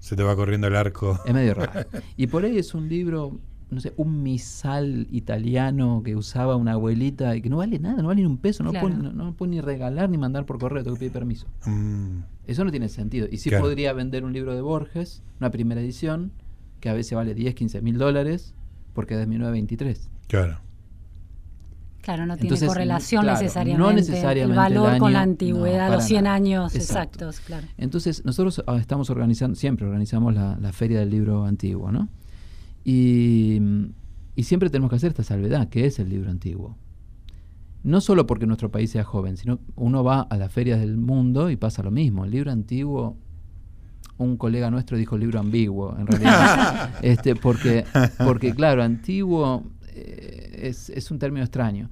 Se 0.03 0.17
te 0.17 0.23
va 0.25 0.35
corriendo 0.35 0.67
el 0.67 0.75
arco. 0.75 1.17
Es 1.25 1.33
medio 1.33 1.55
raro. 1.55 1.87
Y 2.17 2.27
por 2.27 2.45
ahí 2.45 2.59
es 2.59 2.75
un 2.75 2.89
libro, 2.89 3.39
no 3.71 3.81
sé, 3.81 3.93
un 3.97 4.23
misal 4.25 5.07
italiano 5.13 6.03
que 6.05 6.17
usaba 6.17 6.57
una 6.57 6.73
abuelita 6.73 7.37
y 7.37 7.41
que 7.41 7.49
no 7.49 7.59
vale 7.59 7.79
nada, 7.79 8.03
no 8.03 8.09
vale 8.09 8.21
ni 8.23 8.27
un 8.27 8.39
peso, 8.39 8.65
no, 8.65 8.71
Claro. 8.71 8.89
puedo, 8.89 9.01
no, 9.01 9.13
no 9.13 9.25
lo 9.27 9.33
puedo 9.33 9.51
ni 9.51 9.61
regalar 9.61 10.11
ni 10.11 10.19
mandar 10.19 10.45
por 10.45 10.59
correo, 10.59 10.83
tengo 10.83 10.97
que 10.97 11.01
pedir 11.01 11.13
permiso. 11.13 11.47
Mm, 11.67 12.19
Eso 12.49 12.65
no 12.65 12.73
tiene 12.73 12.89
sentido. 12.89 13.29
Y 13.31 13.37
sí 13.37 13.49
Claro. 13.51 13.65
podría 13.65 13.93
vender 13.93 14.25
un 14.25 14.33
libro 14.33 14.55
de 14.57 14.61
Borges, 14.61 15.23
una 15.39 15.51
primera 15.53 15.81
edición, 15.81 16.33
que 16.81 16.89
a 16.89 16.95
veces 16.95 17.15
vale 17.15 17.35
10, 17.35 17.55
15 17.55 17.81
mil 17.81 17.97
dólares, 17.97 18.55
porque 18.95 19.15
es 19.15 19.21
de 19.21 19.27
1923. 19.29 20.11
claro. 20.27 20.59
Claro, 22.03 22.27
no 22.27 22.35
tiene 22.37 22.49
Entonces, 22.49 22.69
correlación 22.69 23.23
claro, 23.23 23.41
necesariamente, 23.41 23.89
no 23.89 23.93
necesariamente 23.93 24.51
el 24.51 24.57
valor 24.57 24.95
el 24.95 24.99
con 24.99 25.13
la 25.13 25.23
antigüedad, 25.23 25.87
no, 25.87 25.95
los 25.95 26.03
para 26.03 26.09
100 26.09 26.25
nada. 26.25 26.37
años 26.37 26.75
Exacto. 26.75 27.29
exactos, 27.29 27.41
claro. 27.47 27.67
Entonces, 27.79 28.25
nosotros 28.25 28.63
ah, 28.67 28.77
estamos 28.77 29.09
organizando, 29.09 29.55
siempre 29.55 29.87
organizamos 29.87 30.35
la, 30.35 30.59
la 30.61 30.73
Feria 30.73 30.99
del 30.99 31.11
Libro 31.11 31.45
Antiguo, 31.45 31.93
¿no? 31.93 32.09
Y, 32.85 33.59
mm, 33.61 33.85
y 34.35 34.43
siempre 34.45 34.71
tenemos 34.71 34.91
que 34.91 34.97
hacer 34.97 35.11
esta 35.11 35.23
salvedad, 35.23 35.69
que 35.69 35.87
es 35.87 35.99
el 35.99 36.09
libro 36.09 36.31
antiguo. 36.31 36.77
No 37.85 38.01
solo 38.01 38.27
porque 38.27 38.47
nuestro 38.47 38.71
país 38.71 38.91
sea 38.91 39.05
joven, 39.05 39.37
sino 39.37 39.59
uno 39.75 40.03
va 40.05 40.23
a 40.23 40.37
las 40.37 40.53
ferias 40.53 40.81
del 40.81 40.97
mundo 40.97 41.51
y 41.51 41.57
pasa 41.57 41.83
lo 41.83 41.91
mismo. 41.91 42.25
El 42.25 42.31
libro 42.31 42.51
antiguo, 42.51 43.17
un 44.19 44.37
colega 44.37 44.71
nuestro 44.71 44.97
dijo 44.97 45.19
libro 45.19 45.41
ambiguo, 45.41 45.97
en 45.99 46.07
realidad. 46.07 46.91
este, 47.03 47.35
porque, 47.37 47.85
porque, 48.25 48.55
claro, 48.55 48.83
antiguo 48.83 49.65
eh, 49.95 50.61
es, 50.69 50.91
es 50.91 51.11
un 51.11 51.19
término 51.19 51.45
extraño. 51.45 51.89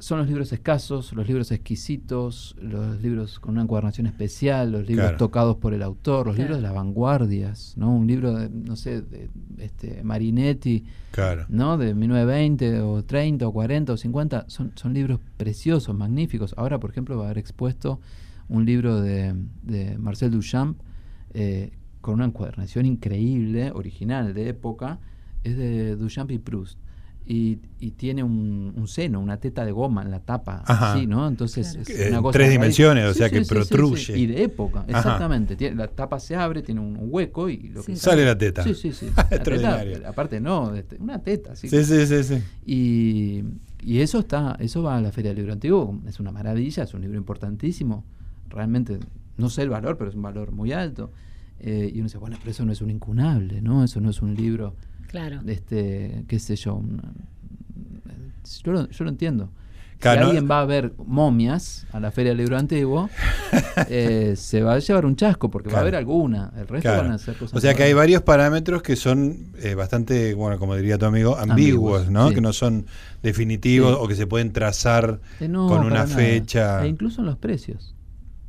son 0.00 0.18
los 0.18 0.28
libros 0.28 0.52
escasos, 0.52 1.14
los 1.14 1.26
libros 1.26 1.50
exquisitos, 1.50 2.54
los 2.60 3.00
libros 3.00 3.38
con 3.40 3.52
una 3.54 3.62
encuadernación 3.62 4.06
especial, 4.06 4.70
los 4.72 4.86
libros 4.86 5.04
Claro. 5.06 5.16
tocados 5.16 5.56
por 5.56 5.72
el 5.72 5.82
autor, 5.82 6.26
los 6.26 6.34
Claro. 6.36 6.48
libros 6.50 6.58
de 6.58 6.62
las 6.62 6.74
vanguardias, 6.74 7.72
¿no? 7.78 7.90
Un 7.94 8.06
libro 8.06 8.34
de, 8.34 8.50
no 8.50 8.76
sé, 8.76 9.00
de 9.00 9.30
este, 9.58 10.02
Marinetti, 10.04 10.84
Claro. 11.10 11.46
¿no? 11.48 11.78
De 11.78 11.94
1920 11.94 12.80
o 12.80 13.02
30 13.02 13.48
o 13.48 13.52
40 13.52 13.92
o 13.94 13.96
50, 13.96 14.44
son, 14.48 14.72
son 14.74 14.92
libros 14.92 15.20
preciosos, 15.38 15.96
magníficos. 15.96 16.54
Ahora, 16.58 16.78
por 16.78 16.90
ejemplo, 16.90 17.16
va 17.16 17.22
a 17.22 17.26
haber 17.26 17.38
expuesto 17.38 17.98
un 18.48 18.66
libro 18.66 19.00
de, 19.00 19.34
de 19.62 19.96
Marcel 19.96 20.32
Duchamp 20.32 20.78
eh, 21.32 21.70
con 22.02 22.14
una 22.14 22.26
encuadernación 22.26 22.84
increíble, 22.84 23.70
original, 23.72 24.34
de 24.34 24.50
época, 24.50 24.98
es 25.44 25.56
de 25.56 25.96
Duchamp 25.96 26.30
y 26.32 26.38
Proust. 26.38 26.78
Y, 27.26 27.58
y 27.80 27.92
tiene 27.92 28.22
un, 28.22 28.74
un 28.76 28.86
seno, 28.86 29.18
una 29.18 29.38
teta 29.38 29.64
de 29.64 29.72
goma 29.72 30.02
en 30.02 30.10
la 30.10 30.20
tapa, 30.20 30.62
Ajá. 30.66 30.92
así, 30.92 31.06
¿no? 31.06 31.26
Entonces 31.26 31.72
Claro. 31.72 31.90
es 31.90 32.08
una 32.08 32.16
en 32.18 32.22
cosa 32.22 32.32
tres 32.38 32.50
dimensiones, 32.50 33.06
o 33.06 33.14
sea 33.14 33.30
que 33.30 33.40
protruye. 33.42 34.18
Y 34.18 34.26
de 34.26 34.42
época, 34.42 34.80
Ajá. 34.80 34.98
exactamente. 34.98 35.56
Tiene- 35.56 35.76
la 35.76 35.88
tapa 35.88 36.20
se 36.20 36.36
abre, 36.36 36.60
tiene 36.62 36.82
un, 36.82 36.98
hueco 37.00 37.48
y 37.48 37.68
lo 37.70 37.82
que. 37.82 37.96
Sale 37.96 38.26
la 38.26 38.36
teta. 38.36 38.62
Sí, 38.62 38.74
sí, 38.74 38.92
sí. 38.92 39.06
La 39.16 39.24
teta, 39.24 39.36
Extraordinario. 39.36 40.06
aparte 40.06 40.38
no, 40.38 40.74
este, 40.74 40.96
una 41.00 41.18
teta, 41.22 41.52
así 41.52 41.68
Sí, 41.70 41.82
sí, 41.84 42.06
sí, 42.06 42.22
sí. 42.24 42.42
y, 42.66 43.42
y 43.82 44.00
eso 44.00 44.18
está, 44.18 44.56
eso 44.60 44.82
va 44.82 44.96
a 44.96 45.00
la 45.00 45.10
Feria 45.10 45.30
del 45.30 45.38
Libro 45.38 45.52
Antiguo, 45.54 45.98
es 46.06 46.20
una 46.20 46.30
maravilla, 46.30 46.82
es 46.82 46.92
un 46.94 47.00
libro 47.00 47.16
importantísimo. 47.16 48.04
Realmente, 48.50 48.98
no 49.38 49.48
sé 49.48 49.62
el 49.62 49.70
valor, 49.70 49.96
pero 49.96 50.10
es 50.10 50.16
un 50.16 50.22
valor 50.22 50.52
muy 50.52 50.72
alto. 50.72 51.10
Eh, 51.60 51.90
y 51.92 51.96
uno 51.96 52.04
dice, 52.04 52.18
bueno, 52.18 52.36
pero 52.38 52.50
eso 52.50 52.64
no 52.66 52.72
es 52.72 52.82
un 52.82 52.90
incunable, 52.90 53.62
¿no? 53.62 53.82
Eso 53.84 54.00
no 54.00 54.10
es 54.10 54.20
un 54.20 54.34
libro, 54.34 54.74
Claro. 55.14 55.40
este, 55.46 56.24
qué 56.26 56.38
sé 56.40 56.56
yo. 56.56 56.82
yo, 58.64 58.72
lo, 58.72 58.88
yo 58.90 59.04
lo 59.04 59.10
entiendo. 59.10 59.50
Claro, 60.00 60.22
si 60.22 60.26
alguien 60.26 60.50
va 60.50 60.60
a 60.60 60.66
ver 60.66 60.92
momias 61.06 61.86
a 61.92 62.00
la 62.00 62.10
Feria 62.10 62.32
del 62.32 62.38
Libro 62.38 62.58
Antiguo, 62.58 63.08
eh, 63.88 64.34
se 64.36 64.60
va 64.60 64.74
a 64.74 64.78
llevar 64.80 65.06
un 65.06 65.14
chasco, 65.16 65.50
porque 65.50 65.70
va 65.70 65.78
a 65.78 65.80
haber 65.82 65.94
alguna. 65.94 66.52
El 66.56 66.66
resto 66.66 66.88
Claro. 66.90 67.02
van 67.04 67.12
a 67.12 67.18
ser 67.18 67.36
cosas 67.36 67.56
O 67.56 67.60
sea 67.60 67.74
que 67.74 67.84
hay 67.84 67.92
varios 67.94 68.20
parámetros 68.22 68.82
que 68.82 68.96
son 68.96 69.52
eh, 69.62 69.74
bastante, 69.74 70.34
bueno, 70.34 70.58
como 70.58 70.74
diría 70.76 70.98
tu 70.98 71.06
amigo, 71.06 71.38
ambiguos, 71.38 72.00
Ambiguos, 72.02 72.10
¿no? 72.10 72.28
sí. 72.28 72.34
Que 72.34 72.40
no 72.42 72.52
son 72.52 72.86
definitivos 73.22 73.92
Sí. 73.94 73.98
o 74.02 74.08
que 74.08 74.14
se 74.16 74.26
pueden 74.26 74.52
trazar 74.52 75.20
Eh, 75.40 75.48
no, 75.48 75.68
con 75.68 75.80
una 75.86 75.90
nada. 76.04 76.06
fecha. 76.08 76.84
E 76.84 76.88
incluso 76.88 77.20
en 77.22 77.26
los 77.26 77.38
precios. 77.38 77.93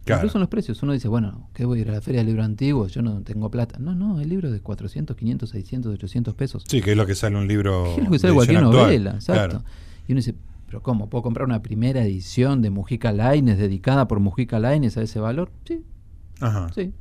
Claro. 0.05 0.19
Incluso 0.21 0.37
en 0.37 0.41
los 0.41 0.49
precios. 0.49 0.81
Uno 0.83 0.93
dice, 0.93 1.07
bueno, 1.07 1.49
¿qué 1.53 1.65
voy 1.65 1.79
a 1.79 1.81
ir 1.81 1.89
a 1.89 1.93
la 1.93 2.01
feria 2.01 2.19
del 2.19 2.27
libro 2.27 2.43
antiguo? 2.43 2.87
Yo 2.87 3.01
no 3.01 3.21
tengo 3.23 3.49
plata. 3.51 3.79
No, 3.79 3.95
no, 3.95 4.19
hay 4.19 4.25
libros 4.25 4.51
de 4.51 4.61
400, 4.61 5.15
500, 5.17 5.49
600, 5.49 5.93
800 5.95 6.33
pesos. 6.35 6.63
Sí, 6.67 6.81
que 6.81 6.91
es 6.91 6.97
lo 6.97 7.05
que 7.07 7.15
sale 7.15 7.35
un 7.37 7.47
libro. 7.47 7.85
¿Qué 7.95 8.01
es 8.01 8.05
lo 8.05 8.11
que 8.11 8.19
sale 8.19 8.33
cualquier 8.33 8.59
actual. 8.59 8.83
novela? 8.83 9.11
Exacto. 9.15 9.49
Claro. 9.59 9.65
Y 10.07 10.11
uno 10.11 10.19
dice, 10.19 10.35
¿pero 10.67 10.81
cómo? 10.83 11.09
¿Puedo 11.09 11.23
comprar 11.23 11.47
una 11.47 11.61
primera 11.63 12.03
edición 12.03 12.61
de 12.61 12.69
Mujica 12.69 13.11
Lainez 13.11 13.57
dedicada 13.57 14.07
por 14.07 14.19
Mujica 14.19 14.59
Lainez 14.59 14.95
a 14.97 15.01
ese 15.01 15.19
valor? 15.19 15.51
Sí, 15.65 15.81
Ajá. 16.39 16.71
sí, 16.73 16.93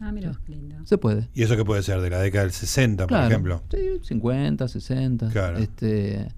Ah, 0.00 0.12
mira, 0.12 0.38
qué 0.44 0.52
lindo. 0.52 0.76
se 0.84 0.98
puede. 0.98 1.28
¿Y 1.34 1.42
eso 1.44 1.56
qué 1.56 1.64
puede 1.64 1.82
ser? 1.82 2.00
¿De 2.00 2.10
la 2.10 2.18
década 2.20 2.44
del 2.44 2.52
60, 2.52 3.06
por 3.06 3.18
ejemplo? 3.18 3.62
Sí, 3.70 3.78
50, 4.02 4.68
60. 4.68 5.28
Claro. 5.30 5.58
Este, 5.58 6.28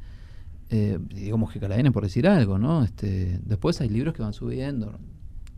eh, 0.70 0.98
digo 1.14 1.36
Mujica 1.38 1.66
Lainez 1.68 1.92
por 1.92 2.04
decir 2.04 2.26
algo, 2.28 2.58
¿no? 2.58 2.84
Este, 2.84 3.38
después 3.44 3.80
hay 3.80 3.88
libros 3.88 4.14
que 4.14 4.22
van 4.22 4.32
subiendo. 4.32 4.98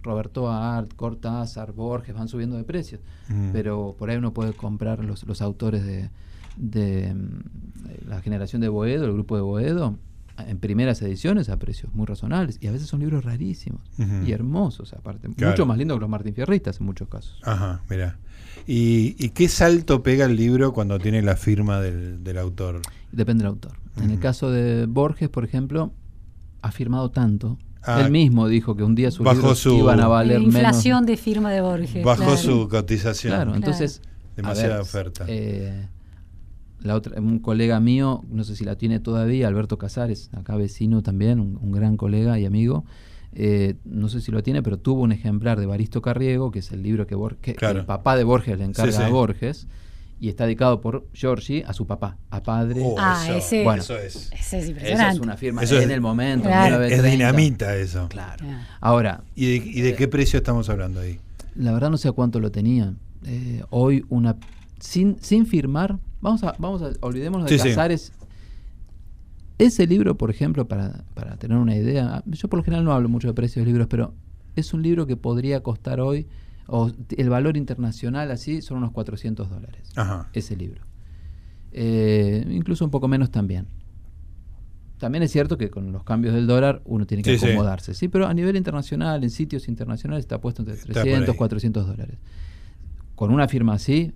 Roberto 0.08 0.50
Art, 0.50 0.94
Cortázar, 0.94 1.72
Borges 1.72 2.14
van 2.14 2.28
subiendo 2.28 2.56
de 2.56 2.64
precios. 2.64 3.00
Mm. 3.28 3.50
Pero 3.52 3.94
por 3.98 4.10
ahí 4.10 4.16
uno 4.16 4.32
puede 4.32 4.52
comprar 4.52 5.04
los, 5.04 5.24
los 5.24 5.42
autores 5.42 5.84
de, 5.84 6.10
de, 6.56 7.14
mm, 7.14 8.08
la 8.08 8.20
generación 8.22 8.60
de 8.60 8.68
Boedo, 8.68 9.04
el 9.04 9.12
grupo 9.12 9.36
de 9.36 9.42
Boedo, 9.42 9.96
en 10.38 10.58
primeras 10.58 11.02
ediciones 11.02 11.48
a 11.48 11.58
precios 11.58 11.92
muy 11.94 12.06
razonables. 12.06 12.59
Y 12.61 12.68
a 12.68 12.72
veces 12.72 12.88
son 12.88 13.00
libros 13.00 13.24
rarísimos 13.24 13.82
y 14.24 14.32
hermosos, 14.32 14.92
aparte. 14.92 15.28
Claro. 15.34 15.52
Mucho 15.52 15.66
más 15.66 15.78
lindos 15.78 15.96
que 15.96 16.00
los 16.00 16.11
Martín 16.11 16.34
Fierristas 16.34 16.80
en 16.80 16.86
muchos 16.86 17.09
casos. 17.09 17.40
Ajá, 17.44 17.82
mira. 17.90 18.18
¿Y, 18.66 19.16
y 19.18 19.30
qué 19.30 19.48
salto 19.48 20.02
pega 20.02 20.26
el 20.26 20.36
libro 20.36 20.72
cuando 20.72 20.98
tiene 20.98 21.22
la 21.22 21.36
firma 21.36 21.80
del, 21.80 22.22
del 22.22 22.38
autor? 22.38 22.82
Depende 23.12 23.42
del 23.42 23.52
autor. 23.52 23.72
En 23.96 24.11
el 24.11 24.20
caso 24.20 24.50
de 24.50 24.86
Borges, 24.86 25.28
por 25.28 25.44
ejemplo, 25.44 25.92
ha 26.62 26.70
firmado 26.70 27.11
tanto. 27.11 27.59
Ah. 27.91 28.03
Él 28.05 28.11
mismo 28.11 28.49
dijo 28.49 28.76
que 28.76 28.82
un 28.82 28.95
día 28.95 29.11
sus 29.11 29.24
Bajó 29.24 29.39
libros 29.39 29.59
su- 29.61 29.76
iban 29.78 30.01
a 30.01 30.09
valer 30.09 30.43
inflación 30.43 31.05
menos. 31.05 31.07
de 31.07 31.16
firma 31.16 31.51
de 31.51 31.61
Borges. 31.62 32.05
Bajó 32.05 32.22
claro. 32.24 32.36
su 32.36 32.68
cotización. 32.68 33.30
Claro, 33.32 33.51
Claro. 33.53 33.57
entonces. 33.57 34.03
Demasiada 34.36 34.74
ver, 34.74 34.82
oferta. 34.82 35.24
eh, 35.26 35.89
la 36.80 36.95
otra, 36.95 37.20
un 37.20 37.39
colega 37.41 37.80
mío, 37.80 38.22
no 38.30 38.45
sé 38.45 38.55
si 38.55 38.64
la 38.64 38.76
tiene 38.76 39.01
todavía, 39.01 39.49
Alberto 39.49 39.78
Casares, 39.78 40.30
acá 40.36 40.55
vecino 40.55 41.03
también, 41.03 41.41
un, 41.41 41.59
un 41.61 41.72
gran 41.72 41.97
colega 41.97 42.39
y 42.39 42.45
amigo. 42.45 42.84
eh, 43.34 43.74
no 43.84 44.09
sé 44.09 44.20
si 44.22 44.32
lo 44.32 44.43
tiene, 44.43 44.62
pero 44.62 44.78
tuvo 44.78 45.03
un 45.03 45.12
ejemplar 45.12 45.61
de 45.61 45.66
Baristo 45.66 46.01
Carriego, 46.03 46.51
que 46.51 46.61
es 46.61 46.72
el 46.72 46.82
libro 46.82 47.07
que, 47.07 47.14
Borges, 47.14 47.41
que 47.43 47.55
Claro. 47.55 47.80
el 47.80 47.84
papá 47.86 48.16
de 48.16 48.24
Borges 48.24 48.59
le 48.59 48.64
encarga 48.64 48.91
Sí, 48.93 48.99
sí. 48.99 49.05
a 49.05 49.09
Borges, 49.11 49.66
y 50.20 50.28
está 50.28 50.44
dedicado 50.44 50.80
por 50.80 51.06
Giorgi 51.12 51.62
a 51.66 51.72
su 51.72 51.86
papá, 51.86 52.16
a 52.30 52.42
padre. 52.42 52.80
Oh, 52.84 52.96
Ah, 52.98 53.22
eso, 53.24 53.34
ese- 53.36 53.64
Bueno. 53.64 53.82
eso 53.82 53.96
es. 53.96 54.16
Ese 54.16 54.32
es 54.32 54.52
Esa 54.52 54.66
impresionante. 54.68 55.14
es 55.14 55.20
una 55.20 55.36
firma 55.36 55.62
Eso 55.62 55.80
en 55.80 55.90
el 55.90 56.00
momento. 56.00 56.48
Claro. 56.48 56.82
Es 56.82 56.90
1930. 57.00 57.10
dinamita 57.10 57.76
eso. 57.76 58.08
Claro. 58.08 58.44
Ah. 58.48 58.66
Ahora, 58.80 59.22
¿Y 59.36 59.46
de, 59.46 59.66
y 59.66 59.80
de 59.82 59.94
qué 59.94 60.08
precio 60.08 60.38
estamos 60.38 60.68
hablando 60.68 61.00
ahí? 61.00 61.18
La 61.54 61.72
verdad 61.72 61.90
no 61.90 61.96
sé 61.96 62.08
a 62.08 62.12
cuánto 62.12 62.40
lo 62.40 62.50
tenía. 62.50 62.94
Eh, 63.26 63.62
hoy 63.70 64.04
una 64.08 64.36
sin, 64.80 65.16
sin 65.20 65.44
firmar, 65.46 65.98
vamos 66.20 66.42
a 66.44 66.54
vamos 66.58 66.82
a 66.82 66.90
olvidémonos 67.00 67.48
de 67.50 67.56
Sí, 67.56 67.62
sí. 67.62 67.68
Casares. 67.70 68.12
Ese 69.58 69.86
libro, 69.88 70.16
por 70.16 70.30
ejemplo, 70.30 70.68
para, 70.68 71.02
para 71.14 71.36
tener 71.36 71.58
una 71.58 71.74
idea, 71.74 72.22
yo 72.26 72.48
por 72.48 72.58
lo 72.58 72.62
general 72.64 72.84
no 72.84 72.92
hablo 72.92 73.08
mucho 73.08 73.26
de 73.26 73.34
precios 73.34 73.64
de 73.64 73.72
libros, 73.72 73.88
pero 73.90 74.14
es 74.54 74.72
un 74.72 74.82
libro 74.82 75.06
que 75.08 75.16
podría 75.16 75.60
costar 75.64 76.00
hoy, 76.00 76.28
o 76.68 76.92
el 77.16 77.28
valor 77.30 77.56
internacional 77.56 78.30
así, 78.30 78.62
son 78.62 78.78
unos 78.78 78.92
400 78.92 79.50
dólares. 79.50 79.90
Ajá. 79.96 80.28
Ese 80.32 80.54
libro. 80.54 80.82
Eh, 81.72 82.46
incluso 82.50 82.84
un 82.84 82.90
poco 82.90 83.08
menos 83.08 83.30
también. 83.30 83.66
También 84.98 85.22
es 85.22 85.30
cierto 85.32 85.56
que 85.58 85.70
con 85.70 85.92
los 85.92 86.04
cambios 86.04 86.34
del 86.34 86.46
dólar 86.46 86.82
uno 86.84 87.06
tiene 87.06 87.22
que 87.22 87.38
Sí, 87.38 87.46
acomodarse, 87.46 87.94
sí. 87.94 88.08
pero 88.08 88.26
a 88.26 88.34
nivel 88.34 88.56
internacional, 88.56 89.22
en 89.24 89.30
sitios 89.30 89.68
internacionales, 89.68 90.24
está 90.24 90.40
puesto 90.40 90.62
entre 90.62 90.74
Está 90.74 90.86
por 90.92 91.02
300, 91.02 91.28
ahí. 91.30 91.36
400 91.36 91.86
dólares. 91.86 92.18
Con 93.14 93.32
una 93.32 93.48
firma 93.48 93.74
así, 93.74 94.12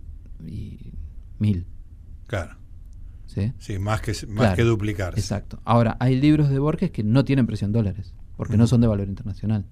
y 0.46 0.78
mil. 1.38 1.66
Claro. 2.26 2.57
¿sí? 3.26 3.53
Sí, 3.59 3.78
más 3.78 4.00
que, 4.03 4.11
más 4.12 4.24
Claro, 4.26 4.57
que 4.57 4.62
duplicarse. 4.62 5.20
Exacto. 5.20 5.61
Ahora, 5.64 5.96
hay 6.00 6.20
libros 6.20 6.50
de 6.50 6.59
Borges 6.59 6.90
que 6.90 7.03
no 7.03 7.24
tienen 7.24 7.46
precio 7.46 7.64
en 7.64 7.72
dólares, 7.72 8.12
porque 8.36 8.57
no 8.57 8.66
son 8.66 8.80
de 8.80 8.88
valor 8.88 9.09
internacional. 9.09 9.64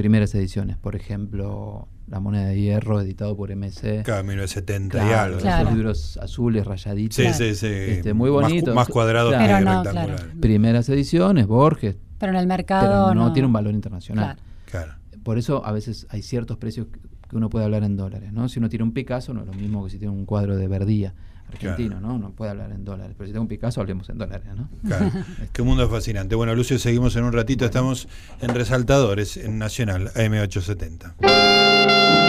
Primeras 0.00 0.34
ediciones, 0.34 0.78
por 0.78 0.96
ejemplo, 0.96 1.86
La 2.08 2.20
moneda 2.20 2.46
de 2.46 2.58
hierro, 2.60 3.00
editado 3.00 3.36
por 3.36 3.50
MC. 3.54 4.02
Claro, 4.02 4.24
1970 4.24 4.96
y 4.96 5.00
Claro, 5.06 5.20
algo. 5.22 5.36
esos 5.36 5.42
Claro. 5.42 5.70
libros 5.70 6.16
azules, 6.16 6.64
rayaditos. 6.66 7.14
Sí, 7.16 7.32
sí, 7.34 7.54
sí. 7.54 7.66
Este, 7.66 8.14
muy 8.14 8.30
Más 8.30 8.40
cu- 8.40 8.48
bonito. 8.48 8.74
Más, 8.74 8.88
cuadrado 8.88 9.28
Claro. 9.28 9.82
que 9.84 9.90
Pero 9.90 10.06
no. 10.34 10.40
Primeras 10.40 10.88
ediciones, 10.88 11.46
Borges, 11.46 11.96
Pero 12.18 12.32
en 12.32 12.38
el 12.38 12.44
pero 12.46 12.56
mercado 12.56 13.14
no, 13.14 13.26
no, 13.26 13.32
tiene 13.32 13.46
un 13.46 13.52
valor 13.52 13.74
internacional. 13.74 14.36
Claro. 14.64 14.94
Claro. 14.96 15.20
Por 15.22 15.38
eso 15.38 15.64
a 15.64 15.70
veces 15.72 16.06
hay 16.10 16.22
ciertos 16.22 16.56
precios 16.56 16.86
que 16.88 16.98
que 17.30 17.36
uno 17.36 17.48
puede 17.48 17.64
hablar 17.64 17.84
en 17.84 17.96
dólares, 17.96 18.32
¿no? 18.32 18.48
Si 18.48 18.58
uno 18.58 18.68
tiene 18.68 18.82
un 18.82 18.90
Picasso 18.92 19.32
no 19.32 19.42
es 19.42 19.46
lo 19.46 19.52
mismo 19.52 19.84
que 19.84 19.90
si 19.90 19.98
tiene 20.00 20.12
un 20.12 20.24
cuadro 20.26 20.56
de 20.56 20.66
Verdía, 20.66 21.14
argentino, 21.50 22.00
¿no? 22.00 22.14
Uno 22.14 22.32
puede 22.32 22.50
hablar 22.50 22.72
en 22.72 22.84
dólares, 22.84 23.14
pero 23.16 23.26
si 23.26 23.32
tengo 23.32 23.42
un 23.42 23.48
Picasso 23.48 23.80
hablemos 23.80 24.08
en 24.08 24.18
dólares, 24.18 24.48
¿no? 24.56 24.68
Claro. 24.86 25.10
Qué 25.52 25.62
mundo 25.62 25.88
fascinante. 25.88 26.34
Bueno, 26.34 26.54
Lucio, 26.54 26.78
seguimos 26.78 27.16
en 27.16 27.24
un 27.24 27.32
ratito. 27.32 27.64
Estamos 27.64 28.08
en 28.40 28.54
Resaltadores, 28.54 29.36
en 29.36 29.58
Nacional, 29.58 30.12
AM870. 30.14 32.19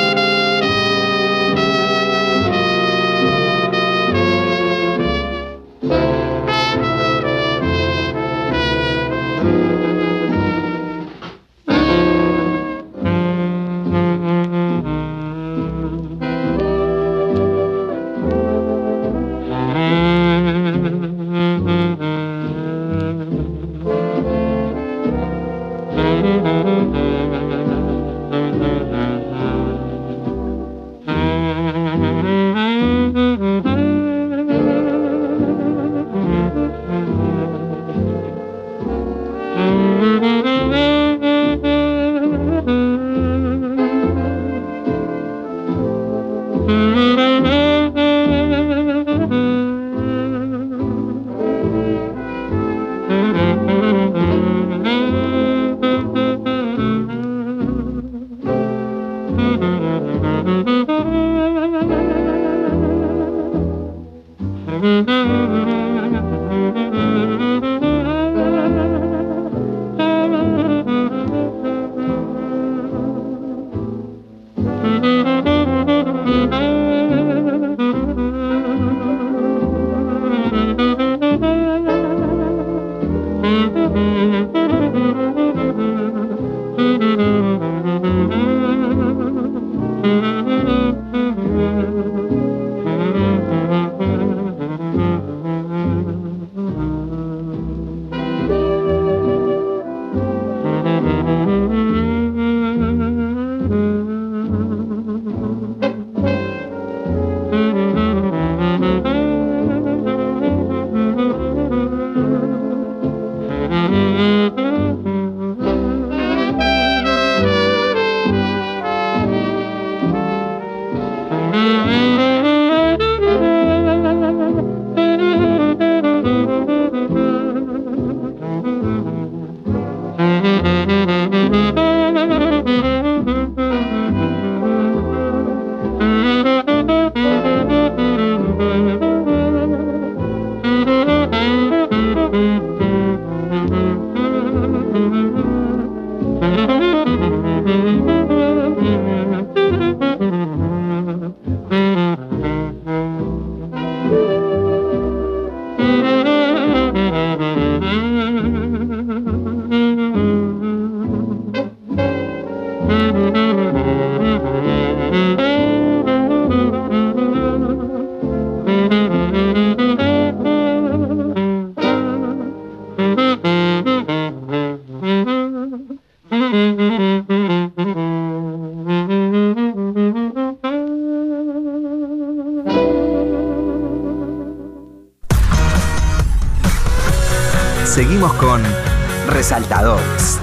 Resaltadores. 189.41 190.39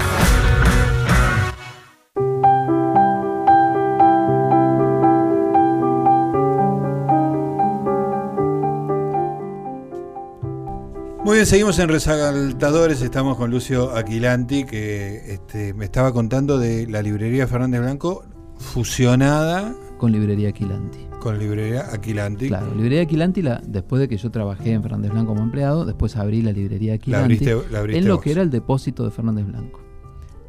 Muy 11.23 11.35
bien, 11.35 11.45
seguimos 11.45 11.79
en 11.79 11.87
Resaltadores, 11.87 13.01
estamos 13.01 13.37
con 13.37 13.51
Lucio 13.51 13.95
Aquilanti, 13.95 14.65
que 14.65 15.31
este, 15.31 15.73
me 15.73 15.85
estaba 15.85 16.11
contando 16.11 16.59
de 16.59 16.85
la 16.85 17.01
librería 17.01 17.47
Fernández 17.47 17.79
Blanco 17.79 18.25
fusionada 18.57 19.73
Con 19.97 20.11
librería 20.11 20.51
Quilanti. 20.51 21.08
Con 21.19 21.37
librería 21.37 21.93
Aquilanti. 21.93 22.47
Claro, 22.47 22.73
librería 22.73 23.05
Quilanti, 23.05 23.41
la, 23.41 23.61
después 23.65 23.99
de 23.99 24.07
que 24.07 24.17
yo 24.17 24.31
trabajé 24.31 24.71
en 24.73 24.81
Fernández 24.81 25.11
Blanco 25.11 25.33
como 25.33 25.43
empleado, 25.43 25.85
después 25.85 26.15
abrí 26.15 26.41
la 26.41 26.51
librería 26.51 26.93
La 26.93 26.97
Quilanti 26.97 27.23
abriste, 27.49 27.71
la 27.71 27.79
abriste 27.79 27.99
en 28.01 28.07
lo 28.07 28.15
vos. 28.15 28.23
que 28.23 28.31
era 28.31 28.41
el 28.41 28.49
depósito 28.49 29.03
de 29.03 29.11
Fernández 29.11 29.45
Blanco. 29.45 29.79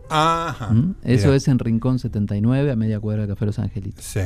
Ajá. 0.09 0.73
¿Mm? 0.73 0.97
Eso 1.05 1.27
mirá. 1.29 1.37
es 1.37 1.49
en 1.49 1.59
Rincón 1.59 1.99
79, 1.99 2.71
a 2.71 2.77
media 2.77 2.99
cuadra 3.01 3.23
de 3.23 3.29
Café 3.29 3.47
Los 3.47 3.59
Angelitos. 3.59 4.05
Sí. 4.05 4.21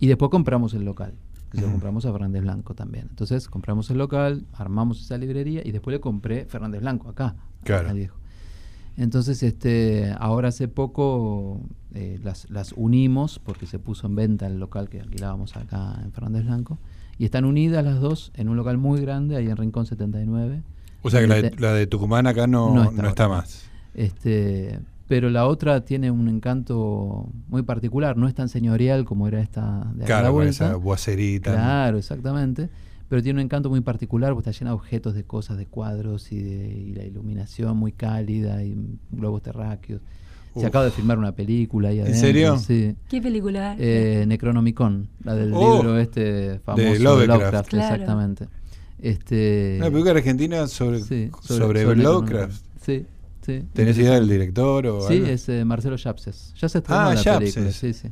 Y 0.00 0.06
después 0.06 0.30
compramos 0.30 0.74
el 0.74 0.84
local, 0.84 1.14
que 1.50 1.58
se 1.58 1.64
lo 1.64 1.70
compramos 1.70 2.04
a 2.04 2.12
Fernández 2.12 2.42
Blanco 2.42 2.74
también. 2.74 3.06
Entonces 3.10 3.48
compramos 3.48 3.88
el 3.90 3.98
local, 3.98 4.44
armamos 4.52 5.00
esa 5.00 5.16
librería 5.18 5.62
y 5.64 5.70
después 5.72 5.94
le 5.94 6.00
compré 6.00 6.46
Fernández 6.46 6.80
Blanco 6.80 7.08
acá, 7.08 7.36
Claro. 7.62 7.88
al 7.90 7.96
viejo. 7.96 8.16
Entonces, 8.96 9.42
este, 9.42 10.14
ahora 10.18 10.48
hace 10.48 10.68
poco 10.68 11.60
eh, 11.94 12.18
las, 12.22 12.48
las 12.50 12.72
unimos 12.76 13.38
porque 13.38 13.66
se 13.66 13.78
puso 13.78 14.06
en 14.06 14.14
venta 14.14 14.46
el 14.46 14.58
local 14.60 14.88
que 14.88 15.00
alquilábamos 15.00 15.56
acá 15.56 16.00
en 16.04 16.12
Fernández 16.12 16.44
Blanco. 16.44 16.78
Y 17.18 17.24
están 17.24 17.44
unidas 17.44 17.84
las 17.84 18.00
dos 18.00 18.32
en 18.34 18.48
un 18.48 18.56
local 18.56 18.78
muy 18.78 19.00
grande, 19.00 19.36
ahí 19.36 19.48
en 19.48 19.56
Rincón 19.56 19.86
79. 19.86 20.62
O 21.02 21.10
sea 21.10 21.20
que 21.20 21.26
la 21.26 21.36
de, 21.36 21.54
la 21.58 21.72
de 21.72 21.86
Tucumán 21.86 22.26
acá 22.26 22.46
no, 22.46 22.72
No 22.74 22.90
no 22.90 23.08
está 23.08 23.28
más. 23.28 23.68
Este, 23.94 24.78
pero 25.06 25.28
la 25.30 25.46
otra 25.46 25.84
tiene 25.84 26.10
un 26.10 26.28
encanto 26.28 27.28
muy 27.48 27.62
particular, 27.62 28.16
no 28.16 28.26
es 28.26 28.34
tan 28.34 28.48
señorial 28.48 29.04
como 29.04 29.28
era 29.28 29.40
esta 29.40 29.86
de 29.94 30.04
acá 30.04 30.06
la 30.06 30.06
Claro, 30.06 30.26
con 30.28 30.34
vuelta. 30.34 30.50
esa 30.66 30.76
boacerita. 30.76 31.52
Claro, 31.52 31.98
exactamente. 31.98 32.70
Pero 33.14 33.22
tiene 33.22 33.38
un 33.38 33.44
encanto 33.44 33.70
muy 33.70 33.80
particular, 33.80 34.32
porque 34.34 34.50
está 34.50 34.58
llena 34.58 34.70
de 34.72 34.74
objetos, 34.74 35.14
de 35.14 35.22
cosas, 35.22 35.56
de 35.56 35.66
cuadros 35.66 36.32
y, 36.32 36.42
de, 36.42 36.66
y 36.66 36.94
la 36.94 37.04
iluminación 37.04 37.76
muy 37.76 37.92
cálida 37.92 38.64
y 38.64 38.76
globos 39.12 39.40
terráqueos. 39.40 40.00
Uf. 40.52 40.62
Se 40.62 40.66
acaba 40.66 40.84
de 40.86 40.90
filmar 40.90 41.16
una 41.16 41.30
película 41.30 41.90
ahí 41.90 41.98
¿En 42.00 42.06
adentro. 42.06 42.20
serio? 42.20 42.58
Sí. 42.58 42.96
¿Qué 43.08 43.22
película? 43.22 43.76
Eh, 43.78 44.24
Necronomicon, 44.26 45.06
la 45.22 45.36
del 45.36 45.52
Oh, 45.54 45.76
libro 45.76 45.96
este 46.00 46.58
famoso 46.64 46.82
de 46.84 46.92
de 46.94 46.98
Lovecraft. 46.98 47.28
Lovecraft, 47.40 47.68
Claro. 47.68 47.94
exactamente. 47.94 48.48
Este, 49.00 49.76
Una 49.78 49.90
película 49.90 50.10
argentina 50.12 50.66
sobre, 50.66 51.00
sí, 51.00 51.30
sobre. 51.40 51.84
Lovecraft. 51.94 52.64
Sí, 52.80 53.06
sí. 53.46 53.62
¿Tenés 53.74 53.96
idea 53.96 54.14
del 54.14 54.28
director 54.28 54.86
o 54.88 55.06
Sí, 55.06 55.14
algo? 55.18 55.26
es 55.28 55.48
eh, 55.50 55.64
Marcelo 55.64 55.94
Yapses. 55.94 56.52
Ya 56.60 56.68
se 56.68 56.78
estrenó 56.78 57.00
Ah, 57.00 57.14
la 57.14 57.22
Yapses. 57.22 57.54
película, 57.54 57.70
sí, 57.72 57.92
sí. 57.92 58.08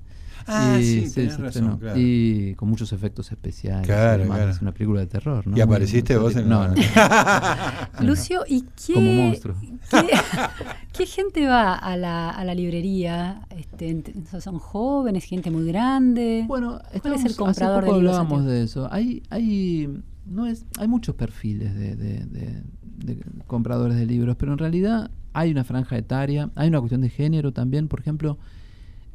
Ah, 0.46 0.78
Y- 0.80 0.84
sí, 0.84 1.06
sí, 1.08 1.14
tenés 1.14 1.34
se 1.34 1.38
razón, 1.42 1.46
estrenó. 1.46 1.78
claro. 1.78 1.98
Y 2.00 2.54
con 2.56 2.68
muchos 2.68 2.92
efectos 2.92 3.30
especiales. 3.32 3.86
Claro, 3.86 4.20
además, 4.22 4.36
claro. 4.38 4.52
Es 4.52 4.62
una 4.62 4.72
película 4.72 5.00
de 5.00 5.06
terror, 5.06 5.46
¿no? 5.46 5.56
¿Y 5.56 5.60
apareciste 5.60 6.14
Muy- 6.14 6.22
vos 6.22 6.36
en 6.36 6.48
No, 6.48 6.68
no. 6.68 6.74
no. 8.00 8.06
Lucio, 8.06 8.42
¿y 8.48 8.62
qué, 8.86 8.94
Como 8.94 9.12
monstruo. 9.12 9.54
qué, 9.90 10.08
qué 10.92 11.06
gente 11.06 11.46
va 11.46 11.74
a 11.74 11.96
la, 11.96 12.30
a 12.30 12.44
la 12.44 12.54
librería? 12.54 13.42
Este, 13.50 14.02
¿Son 14.40 14.58
jóvenes, 14.58 15.24
gente 15.24 15.50
muy 15.50 15.66
grande? 15.66 16.44
Bueno, 16.46 16.80
¿Cuál 17.00 17.14
es 17.14 17.24
el 17.24 17.36
comprador 17.36 17.78
hace 17.78 17.86
poco 17.86 17.94
de 17.96 18.00
libros? 18.02 18.18
hablábamos 18.18 18.46
de 18.46 18.62
eso. 18.64 18.88
Hay, 18.92 19.22
hay, 19.30 19.88
no 20.26 20.46
es, 20.46 20.64
hay 20.78 20.88
muchos 20.88 21.14
perfiles 21.14 21.74
de, 21.74 21.96
de- 21.96 22.24
de- 22.26 22.62
de 23.04 23.18
compradores 23.46 23.96
de 23.96 24.06
libros, 24.06 24.36
pero 24.36 24.52
en 24.52 24.58
realidad 24.58 25.10
hay 25.32 25.50
una 25.50 25.64
franja 25.64 25.96
etaria, 25.96 26.50
hay 26.54 26.68
una 26.68 26.78
cuestión 26.78 27.00
de 27.00 27.08
género 27.10 27.52
también. 27.52 27.88
Por 27.88 27.98
ejemplo, 28.00 28.38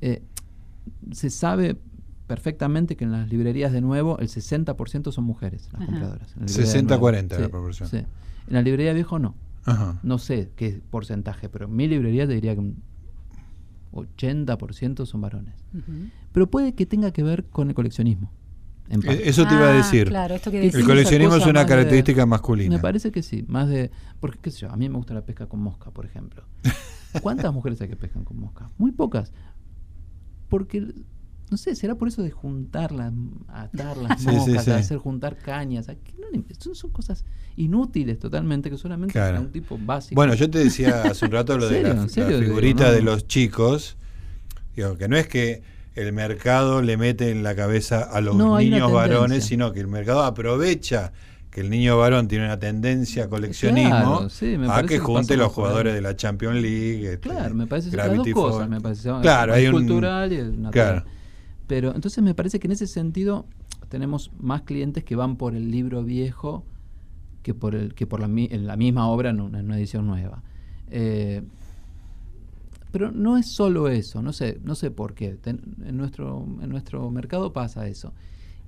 eh, 0.01 0.21
se 1.11 1.29
sabe 1.29 1.77
perfectamente 2.27 2.95
que 2.97 3.05
en 3.05 3.11
las 3.13 3.29
librerías 3.29 3.71
de 3.71 3.79
nuevo 3.81 4.19
el 4.19 4.27
60% 4.27 5.11
son 5.11 5.23
mujeres 5.23 5.69
las 5.71 5.81
Ajá. 5.81 5.85
compradoras. 5.91 6.33
En 6.35 6.41
la 6.41 6.47
librería 6.47 6.73
de 6.73 6.83
60-40 6.88 7.27
nuevo. 7.29 7.41
la 7.43 7.49
proporción. 7.49 7.89
sí. 7.89 7.97
En 7.97 8.53
la 8.53 8.61
librería 8.61 8.93
viejo 8.93 9.19
no. 9.19 9.35
Ajá. 9.65 9.99
No 10.03 10.17
sé 10.17 10.49
qué 10.55 10.81
porcentaje, 10.89 11.49
pero 11.49 11.65
en 11.65 11.75
mi 11.75 11.88
librería 11.88 12.25
te 12.27 12.33
diría 12.33 12.53
que 12.53 12.59
un 12.61 12.77
80% 13.93 15.05
son 15.05 15.21
varones. 15.21 15.53
Pero 16.31 16.49
puede 16.49 16.73
que 16.73 16.85
tenga 16.85 17.11
que 17.11 17.23
ver 17.23 17.45
con 17.45 17.69
el 17.69 17.75
coleccionismo. 17.75 18.31
Eh, 18.89 19.23
Eso 19.25 19.45
te 19.45 19.53
iba 19.53 19.67
a 19.67 19.73
Ah, 19.73 19.77
decir. 19.77 20.07
Claro, 20.07 20.35
esto 20.35 20.49
que 20.49 20.65
El 20.65 20.85
coleccionismo 20.85 21.35
es 21.35 21.45
una 21.45 21.61
de- 21.61 21.65
característica 21.65 22.25
masculina. 22.25 22.75
Me 22.75 22.81
parece 22.81 23.11
que 23.11 23.21
sí, 23.21 23.43
más 23.47 23.67
de... 23.67 23.91
Porque, 24.21 24.39
qué 24.41 24.51
sé 24.51 24.59
yo, 24.59 24.71
a 24.71 24.77
mí 24.77 24.88
me 24.88 24.95
gusta 24.95 25.13
la 25.13 25.21
pesca 25.25 25.47
con 25.47 25.59
mosca, 25.61 25.91
por 25.91 26.05
ejemplo. 26.05 26.43
¿Cuántas 27.21 27.53
mujeres 27.53 27.81
hay 27.81 27.89
que 27.89 27.95
pescan 27.97 28.23
con 28.23 28.39
mosca? 28.39 28.69
Muy 28.77 28.91
pocas. 28.91 29.33
Porque, 30.50 30.88
no 31.50 31.58
sé, 31.58 31.76
será 31.76 31.95
por 31.95 32.08
eso 32.08 32.22
de 32.24 32.32
juntarlas, 32.32 33.14
atar 33.48 33.98
las 33.98 34.22
Sí, 34.22 34.28
sí, 34.30 34.36
moscas, 34.36 34.66
sí. 34.66 34.72
hacer 34.72 34.98
juntar 34.98 35.38
cañas. 35.38 35.89
¿a 35.89 35.95
qué 35.95 36.14
no 36.20 36.28
son, 36.60 36.76
son 36.76 36.91
cosas 36.91 37.24
inútiles 37.56 38.20
totalmente, 38.20 38.70
que 38.70 38.78
solamente 38.78 39.14
Claro. 39.14 39.36
para 39.36 39.41
un 39.45 39.52
tipo 39.52 39.78
básico. 39.82 40.16
Bueno, 40.16 40.34
yo 40.36 40.50
te 40.50 40.60
decía 40.60 41.02
hace 41.06 41.26
un 41.26 41.32
rato 41.32 41.58
lo 41.58 41.68
de 41.70 41.84
la, 41.84 41.89
¿En 41.91 42.10
serio 42.10 42.32
la 42.32 42.38
digo, 42.38 42.50
figurita 42.50 42.86
no? 42.88 42.91
de 42.91 43.02
los 43.02 43.28
chicos. 43.28 43.98
Digo, 44.76 44.98
que 44.98 45.08
no 45.08 45.18
es 45.18 45.28
que 45.28 45.64
el 45.95 46.14
mercado 46.14 46.82
le 46.84 46.98
mete 46.98 47.32
en 47.32 47.41
la 47.43 47.56
cabeza 47.56 48.02
a 48.04 48.22
los 48.22 48.36
No, 48.36 48.58
niños 48.60 48.91
varones, 48.91 49.45
sino 49.45 49.72
que 49.74 49.80
el 49.80 49.88
mercado 49.88 50.24
aprovecha 50.24 51.12
que 51.58 51.62
el 51.62 51.72
niño 51.72 51.97
varón 51.97 52.28
tiene 52.28 52.45
una 52.45 52.60
tendencia 52.60 53.24
a 53.24 53.30
coleccionismo 53.30 53.89
Claro, 53.89 54.30
sí, 54.30 54.60
me 54.60 54.72
a 54.72 54.84
que 54.84 54.99
junte 54.99 55.36
los 55.36 55.51
jugadores 55.51 55.91
de 55.95 56.01
la 56.01 56.16
Champions 56.16 56.62
League. 56.62 57.14
este, 57.14 57.18
Claro, 57.30 57.55
me 57.55 57.66
parece 57.66 57.88
las 57.97 58.05
Gravity 58.10 58.32
dos 58.32 58.43
cosas, 58.51 58.70
me 58.70 58.80
parece. 58.80 59.10
Claro, 59.24 59.55
hay 59.55 59.66
un- 59.66 59.72
cultural 59.74 60.32
y 60.32 60.36
es 60.36 60.45
natural. 60.49 60.72
Claro. 60.72 61.05
Pero 61.66 61.95
entonces 61.95 62.24
me 62.24 62.36
parece 62.36 62.60
que 62.60 62.68
en 62.68 62.74
ese 62.74 62.86
sentido 62.86 63.47
tenemos 63.89 64.30
más 64.39 64.62
clientes 64.62 65.03
que 65.03 65.16
van 65.16 65.36
por 65.36 65.55
el 65.55 65.72
libro 65.72 66.03
viejo 66.03 66.64
que 67.41 67.55
por 67.55 67.74
el 67.74 67.95
que 67.95 68.05
por 68.05 68.20
la, 68.20 68.28
en 68.28 68.68
la 68.68 68.78
misma 68.78 69.08
obra 69.08 69.32
en 69.32 69.41
una, 69.41 69.60
en 69.60 69.66
una 69.66 69.80
edición 69.80 70.05
nueva. 70.05 70.43
Eh, 70.91 71.41
pero 72.91 73.12
no 73.12 73.36
es 73.36 73.47
solo 73.51 73.88
eso, 73.89 74.22
no 74.22 74.32
sé, 74.32 74.60
no 74.64 74.76
sé 74.76 74.91
por 74.91 75.16
qué. 75.16 75.30
Ten- 75.41 75.76
en, 75.84 75.97
nuestro, 75.97 76.45
en 76.62 76.70
nuestro 76.70 77.10
mercado 77.10 77.51
pasa 77.51 77.88
eso. 77.88 78.14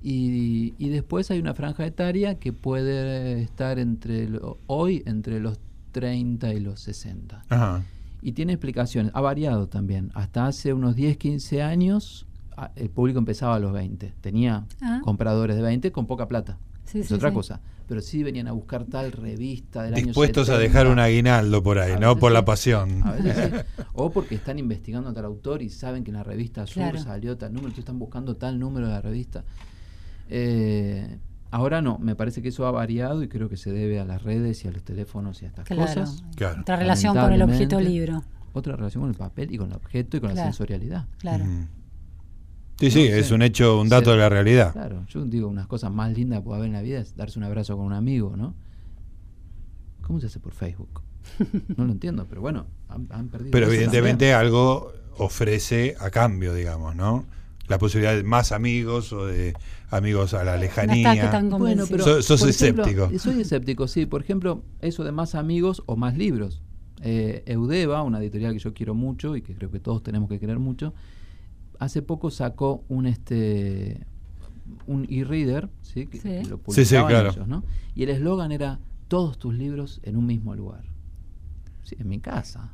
Y, 0.02 0.74
y 0.78 0.88
después 0.88 1.30
hay 1.30 1.38
una 1.40 1.54
franja 1.54 1.84
etaria 1.84 2.38
que 2.38 2.52
puede 2.52 3.42
estar 3.42 3.78
entre 3.78 4.28
lo- 4.28 4.58
hoy 4.66 5.02
entre 5.06 5.40
los 5.40 5.58
30 5.92 6.54
y 6.54 6.60
los 6.60 6.80
60. 6.80 7.44
Ajá. 7.48 7.82
Y 8.22 8.32
tiene 8.32 8.52
explicaciones. 8.54 9.12
Ha 9.14 9.20
variado 9.20 9.68
también. 9.68 10.10
Hasta 10.14 10.46
hace 10.46 10.72
unos 10.72 10.94
10, 10.96 11.16
15 11.18 11.62
años 11.62 12.26
a- 12.56 12.70
el 12.76 12.88
público 12.90 13.18
empezaba 13.18 13.56
a 13.56 13.58
los 13.58 13.72
20. 13.72 14.12
Tenía 14.20 14.66
Ah. 14.80 15.00
compradores 15.04 15.56
de 15.56 15.62
20 15.62 15.92
con 15.92 16.06
poca 16.06 16.28
plata. 16.28 16.58
Sí, 16.84 17.00
es 17.00 17.08
sí, 17.08 17.14
otra 17.14 17.28
sí. 17.30 17.34
cosa. 17.34 17.60
Pero 17.86 18.00
sí 18.00 18.22
venían 18.22 18.46
a 18.46 18.52
buscar 18.52 18.84
tal 18.84 19.10
revista 19.12 19.82
del 19.82 19.94
año 19.94 20.06
Dispuestos 20.06 20.48
a 20.48 20.52
70. 20.56 20.62
dejar 20.62 20.86
un 20.92 20.98
aguinaldo 21.00 21.62
por 21.62 21.78
ahí, 21.78 21.92
A 21.92 21.98
¿no? 21.98 22.16
Por 22.18 22.30
sí. 22.30 22.34
la 22.34 22.44
pasión. 22.44 23.02
A 23.02 23.12
veces 23.12 23.50
sí. 23.52 23.82
O 23.94 24.10
porque 24.10 24.36
están 24.36 24.58
investigando 24.58 25.10
a 25.10 25.12
tal 25.12 25.24
autor 25.24 25.60
y 25.62 25.68
saben 25.70 26.04
que 26.04 26.10
en 26.10 26.16
la 26.16 26.22
revista 26.22 26.66
Sur 26.66 26.74
Claro. 26.84 27.00
salió 27.00 27.36
tal 27.36 27.50
número, 27.50 27.66
entonces 27.68 27.80
están 27.80 27.98
buscando 27.98 28.36
tal 28.36 28.58
número 28.60 28.86
de 28.86 28.92
la 28.92 29.00
revista. 29.00 29.44
Eh, 30.30 31.18
ahora 31.50 31.82
no, 31.82 31.98
me 31.98 32.14
parece 32.14 32.40
que 32.42 32.48
eso 32.48 32.66
ha 32.66 32.70
variado 32.70 33.22
y 33.22 33.28
creo 33.28 33.48
que 33.48 33.56
se 33.56 33.72
debe 33.72 33.98
a 34.00 34.04
las 34.04 34.22
redes 34.22 34.64
y 34.64 34.68
a 34.68 34.72
los 34.72 34.82
teléfonos 34.84 35.42
y 35.42 35.46
a 35.46 35.48
estas 35.48 35.66
Claro. 35.66 35.82
cosas. 35.82 36.24
Claro. 36.36 36.60
Otra 36.62 36.76
relación 36.76 37.16
con 37.16 37.32
el 37.32 37.42
objeto 37.42 37.80
libro. 37.80 38.22
Otra 38.52 38.74
relación 38.76 39.02
con 39.02 39.10
el 39.10 39.16
papel 39.16 39.52
y 39.52 39.58
con 39.58 39.68
el 39.70 39.76
objeto 39.76 40.16
y 40.16 40.20
con 40.20 40.34
la 40.34 40.42
sensorialidad. 40.44 41.06
Claro. 41.18 41.44
Ujú. 41.44 41.66
Sí, 42.80 42.90
sí, 42.90 43.02
es 43.06 43.26
sé. 43.26 43.34
un 43.34 43.42
hecho, 43.42 43.78
un 43.78 43.88
dato 43.90 44.06
Sí. 44.06 44.10
de 44.12 44.16
la 44.16 44.28
realidad. 44.30 44.72
Claro, 44.72 45.04
yo 45.06 45.24
digo, 45.26 45.48
unas 45.48 45.66
cosas 45.66 45.92
más 45.92 46.12
lindas 46.12 46.38
que 46.38 46.44
puede 46.44 46.58
haber 46.58 46.68
en 46.68 46.72
la 46.72 46.82
vida 46.82 46.98
es 47.00 47.14
darse 47.14 47.38
un 47.38 47.44
abrazo 47.44 47.76
con 47.76 47.84
un 47.86 47.92
amigo, 47.92 48.36
¿no? 48.36 48.54
¿Cómo 50.02 50.18
se 50.20 50.26
hace 50.26 50.40
por 50.40 50.52
Facebook? 50.52 51.02
No 51.76 51.84
lo 51.84 51.92
entiendo, 51.92 52.26
pero 52.28 52.40
bueno, 52.40 52.66
han, 52.88 53.06
han 53.10 53.28
perdido. 53.28 53.50
Pero 53.50 53.66
evidentemente 53.66 54.30
también. 54.30 54.34
algo 54.46 54.92
ofrece 55.18 55.94
a 56.00 56.10
cambio, 56.10 56.54
digamos, 56.54 56.96
¿no? 56.96 57.24
La 57.70 57.78
posibilidad 57.78 58.14
de 58.14 58.22
más 58.24 58.52
amigos 58.52 59.12
o 59.12 59.26
de 59.26 59.54
amigos 59.90 60.34
a 60.34 60.44
la 60.44 60.56
lejanía. 60.56 61.30
tan 61.30 61.48
Bueno, 61.50 61.84
pero, 61.88 62.04
So- 62.04 62.22
sos 62.22 62.40
por 62.40 62.50
ejemplo, 62.50 62.84
escéptico. 62.84 63.14
eh, 63.14 63.18
soy 63.18 63.40
escéptico, 63.40 63.88
sí. 63.88 64.06
Por 64.06 64.20
ejemplo, 64.22 64.62
eso 64.80 65.04
de 65.04 65.12
más 65.12 65.34
amigos 65.34 65.82
o 65.86 65.96
más 65.96 66.16
libros. 66.18 66.62
Eh, 67.02 67.42
Eudeva, 67.46 68.02
una 68.02 68.18
editorial 68.18 68.52
que 68.52 68.58
yo 68.58 68.74
quiero 68.74 68.94
mucho 68.94 69.34
y 69.36 69.40
que 69.42 69.54
creo 69.54 69.70
que 69.70 69.80
todos 69.80 70.02
tenemos 70.02 70.28
que 70.28 70.38
querer 70.38 70.58
mucho, 70.58 70.92
hace 71.78 72.02
poco 72.02 72.30
sacó 72.30 72.84
un 72.88 73.06
este 73.06 74.04
un 74.86 75.06
e-reader, 75.10 75.68
¿sí? 75.82 76.06
que, 76.06 76.18
Sí. 76.18 76.28
que 76.28 76.44
lo 76.44 76.56
Sí, 76.68 76.84
sí, 76.84 76.94
publicaban 76.94 77.08
claro. 77.08 77.30
ellos, 77.30 77.48
¿no? 77.48 77.64
Y 77.94 78.02
el 78.04 78.10
eslogan 78.10 78.52
era 78.52 78.78
todos 79.08 79.38
tus 79.38 79.54
libros 79.54 80.00
en 80.04 80.16
un 80.16 80.26
mismo 80.26 80.54
lugar. 80.54 80.84
Sí, 81.82 81.96
en 81.98 82.08
mi 82.08 82.20
casa. 82.20 82.70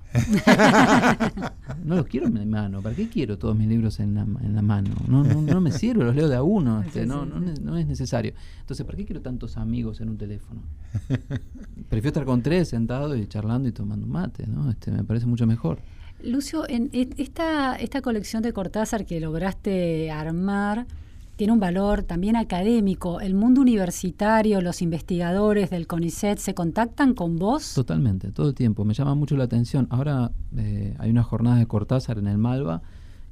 no 1.84 1.96
los 1.96 2.06
quiero 2.06 2.26
en 2.26 2.34
mi 2.34 2.44
mano. 2.44 2.82
¿Para 2.82 2.94
qué 2.94 3.08
quiero 3.08 3.38
todos 3.38 3.56
mis 3.56 3.68
libros 3.68 4.00
en 4.00 4.14
la, 4.14 4.22
en 4.22 4.54
la 4.54 4.62
mano? 4.62 4.90
No, 5.08 5.22
no, 5.24 5.40
no 5.40 5.60
me 5.60 5.70
sirve, 5.70 6.04
los 6.04 6.14
leo 6.14 6.28
de 6.28 6.36
a 6.36 6.42
uno. 6.42 6.82
este, 6.82 7.02
Sí, 7.02 7.08
no, 7.08 7.24
sí, 7.24 7.30
no, 7.32 7.40
no 7.40 7.76
es 7.78 7.86
necesario. 7.86 8.34
Entonces, 8.60 8.84
¿para 8.84 8.96
qué 8.98 9.04
quiero 9.06 9.22
tantos 9.22 9.56
amigos 9.56 10.00
en 10.00 10.08
un 10.10 10.18
teléfono? 10.18 10.60
Prefiero 11.88 12.08
estar 12.08 12.24
con 12.24 12.42
tres 12.42 12.68
sentados 12.68 13.16
y 13.16 13.26
charlando 13.26 13.68
y 13.68 13.72
tomando 13.72 14.06
un 14.06 14.12
mate, 14.12 14.46
¿no? 14.46 14.70
Este, 14.70 14.90
me 14.90 15.04
parece 15.04 15.26
mucho 15.26 15.46
mejor. 15.46 15.78
Lucio, 16.22 16.68
en 16.68 16.90
esta, 16.92 17.76
esta 17.76 18.00
colección 18.02 18.42
de 18.42 18.52
Cortázar 18.52 19.04
que 19.06 19.20
lograste 19.20 20.10
armar 20.10 20.86
tiene 21.36 21.52
un 21.52 21.60
valor 21.60 22.02
también 22.02 22.34
académico. 22.36 23.20
¿El 23.20 23.34
mundo 23.34 23.60
universitario, 23.60 24.60
los 24.62 24.80
investigadores 24.82 25.70
del 25.70 25.86
CONICET 25.86 26.38
se 26.38 26.54
contactan 26.54 27.14
con 27.14 27.36
vos? 27.36 27.74
Totalmente, 27.74 28.32
todo 28.32 28.48
el 28.48 28.54
tiempo. 28.54 28.84
Me 28.84 28.94
llama 28.94 29.14
mucho 29.14 29.36
la 29.36 29.44
atención. 29.44 29.86
Ahora 29.90 30.32
eh, 30.56 30.94
hay 30.98 31.10
una 31.10 31.22
jornada 31.22 31.56
de 31.58 31.66
Cortázar 31.66 32.18
en 32.18 32.26
el 32.26 32.38
Malva 32.38 32.82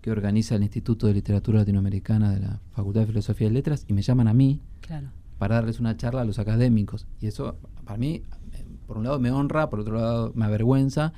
que 0.03 0.11
organiza 0.11 0.55
el 0.57 0.63
Instituto 0.63 1.07
de 1.07 1.15
Literatura 1.15 1.61
Latinoamericana 1.61 2.31
de 2.33 2.41
la 2.41 2.61
Facultad 2.73 3.01
de 3.01 3.07
Filosofía 3.07 3.47
y 3.49 3.51
Letras 3.51 3.87
y 3.89 3.95
me 3.95 4.03
llaman 4.03 4.29
a 4.29 4.35
mí 4.35 4.61
Claro. 4.83 5.09
para 5.39 5.55
darles 5.55 5.81
una 5.81 5.97
charla 5.97 6.21
a 6.21 6.25
los 6.27 6.39
académicos. 6.39 7.07
Y 7.23 7.27
eso, 7.27 7.57
para 7.87 7.97
mí, 7.99 8.23
eh, 8.53 8.65
por 8.87 8.99
un 8.99 9.05
lado 9.05 9.19
me 9.19 9.31
honra, 9.31 9.71
por 9.71 9.81
otro 9.81 9.95
lado 9.97 10.33
me 10.35 10.45
avergüenza, 10.45 11.15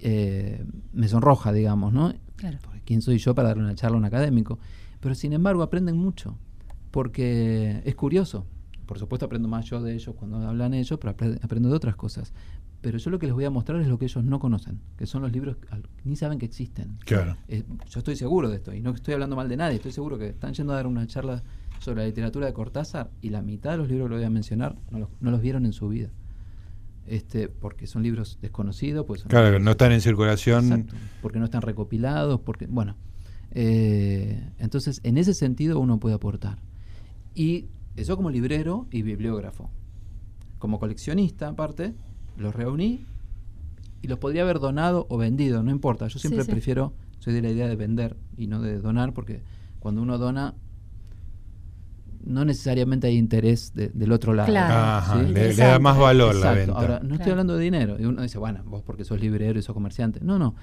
eh, 0.00 0.64
me 0.92 1.08
sonroja, 1.08 1.52
digamos, 1.52 1.92
¿no? 1.92 2.12
Claro. 2.36 2.58
Porque 2.62 2.80
¿Quién 2.84 3.02
soy 3.02 3.18
yo 3.18 3.34
para 3.34 3.48
darle 3.48 3.64
una 3.64 3.74
charla 3.74 3.96
a 3.96 3.98
un 3.98 4.04
académico? 4.04 4.58
Pero 5.02 5.14
sin 5.14 5.34
embargo 5.34 5.62
aprenden 5.62 5.98
mucho, 5.98 6.38
porque 6.90 7.82
es 7.84 7.94
curioso. 7.94 8.46
Por 8.86 8.98
supuesto 8.98 9.26
aprendo 9.26 9.48
más 9.48 9.64
yo 9.66 9.82
de 9.82 9.94
ellos 9.94 10.14
cuando 10.16 10.36
hablan 10.48 10.72
ellos, 10.74 10.98
pero 11.00 11.14
apre- 11.16 11.38
aprendo 11.42 11.68
de 11.68 11.74
otras 11.74 11.96
cosas. 11.96 12.32
Pero 12.80 12.98
yo 12.98 13.10
lo 13.10 13.18
que 13.18 13.26
les 13.26 13.34
voy 13.34 13.44
a 13.44 13.50
mostrar 13.50 13.80
es 13.80 13.86
lo 13.88 13.98
que 13.98 14.06
ellos 14.06 14.24
no 14.24 14.38
conocen, 14.40 14.80
que 14.96 15.06
son 15.06 15.22
los 15.22 15.32
libros 15.32 15.56
que 15.56 15.66
ni 16.04 16.16
saben 16.16 16.38
que 16.38 16.46
existen. 16.46 16.98
Claro. 17.04 17.36
Eh, 17.48 17.62
yo 17.88 17.98
estoy 17.98 18.16
seguro 18.16 18.48
de 18.48 18.56
esto, 18.56 18.74
y 18.74 18.80
no 18.80 18.90
estoy 18.90 19.14
hablando 19.14 19.36
mal 19.36 19.48
de 19.48 19.56
nadie, 19.56 19.76
estoy 19.76 19.92
seguro 19.92 20.18
que 20.18 20.28
están 20.28 20.52
yendo 20.54 20.72
a 20.72 20.76
dar 20.76 20.86
una 20.86 21.06
charla 21.06 21.42
sobre 21.78 22.02
la 22.02 22.06
literatura 22.06 22.46
de 22.46 22.52
Cortázar 22.52 23.10
y 23.20 23.30
la 23.30 23.42
mitad 23.42 23.72
de 23.72 23.76
los 23.78 23.88
libros 23.88 24.08
que 24.08 24.14
voy 24.16 24.24
a 24.24 24.30
mencionar 24.30 24.76
no 24.90 24.98
los, 25.00 25.08
no 25.20 25.30
los 25.30 25.40
vieron 25.40 25.64
en 25.66 25.72
su 25.72 25.88
vida. 25.88 26.10
Este, 27.06 27.48
porque 27.48 27.86
son 27.88 28.02
libros 28.04 28.38
desconocidos, 28.40 29.04
pues 29.06 29.22
son 29.22 29.30
Claro, 29.30 29.58
no 29.58 29.72
están 29.72 29.90
en 29.92 30.00
circulación. 30.00 30.64
Exacto, 30.64 30.94
porque 31.20 31.38
no 31.40 31.44
están 31.46 31.62
recopilados, 31.62 32.40
porque, 32.40 32.66
bueno, 32.66 32.94
eh, 33.54 34.50
entonces 34.58 35.00
en 35.04 35.16
ese 35.18 35.34
sentido 35.34 35.78
uno 35.80 35.98
puede 36.00 36.14
aportar. 36.14 36.58
Y 37.34 37.66
eso 37.96 38.16
como 38.16 38.30
librero 38.30 38.86
y 38.90 39.02
bibliógrafo. 39.02 39.70
Como 40.58 40.78
coleccionista, 40.78 41.48
aparte, 41.48 41.94
los 42.36 42.54
reuní 42.54 43.04
y 44.00 44.08
los 44.08 44.18
podría 44.18 44.42
haber 44.42 44.58
donado 44.58 45.06
o 45.08 45.16
vendido, 45.18 45.62
no 45.62 45.70
importa. 45.70 46.08
Yo 46.08 46.18
siempre 46.18 46.44
sí. 46.44 46.50
prefiero, 46.50 46.92
soy 47.18 47.34
de 47.34 47.42
la 47.42 47.50
idea 47.50 47.68
de 47.68 47.76
vender 47.76 48.16
y 48.36 48.46
no 48.46 48.60
de 48.60 48.78
donar, 48.78 49.12
porque 49.12 49.42
cuando 49.80 50.02
uno 50.02 50.18
dona, 50.18 50.54
no 52.24 52.44
necesariamente 52.44 53.08
hay 53.08 53.16
interés 53.16 53.74
de- 53.74 53.88
del 53.88 54.12
otro 54.12 54.32
lado. 54.32 54.48
Claro. 54.48 54.74
Ajá, 54.74 55.20
¿sí? 55.26 55.32
le, 55.32 55.48
le 55.48 55.54
da 55.56 55.78
más 55.80 55.98
valor 55.98 56.34
la 56.36 56.52
venta. 56.52 56.72
Ahora, 56.72 57.00
no 57.02 57.14
estoy 57.16 57.32
hablando 57.32 57.56
de 57.56 57.64
dinero. 57.64 57.96
Y 57.98 58.04
uno 58.04 58.22
dice, 58.22 58.38
bueno, 58.38 58.62
vos 58.64 58.82
porque 58.84 59.04
sos 59.04 59.20
librero 59.20 59.58
y 59.58 59.62
sos 59.62 59.74
comerciante. 59.74 60.20
No, 60.22 60.38
no. 60.38 60.54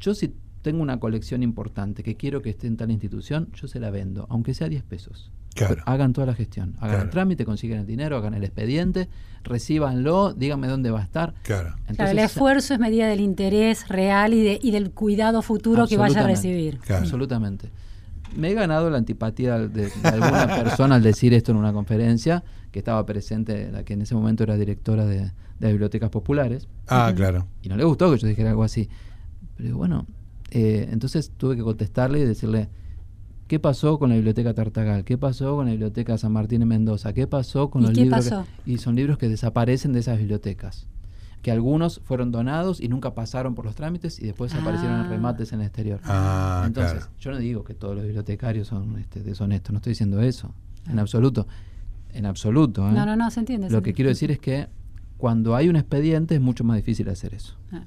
Yo 0.00 0.14
si 0.14 0.34
tengo 0.62 0.82
una 0.82 0.98
colección 1.00 1.42
importante 1.42 2.02
que 2.02 2.16
quiero 2.16 2.42
que 2.42 2.50
esté 2.50 2.66
en 2.66 2.76
tal 2.76 2.90
institución, 2.90 3.48
yo 3.54 3.68
se 3.68 3.80
la 3.80 3.90
vendo, 3.90 4.26
aunque 4.30 4.54
sea 4.54 4.68
10 4.68 4.82
pesos. 4.84 5.30
Claro. 5.54 5.82
Hagan 5.86 6.12
toda 6.12 6.26
la 6.26 6.34
gestión. 6.34 6.74
Hagan 6.78 6.88
Claro. 6.90 7.02
el 7.04 7.10
trámite, 7.10 7.44
consigan 7.44 7.80
el 7.80 7.86
dinero, 7.86 8.16
hagan 8.16 8.34
el 8.34 8.44
expediente, 8.44 9.08
recíbanlo, 9.42 10.32
díganme 10.34 10.68
dónde 10.68 10.90
va 10.90 11.00
a 11.00 11.04
estar. 11.04 11.34
Claro. 11.42 11.74
Claro, 11.96 12.10
el 12.12 12.18
esfuerzo 12.20 12.74
es 12.74 12.80
medida 12.80 13.08
del 13.08 13.20
interés 13.20 13.88
real 13.88 14.34
y, 14.34 14.42
de- 14.42 14.58
y 14.62 14.70
del 14.70 14.90
cuidado 14.92 15.42
futuro 15.42 15.86
que 15.88 15.96
vaya 15.96 16.20
a 16.22 16.26
recibir. 16.26 16.78
Claro. 16.78 17.02
Absolutamente. 17.02 17.70
Me 18.36 18.50
he 18.50 18.54
ganado 18.54 18.90
la 18.90 18.98
antipatía 18.98 19.58
de, 19.58 19.68
de 19.68 19.90
alguna 20.08 20.46
persona 20.62 20.96
al 20.96 21.02
decir 21.02 21.32
esto 21.34 21.50
en 21.52 21.56
una 21.58 21.72
conferencia, 21.72 22.44
que 22.70 22.78
estaba 22.78 23.04
presente, 23.06 23.72
la 23.72 23.82
que 23.84 23.94
en 23.94 24.02
ese 24.02 24.14
momento 24.14 24.42
era 24.44 24.56
directora 24.56 25.06
de, 25.06 25.32
de 25.58 25.68
bibliotecas 25.72 26.10
populares. 26.10 26.68
Ah, 26.86 27.10
claro. 27.16 27.46
Y 27.62 27.68
no 27.68 27.76
le 27.76 27.84
gustó 27.84 28.12
que 28.12 28.18
yo 28.18 28.28
dijera 28.28 28.50
algo 28.50 28.62
así. 28.64 28.88
Pero 29.56 29.76
bueno, 29.78 30.06
eh, 30.50 30.88
entonces 30.90 31.32
tuve 31.36 31.56
que 31.56 31.62
contestarle 31.62 32.20
y 32.20 32.24
decirle, 32.24 32.68
¿qué 33.46 33.58
pasó 33.58 33.98
con 33.98 34.10
la 34.10 34.16
biblioteca 34.16 34.54
Tartagal? 34.54 35.04
¿Qué 35.04 35.18
pasó 35.18 35.56
con 35.56 35.66
la 35.66 35.72
biblioteca 35.72 36.16
San 36.18 36.32
Martín 36.32 36.62
en 36.62 36.68
Mendoza? 36.68 37.12
¿Qué 37.12 37.26
pasó 37.26 37.70
con 37.70 37.82
¿Y 37.82 37.86
los 37.86 37.94
qué 37.94 38.02
libros? 38.02 38.24
que-?" 38.24 38.30
pasó? 38.30 38.46
y 38.66 38.78
son 38.78 38.94
libros 38.96 39.18
que 39.18 39.28
desaparecen 39.28 39.92
de 39.92 40.00
esas 40.00 40.18
bibliotecas. 40.18 40.86
Que 41.42 41.52
algunos 41.52 42.00
fueron 42.04 42.32
donados 42.32 42.80
y 42.80 42.88
nunca 42.88 43.14
pasaron 43.14 43.54
por 43.54 43.64
los 43.64 43.74
trámites 43.76 44.18
y 44.18 44.24
después 44.26 44.52
aparecieron 44.54 44.98
en 45.00 45.06
Ah. 45.06 45.08
remates 45.08 45.52
en 45.52 45.60
el 45.60 45.66
exterior. 45.66 46.00
Ah, 46.04 46.64
Entonces, 46.66 46.94
claro. 47.04 47.12
yo 47.20 47.30
no 47.30 47.38
digo 47.38 47.62
que 47.64 47.74
todos 47.74 47.94
los 47.94 48.04
bibliotecarios 48.04 48.66
son 48.66 48.98
este, 48.98 49.22
deshonestos, 49.22 49.72
no 49.72 49.76
estoy 49.78 49.92
diciendo 49.92 50.20
eso, 50.20 50.52
en 50.88 50.98
Ah. 50.98 51.02
absoluto. 51.02 51.46
En 52.12 52.26
absoluto. 52.26 52.88
¿eh? 52.88 52.92
No, 52.92 53.06
no, 53.06 53.14
no, 53.14 53.30
se 53.30 53.38
entiende. 53.40 53.68
se 53.68 53.72
Lo 53.72 53.82
que 53.82 53.90
entiende. 53.90 53.96
quiero 53.96 54.08
decir 54.08 54.30
es 54.32 54.38
que 54.40 54.66
cuando 55.16 55.54
hay 55.54 55.68
un 55.68 55.76
expediente 55.76 56.34
es 56.34 56.40
mucho 56.40 56.64
más 56.64 56.76
difícil 56.76 57.08
hacer 57.08 57.34
eso. 57.34 57.54
Ah. 57.70 57.84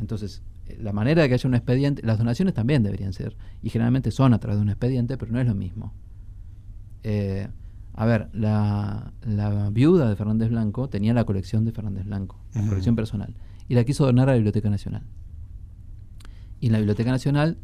Entonces, 0.00 0.42
la 0.80 0.92
manera 0.92 1.22
de 1.22 1.28
que 1.28 1.34
haya 1.34 1.48
un 1.48 1.54
expediente, 1.54 2.02
las 2.04 2.18
donaciones 2.18 2.54
también 2.54 2.82
deberían 2.82 3.12
ser, 3.12 3.36
y 3.62 3.70
generalmente 3.70 4.10
son 4.10 4.34
a 4.34 4.38
través 4.38 4.58
de 4.58 4.62
un 4.62 4.68
expediente, 4.70 5.16
pero 5.18 5.32
no 5.32 5.40
es 5.40 5.46
lo 5.46 5.54
mismo. 5.54 5.92
Eh, 7.02 7.48
a 7.94 8.06
ver, 8.06 8.28
la, 8.32 9.12
la 9.22 9.70
viuda 9.70 10.08
de 10.08 10.16
Fernández 10.16 10.48
Blanco 10.48 10.88
tenía 10.88 11.12
la 11.14 11.24
colección 11.24 11.64
de 11.64 11.72
Fernández 11.72 12.04
Blanco, 12.06 12.38
la 12.54 12.62
colección 12.68 12.96
personal, 12.96 13.34
y 13.68 13.74
la 13.74 13.84
quiso 13.84 14.06
donar 14.06 14.28
a 14.28 14.32
la 14.32 14.36
Biblioteca 14.36 14.70
Nacional. 14.70 15.02
Y 16.60 16.66
en 16.66 16.72
la 16.72 16.78
Biblioteca 16.78 17.10
Nacional, 17.10 17.58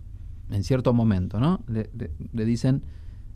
en 0.50 0.64
cierto 0.64 0.92
momento, 0.92 1.40
¿no? 1.40 1.60
Le, 1.68 1.88
le- 1.96 2.10
le 2.32 2.44
dicen, 2.44 2.82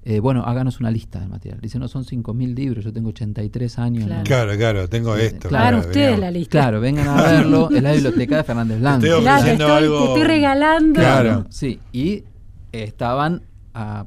eh, 0.05 0.19
bueno, 0.21 0.43
háganos 0.45 0.81
una 0.81 0.91
lista 0.91 1.21
del 1.21 1.29
material. 1.29 1.61
Dice, 1.61 1.79
no, 1.79 1.87
son 1.89 2.05
5.000 2.05 2.55
libros, 2.55 2.85
yo 2.85 2.93
tengo 2.93 3.11
83 3.11 3.79
años. 3.79 4.05
Claro. 4.07 4.19
¿no? 4.21 4.25
Claro, 4.25 4.57
claro, 4.57 4.89
tengo 4.89 5.17
Sí, 5.17 5.23
esto. 5.23 5.49
claro, 5.49 5.77
Hagan 5.79 5.89
ustedes 5.89 6.19
la 6.19 6.31
lista. 6.31 6.51
Claro, 6.51 6.81
vengan 6.81 7.07
a 7.09 7.23
verlo. 7.23 7.71
Es 7.71 7.83
la 7.83 7.93
biblioteca 7.93 8.37
de 8.39 8.45
Fernández 8.45 8.81
Blanco. 8.81 9.07
Estoy 9.07 9.21
Claro, 9.23 9.37
ofreciendo 9.39 9.65
estoy- 9.69 9.83
algo- 9.85 9.99
te 9.99 10.05
estoy 10.09 10.25
regalando. 10.25 11.01
Claro. 11.01 11.47
Sí, 11.51 11.81
y 11.93 12.25
estaban 12.73 13.43
a 13.75 14.07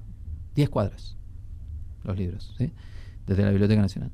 10 0.55 0.69
cuadras 0.69 1.17
los 2.03 2.17
libros, 2.17 2.53
¿sí? 2.57 2.71
Desde 3.25 3.43
la 3.43 3.49
Biblioteca 3.51 3.81
Nacional. 3.81 4.11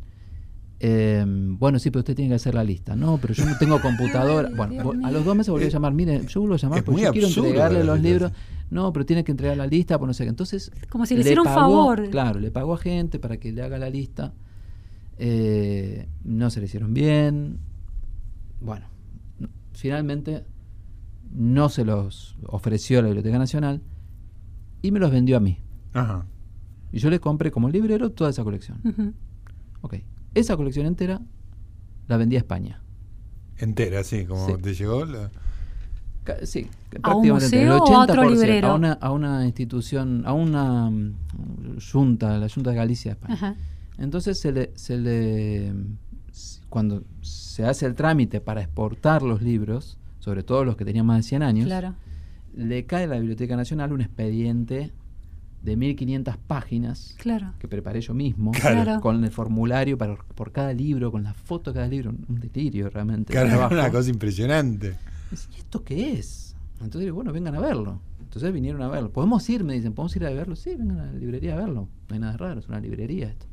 Eh, 0.84 1.24
bueno, 1.28 1.78
sí, 1.78 1.92
pero 1.92 2.00
usted 2.00 2.16
tiene 2.16 2.30
que 2.30 2.36
hacer 2.36 2.56
la 2.56 2.64
lista. 2.64 2.96
No, 2.96 3.20
pero 3.22 3.36
yo 3.36 3.46
no 3.46 3.56
tengo 3.60 3.80
computadora. 3.82 4.48
Ay, 4.50 4.56
bueno, 4.56 4.90
a 4.92 4.94
mío. 4.96 5.12
los 5.12 5.24
dos 5.26 5.36
meses 5.36 5.52
volví 5.52 5.66
a 5.66 5.70
llamar. 5.70 5.94
Mire, 5.94 6.26
yo 6.28 6.40
vuelvo 6.42 6.56
a 6.56 6.58
llamar 6.58 6.80
Es 6.80 6.84
porque 6.86 7.02
yo 7.04 7.12
quiero 7.12 7.28
entregarle 7.28 7.84
los 7.84 7.98
situación. 7.98 8.04
libros. 8.04 8.32
No, 8.72 8.92
pero 8.94 9.06
tiene 9.06 9.24
que 9.24 9.32
entregar 9.32 9.58
la 9.58 9.68
lista, 9.68 10.00
por 10.00 10.08
no 10.08 10.14
sé 10.16 10.24
qué. 10.24 10.30
Entonces. 10.30 10.72
Como 10.90 11.06
si 11.06 11.14
le 11.16 11.22
hiciera 11.22 11.42
un 11.42 11.48
pagó- 11.48 11.56
favor. 11.60 12.10
Claro, 12.10 12.40
le 12.40 12.50
pagó 12.52 12.74
a 12.74 12.78
gente 12.78 13.20
para 13.20 13.38
que 13.38 13.52
le 13.52 13.62
haga 13.62 13.78
la 13.78 13.90
lista. 13.92 14.34
Eh, 15.18 16.08
no 16.24 16.50
se 16.50 16.60
le 16.62 16.66
hicieron 16.66 16.94
bien. 16.94 17.60
Bueno, 18.60 18.88
no- 19.40 19.50
finalmente 19.74 20.46
no 21.32 21.70
se 21.70 21.86
los 21.86 22.38
ofreció 22.48 23.00
a 23.00 23.02
la 23.04 23.08
Biblioteca 23.10 23.38
Nacional 23.38 23.82
y 24.82 24.92
me 24.92 25.00
los 25.00 25.12
vendió 25.12 25.38
a 25.38 25.40
mí. 25.40 25.60
Ajá. 25.94 26.26
Y 26.92 26.98
yo 27.00 27.10
le 27.10 27.20
compré 27.20 27.52
como 27.52 27.70
librero 27.70 28.10
toda 28.12 28.32
esa 28.32 28.44
colección. 28.44 28.80
Ujú. 28.84 29.14
Ok. 29.82 29.96
Esa 30.34 30.56
colección 30.58 30.86
entera 30.86 31.22
la 32.08 32.18
vendí 32.18 32.36
a 32.36 32.40
España. 32.40 32.82
Entera, 33.58 34.04
sí, 34.04 34.26
como 34.26 34.46
Sí. 34.48 34.54
te 34.62 34.74
llegó. 34.74 35.06
la- 35.06 35.30
Sí, 36.44 36.68
¿A 37.02 37.16
un 37.16 37.28
museo 37.28 37.62
el 37.62 37.70
o 37.70 37.74
a 37.74 38.04
otro 38.04 38.22
80%, 38.22 38.30
librero? 38.30 38.68
A 38.70 38.76
una, 38.76 38.94
a 38.94 39.12
una 39.12 39.44
institución, 39.46 40.22
a 40.26 40.34
una 40.34 40.90
mm, 40.90 41.16
junta, 41.92 42.38
la 42.38 42.48
Junta 42.48 42.70
de 42.70 42.76
Galicia 42.76 43.12
de 43.12 43.14
España. 43.14 43.34
Ajá. 43.34 43.56
Entonces 43.98 44.40
se 44.40 44.52
le, 44.52 44.72
se 44.76 44.98
le 44.98 45.74
cuando 46.70 47.04
se 47.22 47.66
hace 47.66 47.86
el 47.88 47.96
trámite 47.96 48.40
para 48.40 48.62
exportar 48.62 49.24
los 49.24 49.42
libros, 49.42 49.98
sobre 50.20 50.44
todo 50.44 50.64
los 50.64 50.78
que 50.78 50.86
tenían 50.86 51.06
más 51.08 51.18
de 51.18 51.24
100 51.24 51.44
años, 51.44 51.66
Claro. 51.66 51.96
le 52.56 52.86
cae 52.86 53.06
a 53.06 53.08
la 53.08 53.18
Biblioteca 53.18 53.58
Nacional 53.58 53.92
un 53.92 54.02
expediente 54.02 54.92
de 55.62 55.76
1500 55.76 56.38
páginas 56.38 57.16
Claro. 57.20 57.53
que 57.59 57.68
preparé 57.68 58.01
yo 58.01 58.14
mismo, 58.14 58.51
Claro. 58.51 58.99
Con 59.01 59.24
el 59.24 59.32
formulario 59.32 59.97
para, 59.97 60.16
por 60.16 60.51
cada 60.51 60.74
libro, 60.74 61.12
con 61.12 61.24
la 61.24 61.34
foto 61.34 61.72
de 61.72 61.76
cada 61.76 61.88
libro, 61.88 62.09
un 62.12 62.39
delirio 62.39 62.89
realmente. 62.89 63.32
Claro, 63.32 63.68
una 63.72 63.91
cosa 63.91 64.09
impresionante. 64.09 64.95
¿Y 65.55 65.59
esto 65.59 65.84
qué 65.84 66.14
es? 66.14 66.55
Entonces 66.76 67.01
digo, 67.01 67.16
bueno, 67.16 67.32
vengan 67.32 67.55
a 67.55 67.59
verlo. 67.59 67.99
Entonces 68.22 68.51
vinieron 68.53 68.82
a 68.82 68.88
verlo. 68.88 69.12
¿Podemos 69.12 69.47
ir? 69.49 69.64
Me 69.64 69.74
dicen, 69.74 69.93
¿podemos 69.93 70.16
ir 70.16 70.26
a 70.26 70.30
verlo? 70.32 70.55
Sí, 70.55 70.74
vengan 70.76 70.99
a 70.99 71.05
la 71.05 71.14
librería 71.14 71.53
a 71.53 71.57
verlo. 71.57 71.89
No 72.09 72.14
hay 72.14 72.20
nada 72.20 72.38
raro, 72.38 72.59
es 72.59 72.68
una 72.68 72.80
librería 72.80 73.28
esto. 73.28 73.45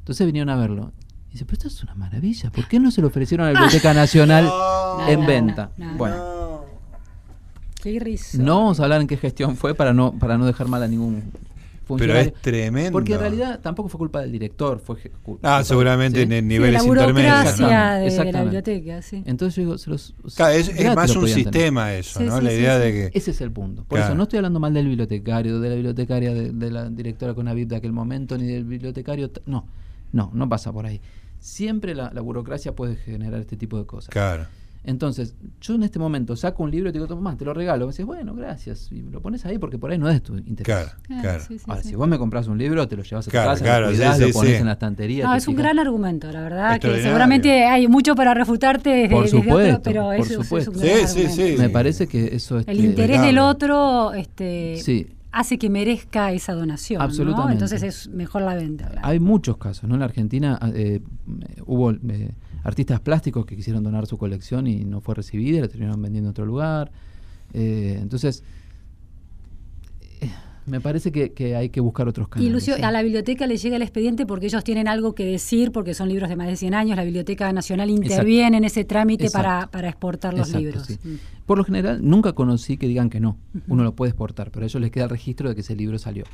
Entonces 0.00 0.26
vinieron 0.26 0.50
a 0.50 0.56
verlo. 0.56 0.92
Y 1.28 1.32
dice, 1.34 1.44
pero 1.44 1.54
esto 1.54 1.68
es 1.68 1.82
una 1.84 1.94
maravilla. 1.94 2.50
¿Por 2.50 2.66
qué 2.68 2.80
no 2.80 2.90
se 2.90 3.00
lo 3.00 3.06
ofrecieron 3.06 3.46
a 3.46 3.52
la 3.52 3.60
Biblioteca 3.60 3.94
Nacional 3.94 4.44
No, 4.46 5.08
en 5.08 5.20
no, 5.20 5.26
venta? 5.26 5.72
no, 5.78 5.92
no. 5.92 5.96
bueno, 5.98 6.16
No. 6.16 6.39
Qué 7.82 7.98
risa. 8.00 8.38
no 8.38 8.56
vamos 8.58 8.80
a 8.80 8.84
hablar 8.84 9.00
en 9.00 9.06
qué 9.06 9.16
gestión 9.16 9.56
fue 9.56 9.74
para 9.74 9.92
no, 9.92 10.12
para 10.18 10.36
no 10.38 10.46
dejar 10.46 10.68
mal 10.68 10.82
a 10.82 10.88
ningún 10.88 11.22
Pero 11.98 12.14
es 12.16 12.32
tremendo. 12.34 12.92
Porque 12.92 13.14
en 13.14 13.20
realidad 13.20 13.58
tampoco 13.60 13.88
fue 13.88 13.98
culpa 13.98 14.20
del 14.20 14.30
director, 14.30 14.78
fue 14.78 14.96
Ah, 15.04 15.08
culpa- 15.24 15.64
seguramente 15.64 16.18
¿sí? 16.18 16.22
en 16.22 16.30
Sí, 16.30 16.42
niveles 16.42 16.82
la 16.82 16.88
intermedios. 16.88 17.32
burocracia 17.32 17.66
¿no? 17.98 18.04
de, 18.04 18.10
de 18.24 18.32
la 18.32 18.42
biblioteca, 18.42 19.02
sí. 19.02 19.22
Entonces 19.26 19.56
yo 19.56 19.62
digo, 19.62 19.78
se 19.78 19.90
los, 19.90 20.14
Claro, 20.36 20.54
es, 20.54 20.68
más 20.94 21.10
un 21.16 21.22
tener. 21.24 21.34
sistema 21.34 21.92
eso, 21.94 22.20
Sí, 22.20 22.26
¿no? 22.26 22.38
sí, 22.38 22.44
la 22.44 22.50
sí, 22.50 22.56
idea 22.56 22.76
sí. 22.76 22.82
de 22.84 22.92
que. 23.10 23.18
Ese 23.18 23.30
es 23.32 23.40
el 23.40 23.50
punto. 23.50 23.82
Por 23.84 23.98
Claro. 23.98 24.04
eso 24.12 24.16
no 24.16 24.22
estoy 24.22 24.36
hablando 24.36 24.60
mal 24.60 24.72
del 24.72 24.86
bibliotecario, 24.86 25.58
de 25.58 25.68
la 25.68 25.74
bibliotecaria, 25.74 26.32
de, 26.32 26.52
de 26.52 26.70
la 26.70 26.88
directora 26.90 27.34
Conavip 27.34 27.68
de 27.68 27.76
aquel 27.76 27.92
momento, 27.92 28.38
ni 28.38 28.46
del 28.46 28.64
bibliotecario. 28.64 29.28
No, 29.46 29.66
no, 30.12 30.30
no 30.32 30.48
pasa 30.48 30.72
por 30.72 30.86
ahí. 30.86 31.00
Siempre 31.40 31.94
la, 31.96 32.12
la 32.12 32.20
burocracia 32.20 32.72
puede 32.76 32.94
generar 32.96 33.40
este 33.40 33.56
tipo 33.56 33.76
de 33.78 33.86
cosas. 33.86 34.10
Claro. 34.10 34.46
Entonces, 34.82 35.34
yo 35.60 35.74
en 35.74 35.82
este 35.82 35.98
momento 35.98 36.34
saco 36.36 36.62
un 36.62 36.70
libro 36.70 36.88
y 36.88 36.92
te 36.92 36.98
digo, 36.98 37.06
toma, 37.06 37.36
te 37.36 37.44
lo 37.44 37.52
regalo. 37.52 37.84
Me 37.86 37.92
dices, 37.92 38.06
bueno, 38.06 38.34
gracias. 38.34 38.90
Y 38.90 39.02
lo 39.02 39.20
pones 39.20 39.44
ahí 39.44 39.58
porque 39.58 39.76
por 39.78 39.90
ahí 39.90 39.98
no 39.98 40.08
es 40.08 40.22
tu 40.22 40.36
interés. 40.36 40.64
Claro, 40.64 40.90
Claro, 41.02 41.22
claro. 41.22 41.44
sí, 41.46 41.58
sí, 41.58 41.64
Ahora, 41.68 41.82
sí. 41.82 41.88
si 41.90 41.94
vos 41.96 42.08
me 42.08 42.16
compras 42.18 42.46
un 42.48 42.56
libro, 42.56 42.88
te 42.88 42.96
lo 42.96 43.02
llevas 43.02 43.26
a 43.26 43.28
tu 43.28 43.30
Claro, 43.30 43.50
casa, 43.50 43.64
claro, 43.64 43.86
lo 43.86 43.92
sí, 43.92 43.98
cuidás, 43.98 44.16
sí, 44.16 44.22
lo 44.26 44.32
pones 44.32 44.50
sí. 44.52 44.56
en 44.56 44.66
la 44.66 44.72
estantería. 44.72 45.24
No, 45.26 45.34
es 45.34 45.46
un 45.48 45.54
fijas. 45.54 45.64
gran 45.64 45.78
argumento, 45.78 46.32
la 46.32 46.40
verdad, 46.40 46.80
que 46.80 47.02
seguramente 47.02 47.64
hay 47.66 47.88
mucho 47.88 48.14
para 48.14 48.32
refutarte 48.32 48.88
desde, 48.90 49.14
Por 49.14 49.24
desde 49.24 49.36
otro, 49.38 49.50
supuesto, 49.50 49.80
pero 49.82 50.04
por 50.04 50.14
eso 50.14 50.24
es- 50.24 50.30
es 50.30 50.36
supuesto. 50.46 50.70
un 50.70 50.78
Sí, 50.78 50.86
gran 50.86 51.08
sí, 51.08 51.18
argumento. 51.26 51.42
sí. 51.46 51.54
Me 51.58 51.68
parece 51.70 52.06
que 52.06 52.34
eso 52.34 52.58
es. 52.58 52.66
El 52.68 52.80
interés 52.82 53.20
del 53.20 53.38
otro 53.38 54.14
este, 54.14 54.78
Sí. 54.82 55.08
hace 55.30 55.58
que 55.58 55.68
merezca 55.68 56.32
esa 56.32 56.54
donación. 56.54 57.00
¿no? 57.00 57.04
Absolutamente. 57.04 57.52
Entonces 57.52 57.82
es 57.82 58.08
mejor 58.08 58.42
la 58.42 58.54
venta. 58.54 58.86
claro. 58.88 59.06
Hay 59.06 59.20
muchos 59.20 59.58
casos, 59.58 59.88
¿no? 59.88 59.94
En 59.96 60.00
la 60.00 60.06
Argentina 60.06 60.58
eh, 60.74 61.00
hubo 61.66 61.90
eh, 61.92 62.30
artistas 62.62 63.00
plásticos 63.00 63.46
que 63.46 63.56
quisieron 63.56 63.82
donar 63.82 64.06
su 64.06 64.18
colección 64.18 64.66
y 64.66 64.84
no 64.84 65.00
fue 65.00 65.14
recibida, 65.14 65.58
y 65.58 65.60
la 65.62 65.68
terminaron 65.68 66.00
vendiendo 66.02 66.28
en 66.28 66.30
otro 66.32 66.46
lugar. 66.46 66.90
Eh, 67.52 67.98
entonces, 68.00 68.42
eh, 70.20 70.30
me 70.66 70.80
parece 70.80 71.10
que, 71.10 71.32
que 71.32 71.56
hay 71.56 71.70
que 71.70 71.80
buscar 71.80 72.06
otros 72.06 72.28
Y 72.28 72.30
canales. 72.30 72.52
Lucio, 72.52 72.76
¿sí? 72.76 72.82
a 72.82 72.90
la 72.92 73.02
biblioteca 73.02 73.46
le 73.46 73.56
llega 73.56 73.76
el 73.76 73.82
expediente 73.82 74.26
porque 74.26 74.46
ellos 74.46 74.62
tienen 74.62 74.88
algo 74.88 75.14
que 75.14 75.24
decir, 75.24 75.72
porque 75.72 75.94
son 75.94 76.08
libros 76.08 76.28
de 76.28 76.36
más 76.36 76.46
de 76.46 76.56
100 76.56 76.74
años. 76.74 76.96
La 76.96 77.04
Biblioteca 77.04 77.52
Nacional 77.52 77.90
interviene 77.90 78.58
en 78.58 78.64
ese 78.64 78.84
trámite 78.84 79.24
Exacto. 79.26 79.48
para, 79.48 79.66
para 79.70 79.88
exportar 79.88 80.34
los 80.34 80.48
Exacto, 80.48 80.64
libros. 80.64 80.86
sí. 80.86 80.98
Mm. 81.02 81.14
Por 81.46 81.58
lo 81.58 81.64
general, 81.64 81.98
nunca 82.02 82.32
conocí 82.34 82.76
que 82.76 82.86
digan 82.86 83.10
que 83.10 83.18
no. 83.20 83.36
Uno 83.66 83.82
lo 83.82 83.94
puede 83.96 84.10
exportar, 84.10 84.50
pero 84.52 84.64
a 84.64 84.66
ellos 84.68 84.80
les 84.80 84.90
queda 84.92 85.04
el 85.04 85.10
registro 85.10 85.48
de 85.48 85.54
que 85.56 85.62
ese 85.62 85.74
libro 85.74 85.98
salió. 85.98 86.24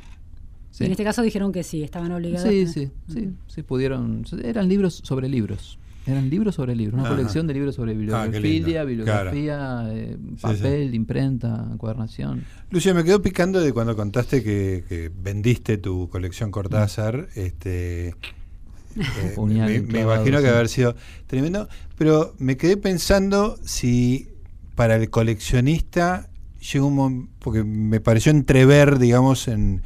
Y 0.79 0.83
en 0.83 0.91
este 0.91 1.03
caso 1.03 1.23
dijeron 1.23 1.51
que 1.51 1.63
sí, 1.63 1.81
estaban 1.81 2.11
obligados. 2.11 2.47
Sí, 2.47 2.61
a- 2.63 2.67
sí, 2.67 2.91
sí, 3.07 3.29
sí, 3.47 3.63
pudieron. 3.63 4.25
Eran 4.43 4.67
libros 4.69 5.01
sobre 5.03 5.27
libros. 5.27 5.79
Eran 6.07 6.29
libros 6.29 6.55
sobre 6.55 6.75
libros, 6.75 6.93
una 6.95 7.03
Ajá. 7.03 7.15
colección 7.15 7.47
de 7.47 7.53
libros 7.53 7.75
sobre 7.75 7.91
Ah, 7.91 8.25
lindo. 8.27 8.85
bibliografía, 8.85 9.83
eh, 9.89 10.17
sí. 10.35 10.41
papel, 10.41 10.95
imprenta, 10.95 11.67
encuadernación. 11.71 12.45
Lucio, 12.71 12.95
me 12.95 13.03
quedó 13.03 13.21
picando 13.21 13.59
de 13.59 13.73
cuando 13.73 13.95
contaste 13.95 14.41
que, 14.41 14.85
que 14.87 15.11
vendiste 15.21 15.77
tu 15.77 16.07
colección 16.09 16.49
Cortázar. 16.49 17.27
Este, 17.35 18.07
eh, 18.95 19.33
Puñal 19.35 19.83
me, 19.83 20.01
imagino 20.01 20.37
que 20.37 20.43
sí. 20.45 20.49
haber 20.49 20.69
sido 20.69 20.95
tremendo. 21.27 21.67
Pero 21.97 22.33
me 22.39 22.55
quedé 22.57 22.77
pensando 22.77 23.57
si 23.63 24.29
para 24.75 24.95
el 24.95 25.09
coleccionista 25.09 26.29
llega 26.71 26.85
un 26.85 26.95
momento, 26.95 27.31
porque 27.39 27.63
me 27.63 27.99
pareció 27.99 28.31
entrever, 28.31 28.97
digamos, 28.99 29.47
en, 29.47 29.81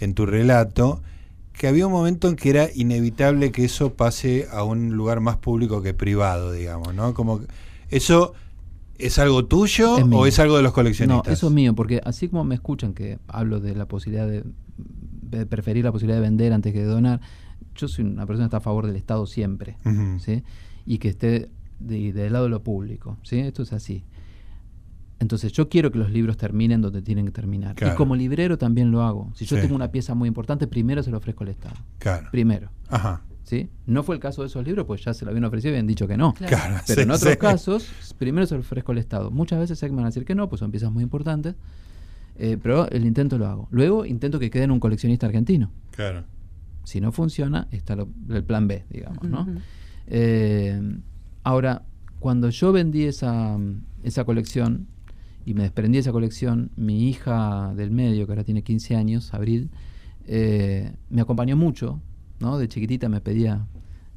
en 0.00 0.14
tu 0.14 0.24
relato, 0.26 1.02
que 1.58 1.68
había 1.68 1.86
un 1.86 1.92
momento 1.92 2.28
en 2.28 2.36
que 2.36 2.50
era 2.50 2.68
inevitable 2.74 3.50
que 3.52 3.64
eso 3.64 3.94
pase 3.94 4.46
a 4.52 4.62
un 4.64 4.94
lugar 4.96 5.20
más 5.20 5.36
público 5.36 5.82
que 5.82 5.94
privado, 5.94 6.52
digamos, 6.52 6.94
¿no? 6.94 7.14
Como 7.14 7.40
eso 7.88 8.34
es 8.98 9.18
algo 9.18 9.44
tuyo 9.46 9.98
Es 9.98 10.04
o 10.10 10.26
es 10.26 10.38
algo 10.38 10.56
de 10.56 10.62
los 10.62 10.70
No, 10.70 10.74
coleccionistas. 10.74 11.32
eso 11.32 11.48
es 11.48 11.52
mío, 11.52 11.74
porque 11.74 12.00
así 12.04 12.28
como 12.28 12.44
me 12.44 12.54
escuchan 12.54 12.92
que 12.94 13.18
hablo 13.28 13.60
de 13.60 13.74
la 13.74 13.86
posibilidad 13.86 14.26
de, 14.26 14.44
de 14.76 15.46
preferir 15.46 15.84
la 15.84 15.92
posibilidad 15.92 16.18
de 16.18 16.22
vender 16.28 16.52
antes 16.52 16.72
que 16.72 16.80
de 16.80 16.86
donar, 16.86 17.20
yo 17.74 17.88
soy 17.88 18.04
una 18.04 18.26
persona 18.26 18.44
que 18.44 18.48
está 18.48 18.56
a 18.58 18.60
favor 18.60 18.86
del 18.86 18.96
Estado 18.96 19.26
siempre. 19.26 19.76
¿sí? 20.18 20.42
Y 20.86 20.98
que 20.98 21.08
esté 21.08 21.48
de- 21.78 22.12
del 22.12 22.32
lado 22.32 22.44
de 22.46 22.50
lo 22.50 22.62
público, 22.62 23.18
¿sí? 23.22 23.38
Esto 23.40 23.62
es 23.62 23.72
así. 23.72 24.02
Entonces 25.18 25.52
yo 25.52 25.68
quiero 25.68 25.90
que 25.90 25.98
los 25.98 26.10
libros 26.10 26.36
terminen 26.36 26.82
donde 26.82 27.00
tienen 27.02 27.24
que 27.26 27.32
terminar. 27.32 27.74
Claro. 27.74 27.94
Y 27.94 27.96
como 27.96 28.14
librero 28.16 28.58
también 28.58 28.90
lo 28.90 29.02
hago. 29.02 29.30
Si 29.34 29.46
yo 29.46 29.56
Sí. 29.56 29.62
tengo 29.62 29.74
una 29.74 29.90
pieza 29.90 30.14
muy 30.14 30.28
importante, 30.28 30.66
primero 30.66 31.02
se 31.02 31.10
lo 31.10 31.16
ofrezco 31.18 31.44
al 31.44 31.50
Estado. 31.50 31.74
Claro. 31.98 32.28
Primero. 32.30 32.70
Ajá. 32.88 33.22
¿sí? 33.44 33.70
No 33.86 34.02
fue 34.02 34.16
el 34.16 34.20
caso 34.20 34.42
de 34.42 34.48
esos 34.48 34.64
libros, 34.66 34.86
pues 34.86 35.04
ya 35.04 35.14
se 35.14 35.24
lo 35.24 35.30
habían 35.30 35.44
ofrecido 35.44 35.70
y 35.70 35.74
habían 35.74 35.86
dicho 35.86 36.08
que 36.08 36.16
no. 36.16 36.34
Claro. 36.34 36.56
Claro, 36.56 36.74
Pero 36.86 36.96
sí, 36.96 37.02
en 37.04 37.10
otros 37.12 37.30
sí. 37.32 37.38
casos, 37.38 37.92
primero 38.18 38.44
se 38.46 38.54
lo 38.56 38.60
ofrezco 38.60 38.90
al 38.92 38.98
Estado. 38.98 39.30
Muchas 39.30 39.60
veces 39.60 39.80
me 39.84 39.90
van 39.96 40.04
a 40.04 40.08
decir 40.08 40.24
que 40.24 40.34
no, 40.34 40.48
pues 40.48 40.58
son 40.60 40.70
piezas 40.72 40.90
muy 40.92 41.02
importantes. 41.04 41.54
eh, 42.38 42.58
pero 42.62 42.86
el 42.90 43.06
intento 43.06 43.38
lo 43.38 43.46
hago. 43.46 43.66
Luego 43.70 44.04
intento 44.04 44.38
que 44.38 44.50
quede 44.50 44.64
en 44.64 44.70
un 44.70 44.78
coleccionista 44.80 45.24
argentino. 45.26 45.70
Claro. 45.92 46.24
Si 46.84 47.00
no 47.00 47.10
funciona, 47.10 47.66
está 47.70 47.96
lo- 47.96 48.08
el 48.28 48.44
plan 48.44 48.68
B, 48.68 48.84
digamos, 48.90 49.22
¿no? 49.24 49.46
Eh, 50.06 50.98
ahora, 51.44 51.82
cuando 52.18 52.50
yo 52.50 52.72
vendí 52.72 53.04
esa, 53.04 53.56
esa 54.02 54.24
colección 54.24 54.86
y 55.46 55.54
me 55.54 55.62
desprendí 55.62 55.96
de 55.96 56.00
esa 56.00 56.12
colección, 56.12 56.72
mi 56.76 57.08
hija 57.08 57.72
del 57.76 57.92
medio, 57.92 58.26
que 58.26 58.32
ahora 58.32 58.44
tiene 58.44 58.62
15 58.62 58.96
años, 58.96 59.32
Abril, 59.32 59.70
eh, 60.26 60.92
me 61.08 61.22
acompañó 61.22 61.56
mucho, 61.56 62.02
¿no? 62.40 62.58
De 62.58 62.66
chiquitita 62.66 63.08
me 63.08 63.20
pedía, 63.20 63.66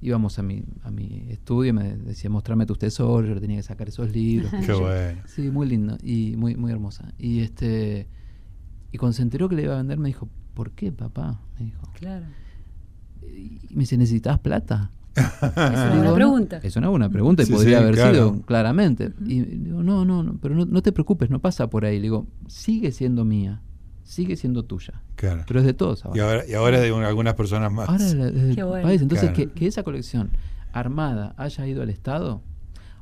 íbamos 0.02 0.40
a 0.40 0.44
mi, 0.44 0.64
a 0.84 0.90
mi 0.90 1.26
estudio 1.30 1.70
y 1.70 1.74
me 1.74 1.96
decía, 1.98 2.32
mostrame 2.32 2.66
tus 2.66 2.80
tesoros, 2.80 3.30
yo 3.30 3.36
le 3.36 3.42
tenía 3.42 3.58
que 3.58 3.64
sacar 3.64 3.88
esos 3.88 4.12
libros. 4.12 4.50
qué 4.60 4.62
sé 4.62 4.66
Qué 4.66 4.72
yo. 4.74 4.82
bueno. 4.82 5.22
Sí, 5.28 5.52
muy 5.52 5.68
lindo 5.68 5.98
y 6.02 6.36
muy, 6.36 6.56
muy 6.56 6.72
hermosa. 6.72 7.14
Y 7.20 7.42
este 7.42 8.08
y 8.92 8.98
cuando 8.98 9.14
se 9.14 9.22
enteró 9.22 9.48
que 9.50 9.56
le 9.56 9.64
iba 9.64 9.76
a 9.76 9.78
vender, 9.78 10.00
me 10.00 10.08
dijo, 10.08 10.28
¿por 10.56 10.72
qué, 10.72 10.92
papá? 10.92 11.42
Me 11.60 11.66
dijo. 11.66 11.92
Claro. 11.94 12.26
Y 13.22 13.60
me 13.70 13.82
dice, 13.82 13.98
¿necesitas 13.98 14.40
plata? 14.40 14.92
Es 15.20 15.58
una 15.58 15.90
buena 15.96 16.04
"No". 16.10 16.14
pregunta. 16.16 16.60
Es 16.64 16.76
una 16.76 16.90
buena 16.90 17.10
pregunta 17.10 17.44
y 17.44 17.46
Sí, 17.46 17.54
podría 17.54 17.78
sí, 17.78 17.84
haber 17.84 17.96
claro. 17.96 18.14
sido 18.14 18.42
claramente. 18.44 19.12
Y 19.26 19.42
digo, 19.42 19.84
no, 19.84 20.06
no, 20.06 20.24
no, 20.24 20.38
pero 20.42 20.56
no, 20.56 20.66
no 20.66 20.82
te 20.82 20.92
preocupes, 20.92 21.30
no 21.30 21.40
pasa 21.40 21.70
por 21.70 21.86
ahí. 21.86 21.98
Le 21.98 22.04
digo, 22.04 22.28
sigue 22.48 22.92
siendo 22.92 23.26
mía. 23.26 23.62
sigue 24.04 24.36
siendo 24.36 24.64
tuya. 24.64 25.04
Claro. 25.16 25.44
Pero 25.48 25.60
es 25.60 25.66
de 25.68 25.74
todos 25.76 26.04
ahora. 26.04 26.18
Y 26.18 26.22
ahora, 26.22 26.44
y 26.48 26.54
ahora 26.56 26.80
de 26.80 26.92
un- 26.92 27.04
algunas 27.04 27.36
personas 27.36 27.72
más. 27.72 27.88
Ahora 27.88 28.32
Qué 28.56 28.64
bueno. 28.64 28.88
país. 28.88 29.02
Entonces, 29.04 29.30
Claro. 29.32 29.52
que, 29.52 29.60
que 29.60 29.68
esa 29.68 29.84
colección 29.84 30.32
armada 30.74 31.36
haya 31.38 31.68
ido 31.68 31.84
al 31.84 31.90
Estado 31.92 32.42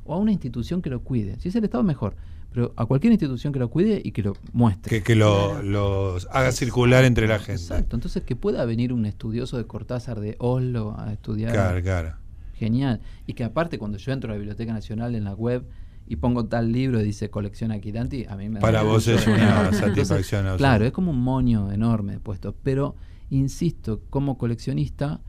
o 0.04 0.12
a 0.14 0.18
una 0.18 0.32
institución 0.32 0.82
que 0.82 0.90
lo 0.90 1.00
cuide. 1.02 1.38
Si 1.40 1.48
es 1.48 1.56
el 1.56 1.64
Estado, 1.64 1.82
mejor. 1.82 2.14
Pero 2.52 2.72
a 2.76 2.86
cualquier 2.86 3.12
institución 3.12 3.52
que 3.52 3.58
lo 3.58 3.68
cuide 3.68 4.00
y 4.02 4.12
que 4.12 4.22
lo 4.22 4.36
muestre. 4.52 4.98
que 4.98 5.02
que 5.02 5.14
lo, 5.14 5.62
los 5.62 6.26
haga 6.30 6.50
circular 6.52 7.04
entre 7.04 7.26
la 7.26 7.38
gente. 7.38 7.60
Exacto. 7.60 7.96
Entonces, 7.96 8.22
que 8.22 8.36
pueda 8.36 8.64
venir 8.64 8.92
un 8.92 9.04
estudioso 9.04 9.58
de 9.58 9.66
Cortázar 9.66 10.20
de 10.20 10.36
Oslo 10.38 10.94
a 10.98 11.12
estudiar. 11.12 11.52
Claro, 11.52 11.82
claro. 11.82 12.14
Genial. 12.54 13.00
Y 13.26 13.34
que 13.34 13.44
aparte, 13.44 13.78
cuando 13.78 13.98
yo 13.98 14.12
entro 14.12 14.30
a 14.30 14.32
la 14.32 14.38
Biblioteca 14.38 14.72
Nacional 14.72 15.14
en 15.14 15.24
la 15.24 15.34
web 15.34 15.68
y 16.06 16.16
pongo 16.16 16.46
tal 16.46 16.72
libro 16.72 17.00
y 17.00 17.04
dice 17.04 17.28
colección 17.28 17.70
Aquilanti, 17.70 18.24
a 18.24 18.34
mí 18.36 18.48
me 18.48 18.54
da 18.54 18.60
Para 18.60 18.82
vos 18.82 19.06
es 19.06 19.26
una 19.26 19.72
satisfacción. 19.72 20.56
Claro, 20.56 20.86
es 20.86 20.92
como 20.92 21.10
un 21.10 21.20
moño 21.20 21.70
enorme 21.70 22.18
puesto. 22.18 22.54
Pero, 22.62 22.96
insisto, 23.28 24.00
como 24.08 24.38
coleccionista 24.38 25.20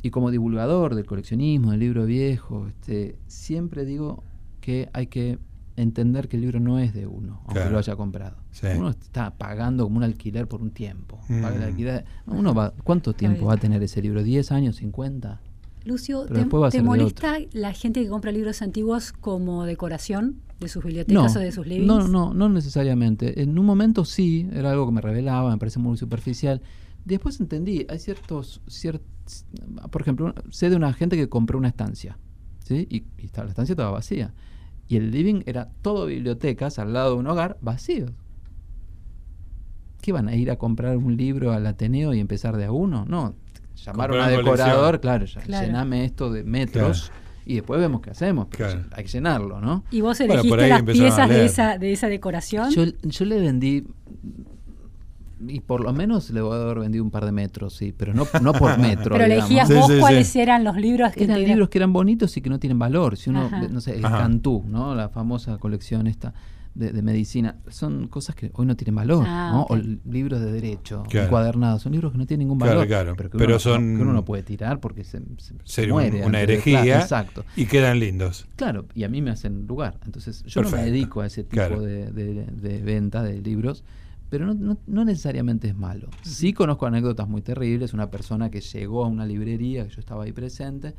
y 0.00 0.10
como 0.10 0.30
divulgador 0.30 0.94
del 0.94 1.06
coleccionismo, 1.06 1.72
del 1.72 1.80
libro 1.80 2.06
viejo, 2.06 2.68
este, 2.68 3.18
siempre 3.26 3.84
digo 3.84 4.22
que 4.60 4.88
hay 4.92 5.08
que 5.08 5.38
entender 5.76 6.28
que 6.28 6.36
el 6.36 6.42
libro 6.42 6.60
no 6.60 6.78
es 6.78 6.94
de 6.94 7.06
uno, 7.06 7.38
aunque 7.40 7.54
Claro. 7.54 7.70
lo 7.72 7.78
haya 7.78 7.96
comprado. 7.96 8.36
Sí. 8.52 8.66
Uno 8.76 8.90
está 8.90 9.30
pagando 9.36 9.84
como 9.84 9.96
un 9.98 10.02
alquiler 10.04 10.46
por 10.46 10.62
un 10.62 10.70
tiempo. 10.70 11.18
Mm. 11.28 11.42
Paga 11.42 11.56
el 11.56 11.62
alquiler. 11.62 12.04
Uno 12.26 12.54
va, 12.54 12.72
¿Cuánto 12.84 13.12
tiempo 13.12 13.46
va 13.46 13.54
a 13.54 13.56
tener 13.56 13.82
ese 13.82 14.00
libro? 14.02 14.22
¿10 14.22 14.50
años? 14.52 14.80
¿50? 14.80 15.38
Lucio, 15.84 16.24
Pero 16.28 16.70
¿te, 16.70 16.82
molesta 16.82 17.36
la 17.52 17.72
gente 17.74 18.02
que 18.02 18.08
compra 18.08 18.32
libros 18.32 18.62
antiguos 18.62 19.12
como 19.12 19.64
decoración 19.66 20.40
de 20.58 20.68
sus 20.68 20.82
bibliotecas 20.82 21.36
o 21.36 21.40
de 21.40 21.52
sus 21.52 21.66
livings? 21.66 21.86
No, 21.86 22.08
no, 22.08 22.32
no 22.32 22.48
necesariamente. 22.48 23.42
En 23.42 23.58
un 23.58 23.66
momento 23.66 24.04
sí, 24.06 24.48
era 24.54 24.70
algo 24.70 24.86
que 24.86 24.92
me 24.92 25.00
revelaba, 25.02 25.50
me 25.50 25.58
parece 25.58 25.78
muy 25.80 25.98
superficial. 25.98 26.62
Después 27.04 27.38
entendí, 27.38 27.84
hay 27.90 27.98
ciertos, 27.98 28.62
cier- 28.66 29.02
por 29.90 30.00
ejemplo, 30.00 30.34
sé 30.50 30.70
de 30.70 30.76
una 30.76 30.92
gente 30.94 31.16
que 31.16 31.28
compró 31.28 31.58
una 31.58 31.68
estancia, 31.68 32.16
¿sí? 32.60 32.86
Y, 32.88 32.96
y 33.22 33.28
la 33.36 33.44
estancia 33.44 33.74
estaba 33.74 33.90
vacía. 33.90 34.32
Y 34.88 34.96
el 34.96 35.10
living 35.10 35.42
era 35.46 35.70
todo 35.82 36.06
bibliotecas 36.06 36.78
al 36.78 36.92
lado 36.92 37.14
de 37.14 37.16
un 37.20 37.26
hogar 37.26 37.56
vacíos. 37.60 38.10
¿Qué 40.00 40.12
van 40.12 40.28
a 40.28 40.34
ir 40.36 40.50
a 40.50 40.56
comprar 40.56 40.96
un 40.98 41.16
libro 41.16 41.52
al 41.52 41.66
Ateneo 41.66 42.12
y 42.12 42.20
empezar 42.20 42.56
de 42.56 42.66
a 42.66 42.72
uno? 42.72 43.06
No, 43.08 43.34
llamaron 43.76 44.20
a 44.20 44.28
decorador, 44.28 45.00
claro, 45.00 45.24
ya, 45.24 45.40
Claro. 45.40 45.66
llename 45.66 46.04
esto 46.04 46.30
de 46.30 46.44
metros 46.44 47.10
y 47.46 47.54
después 47.54 47.80
vemos 47.80 48.02
qué 48.02 48.10
hacemos, 48.10 48.48
pero 48.50 48.70
Claro. 48.70 48.86
hay 48.92 49.04
que 49.04 49.10
llenarlo, 49.10 49.60
¿no? 49.62 49.84
¿Y 49.90 50.02
vos 50.02 50.20
elegiste 50.20 50.68
las 50.68 50.82
piezas 50.82 51.28
de 51.30 51.44
esa, 51.46 51.78
de 51.78 51.92
esa 51.92 52.08
decoración? 52.08 52.70
Yo, 52.70 52.84
yo 53.02 53.24
le 53.24 53.40
vendí, 53.40 53.86
y 55.48 55.60
por 55.60 55.80
lo 55.82 55.92
menos 55.92 56.30
le 56.30 56.40
voy 56.40 56.56
a 56.56 56.62
haber 56.62 56.78
vendido 56.80 57.02
un 57.04 57.10
par 57.10 57.24
de 57.24 57.32
metros, 57.32 57.74
sí, 57.74 57.92
pero 57.96 58.14
no, 58.14 58.26
no 58.42 58.52
por 58.52 58.78
metro. 58.78 59.16
Pero 59.16 59.24
digamos. 59.24 59.50
elegías 59.50 59.68
vos 59.74 59.90
sí, 59.92 59.98
cuáles 60.00 60.28
sí. 60.28 60.40
eran 60.40 60.64
los 60.64 60.76
libros 60.76 61.12
que 61.12 61.24
Eran 61.24 61.38
te- 61.40 61.46
libros 61.46 61.68
que 61.68 61.78
eran 61.78 61.92
bonitos 61.92 62.36
y 62.36 62.40
que 62.40 62.50
no 62.50 62.58
tienen 62.58 62.78
valor. 62.78 63.16
Si 63.16 63.30
uno, 63.30 63.46
Ajá. 63.46 63.68
no 63.68 63.80
sé, 63.80 63.96
el 63.96 64.04
Ajá. 64.04 64.18
Cantú, 64.18 64.64
¿no? 64.66 64.94
La 64.94 65.08
famosa 65.08 65.58
colección 65.58 66.06
esta 66.06 66.34
de, 66.74 66.90
de 66.90 67.02
medicina. 67.02 67.56
Son 67.68 68.08
cosas 68.08 68.34
que 68.34 68.50
hoy 68.54 68.66
no 68.66 68.74
tienen 68.74 68.96
valor, 68.96 69.24
Ah, 69.28 69.50
¿no? 69.52 69.62
O 69.68 69.76
libros 69.76 70.40
de 70.40 70.50
derecho, 70.50 71.04
Claro. 71.08 71.26
encuadernados. 71.26 71.82
Son 71.82 71.92
libros 71.92 72.10
que 72.10 72.18
no 72.18 72.26
tienen 72.26 72.48
ningún 72.48 72.58
Claro, 72.58 72.74
valor. 72.80 72.86
claro. 72.88 73.14
Pero, 73.16 73.30
que, 73.30 73.38
Pero 73.38 73.48
uno, 73.50 73.54
no- 73.54 73.60
son- 73.60 73.96
que 73.96 74.02
uno 74.02 74.12
no 74.12 74.24
puede 74.24 74.42
tirar 74.42 74.80
porque 74.80 75.04
se, 75.04 75.20
se- 75.38 75.54
Sería 75.62 75.92
muere. 75.92 76.24
una 76.26 76.40
herejía 76.40 76.82
claro, 76.82 77.00
exacto. 77.02 77.44
y 77.54 77.66
quedan 77.66 78.00
lindos. 78.00 78.46
Claro, 78.56 78.86
y 78.94 79.04
a 79.04 79.08
mí 79.08 79.22
me 79.22 79.30
hacen 79.30 79.66
lugar. 79.68 79.98
Entonces, 80.04 80.42
yo 80.44 80.62
no 80.62 80.70
me 80.70 80.82
dedico 80.82 81.20
a 81.20 81.26
ese 81.26 81.44
tipo 81.44 81.54
Claro. 81.64 81.80
de, 81.80 82.10
de- 82.10 82.44
de 82.46 82.78
venta 82.82 83.22
de 83.22 83.40
libros, 83.40 83.84
pero 84.30 84.46
no, 84.46 84.54
no- 84.54 84.78
no 84.86 85.04
necesariamente 85.04 85.68
es 85.68 85.76
malo. 85.76 86.08
Sí 86.22 86.52
conozco 86.52 86.86
anécdotas 86.86 87.28
muy 87.28 87.42
terribles. 87.42 87.92
Una 87.94 88.10
persona 88.10 88.50
que 88.50 88.60
llegó 88.60 89.04
a 89.04 89.08
una 89.08 89.26
librería, 89.26 89.84
que 89.86 89.94
yo 89.94 90.00
estaba 90.00 90.24
ahí 90.24 90.32
presente, 90.32 90.94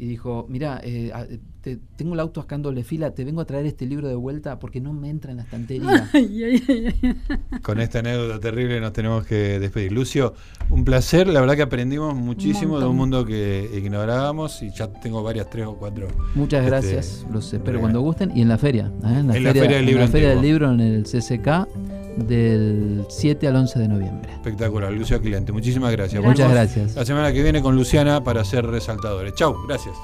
y 0.00 0.06
dijo, 0.06 0.46
mira, 0.48 0.80
eh, 0.84 1.40
te- 1.60 1.78
tengo 1.96 2.14
el 2.14 2.20
auto 2.20 2.40
acá 2.40 2.54
en 2.54 2.62
doble 2.62 2.84
fila, 2.84 3.10
te 3.14 3.24
vengo 3.24 3.40
a 3.40 3.46
traer 3.46 3.66
este 3.66 3.84
libro 3.84 4.06
de 4.06 4.14
vuelta 4.14 4.60
porque 4.60 4.80
no 4.80 4.92
me 4.92 5.10
entra 5.10 5.32
en 5.32 5.38
la 5.38 5.42
estantería. 5.42 6.08
Con 7.62 7.80
esta 7.80 7.98
anécdota 7.98 8.38
terrible 8.38 8.80
nos 8.80 8.92
tenemos 8.92 9.26
que 9.26 9.58
despedir. 9.58 9.90
Lucio, 9.90 10.34
un 10.70 10.84
placer. 10.84 11.26
La 11.26 11.40
verdad 11.40 11.56
que 11.56 11.62
aprendimos 11.62 12.14
muchísimo 12.14 12.78
de 12.78 12.86
un 12.86 12.96
mundo 12.96 13.24
que 13.24 13.68
ignorábamos 13.74 14.62
y 14.62 14.70
ya 14.70 14.86
tengo 14.92 15.22
varias, 15.24 15.50
tres 15.50 15.66
o 15.66 15.74
cuatro. 15.76 16.06
Muchas 16.36 16.60
Este, 16.60 16.70
gracias, 16.70 17.26
los 17.32 17.52
espero 17.52 17.80
cuando 17.80 18.00
gusten. 18.00 18.36
Y 18.36 18.42
en 18.42 18.48
la 18.50 18.58
feria, 18.58 18.92
¿eh? 19.02 19.18
en 19.18 19.26
la, 19.28 19.36
En 19.36 19.42
la 19.42 19.52
feria, 19.52 19.62
del 19.62 19.72
en 19.80 19.86
Libro 19.86 20.00
la 20.02 20.08
feria 20.08 20.28
del 20.30 20.42
libro 20.42 20.72
en 20.72 20.80
el 20.80 21.02
CCK 21.04 21.66
del 22.16 23.04
7 23.08 23.46
al 23.48 23.56
11 23.56 23.78
de 23.78 23.88
noviembre. 23.88 24.32
Espectacular. 24.32 24.92
Lucio 24.92 25.16
Aquilante, 25.16 25.52
muchas 25.52 25.74
gracias. 25.78 26.22
Muchas 26.22 26.46
Volvemos 26.46 26.52
gracias. 26.52 26.94
La 26.94 27.04
semana 27.04 27.32
que 27.32 27.42
viene 27.42 27.62
con 27.62 27.76
Luciana 27.76 28.22
para 28.22 28.44
ser 28.44 28.66
resaltadores. 28.66 29.34
Chau, 29.34 29.56
gracias. 29.66 29.94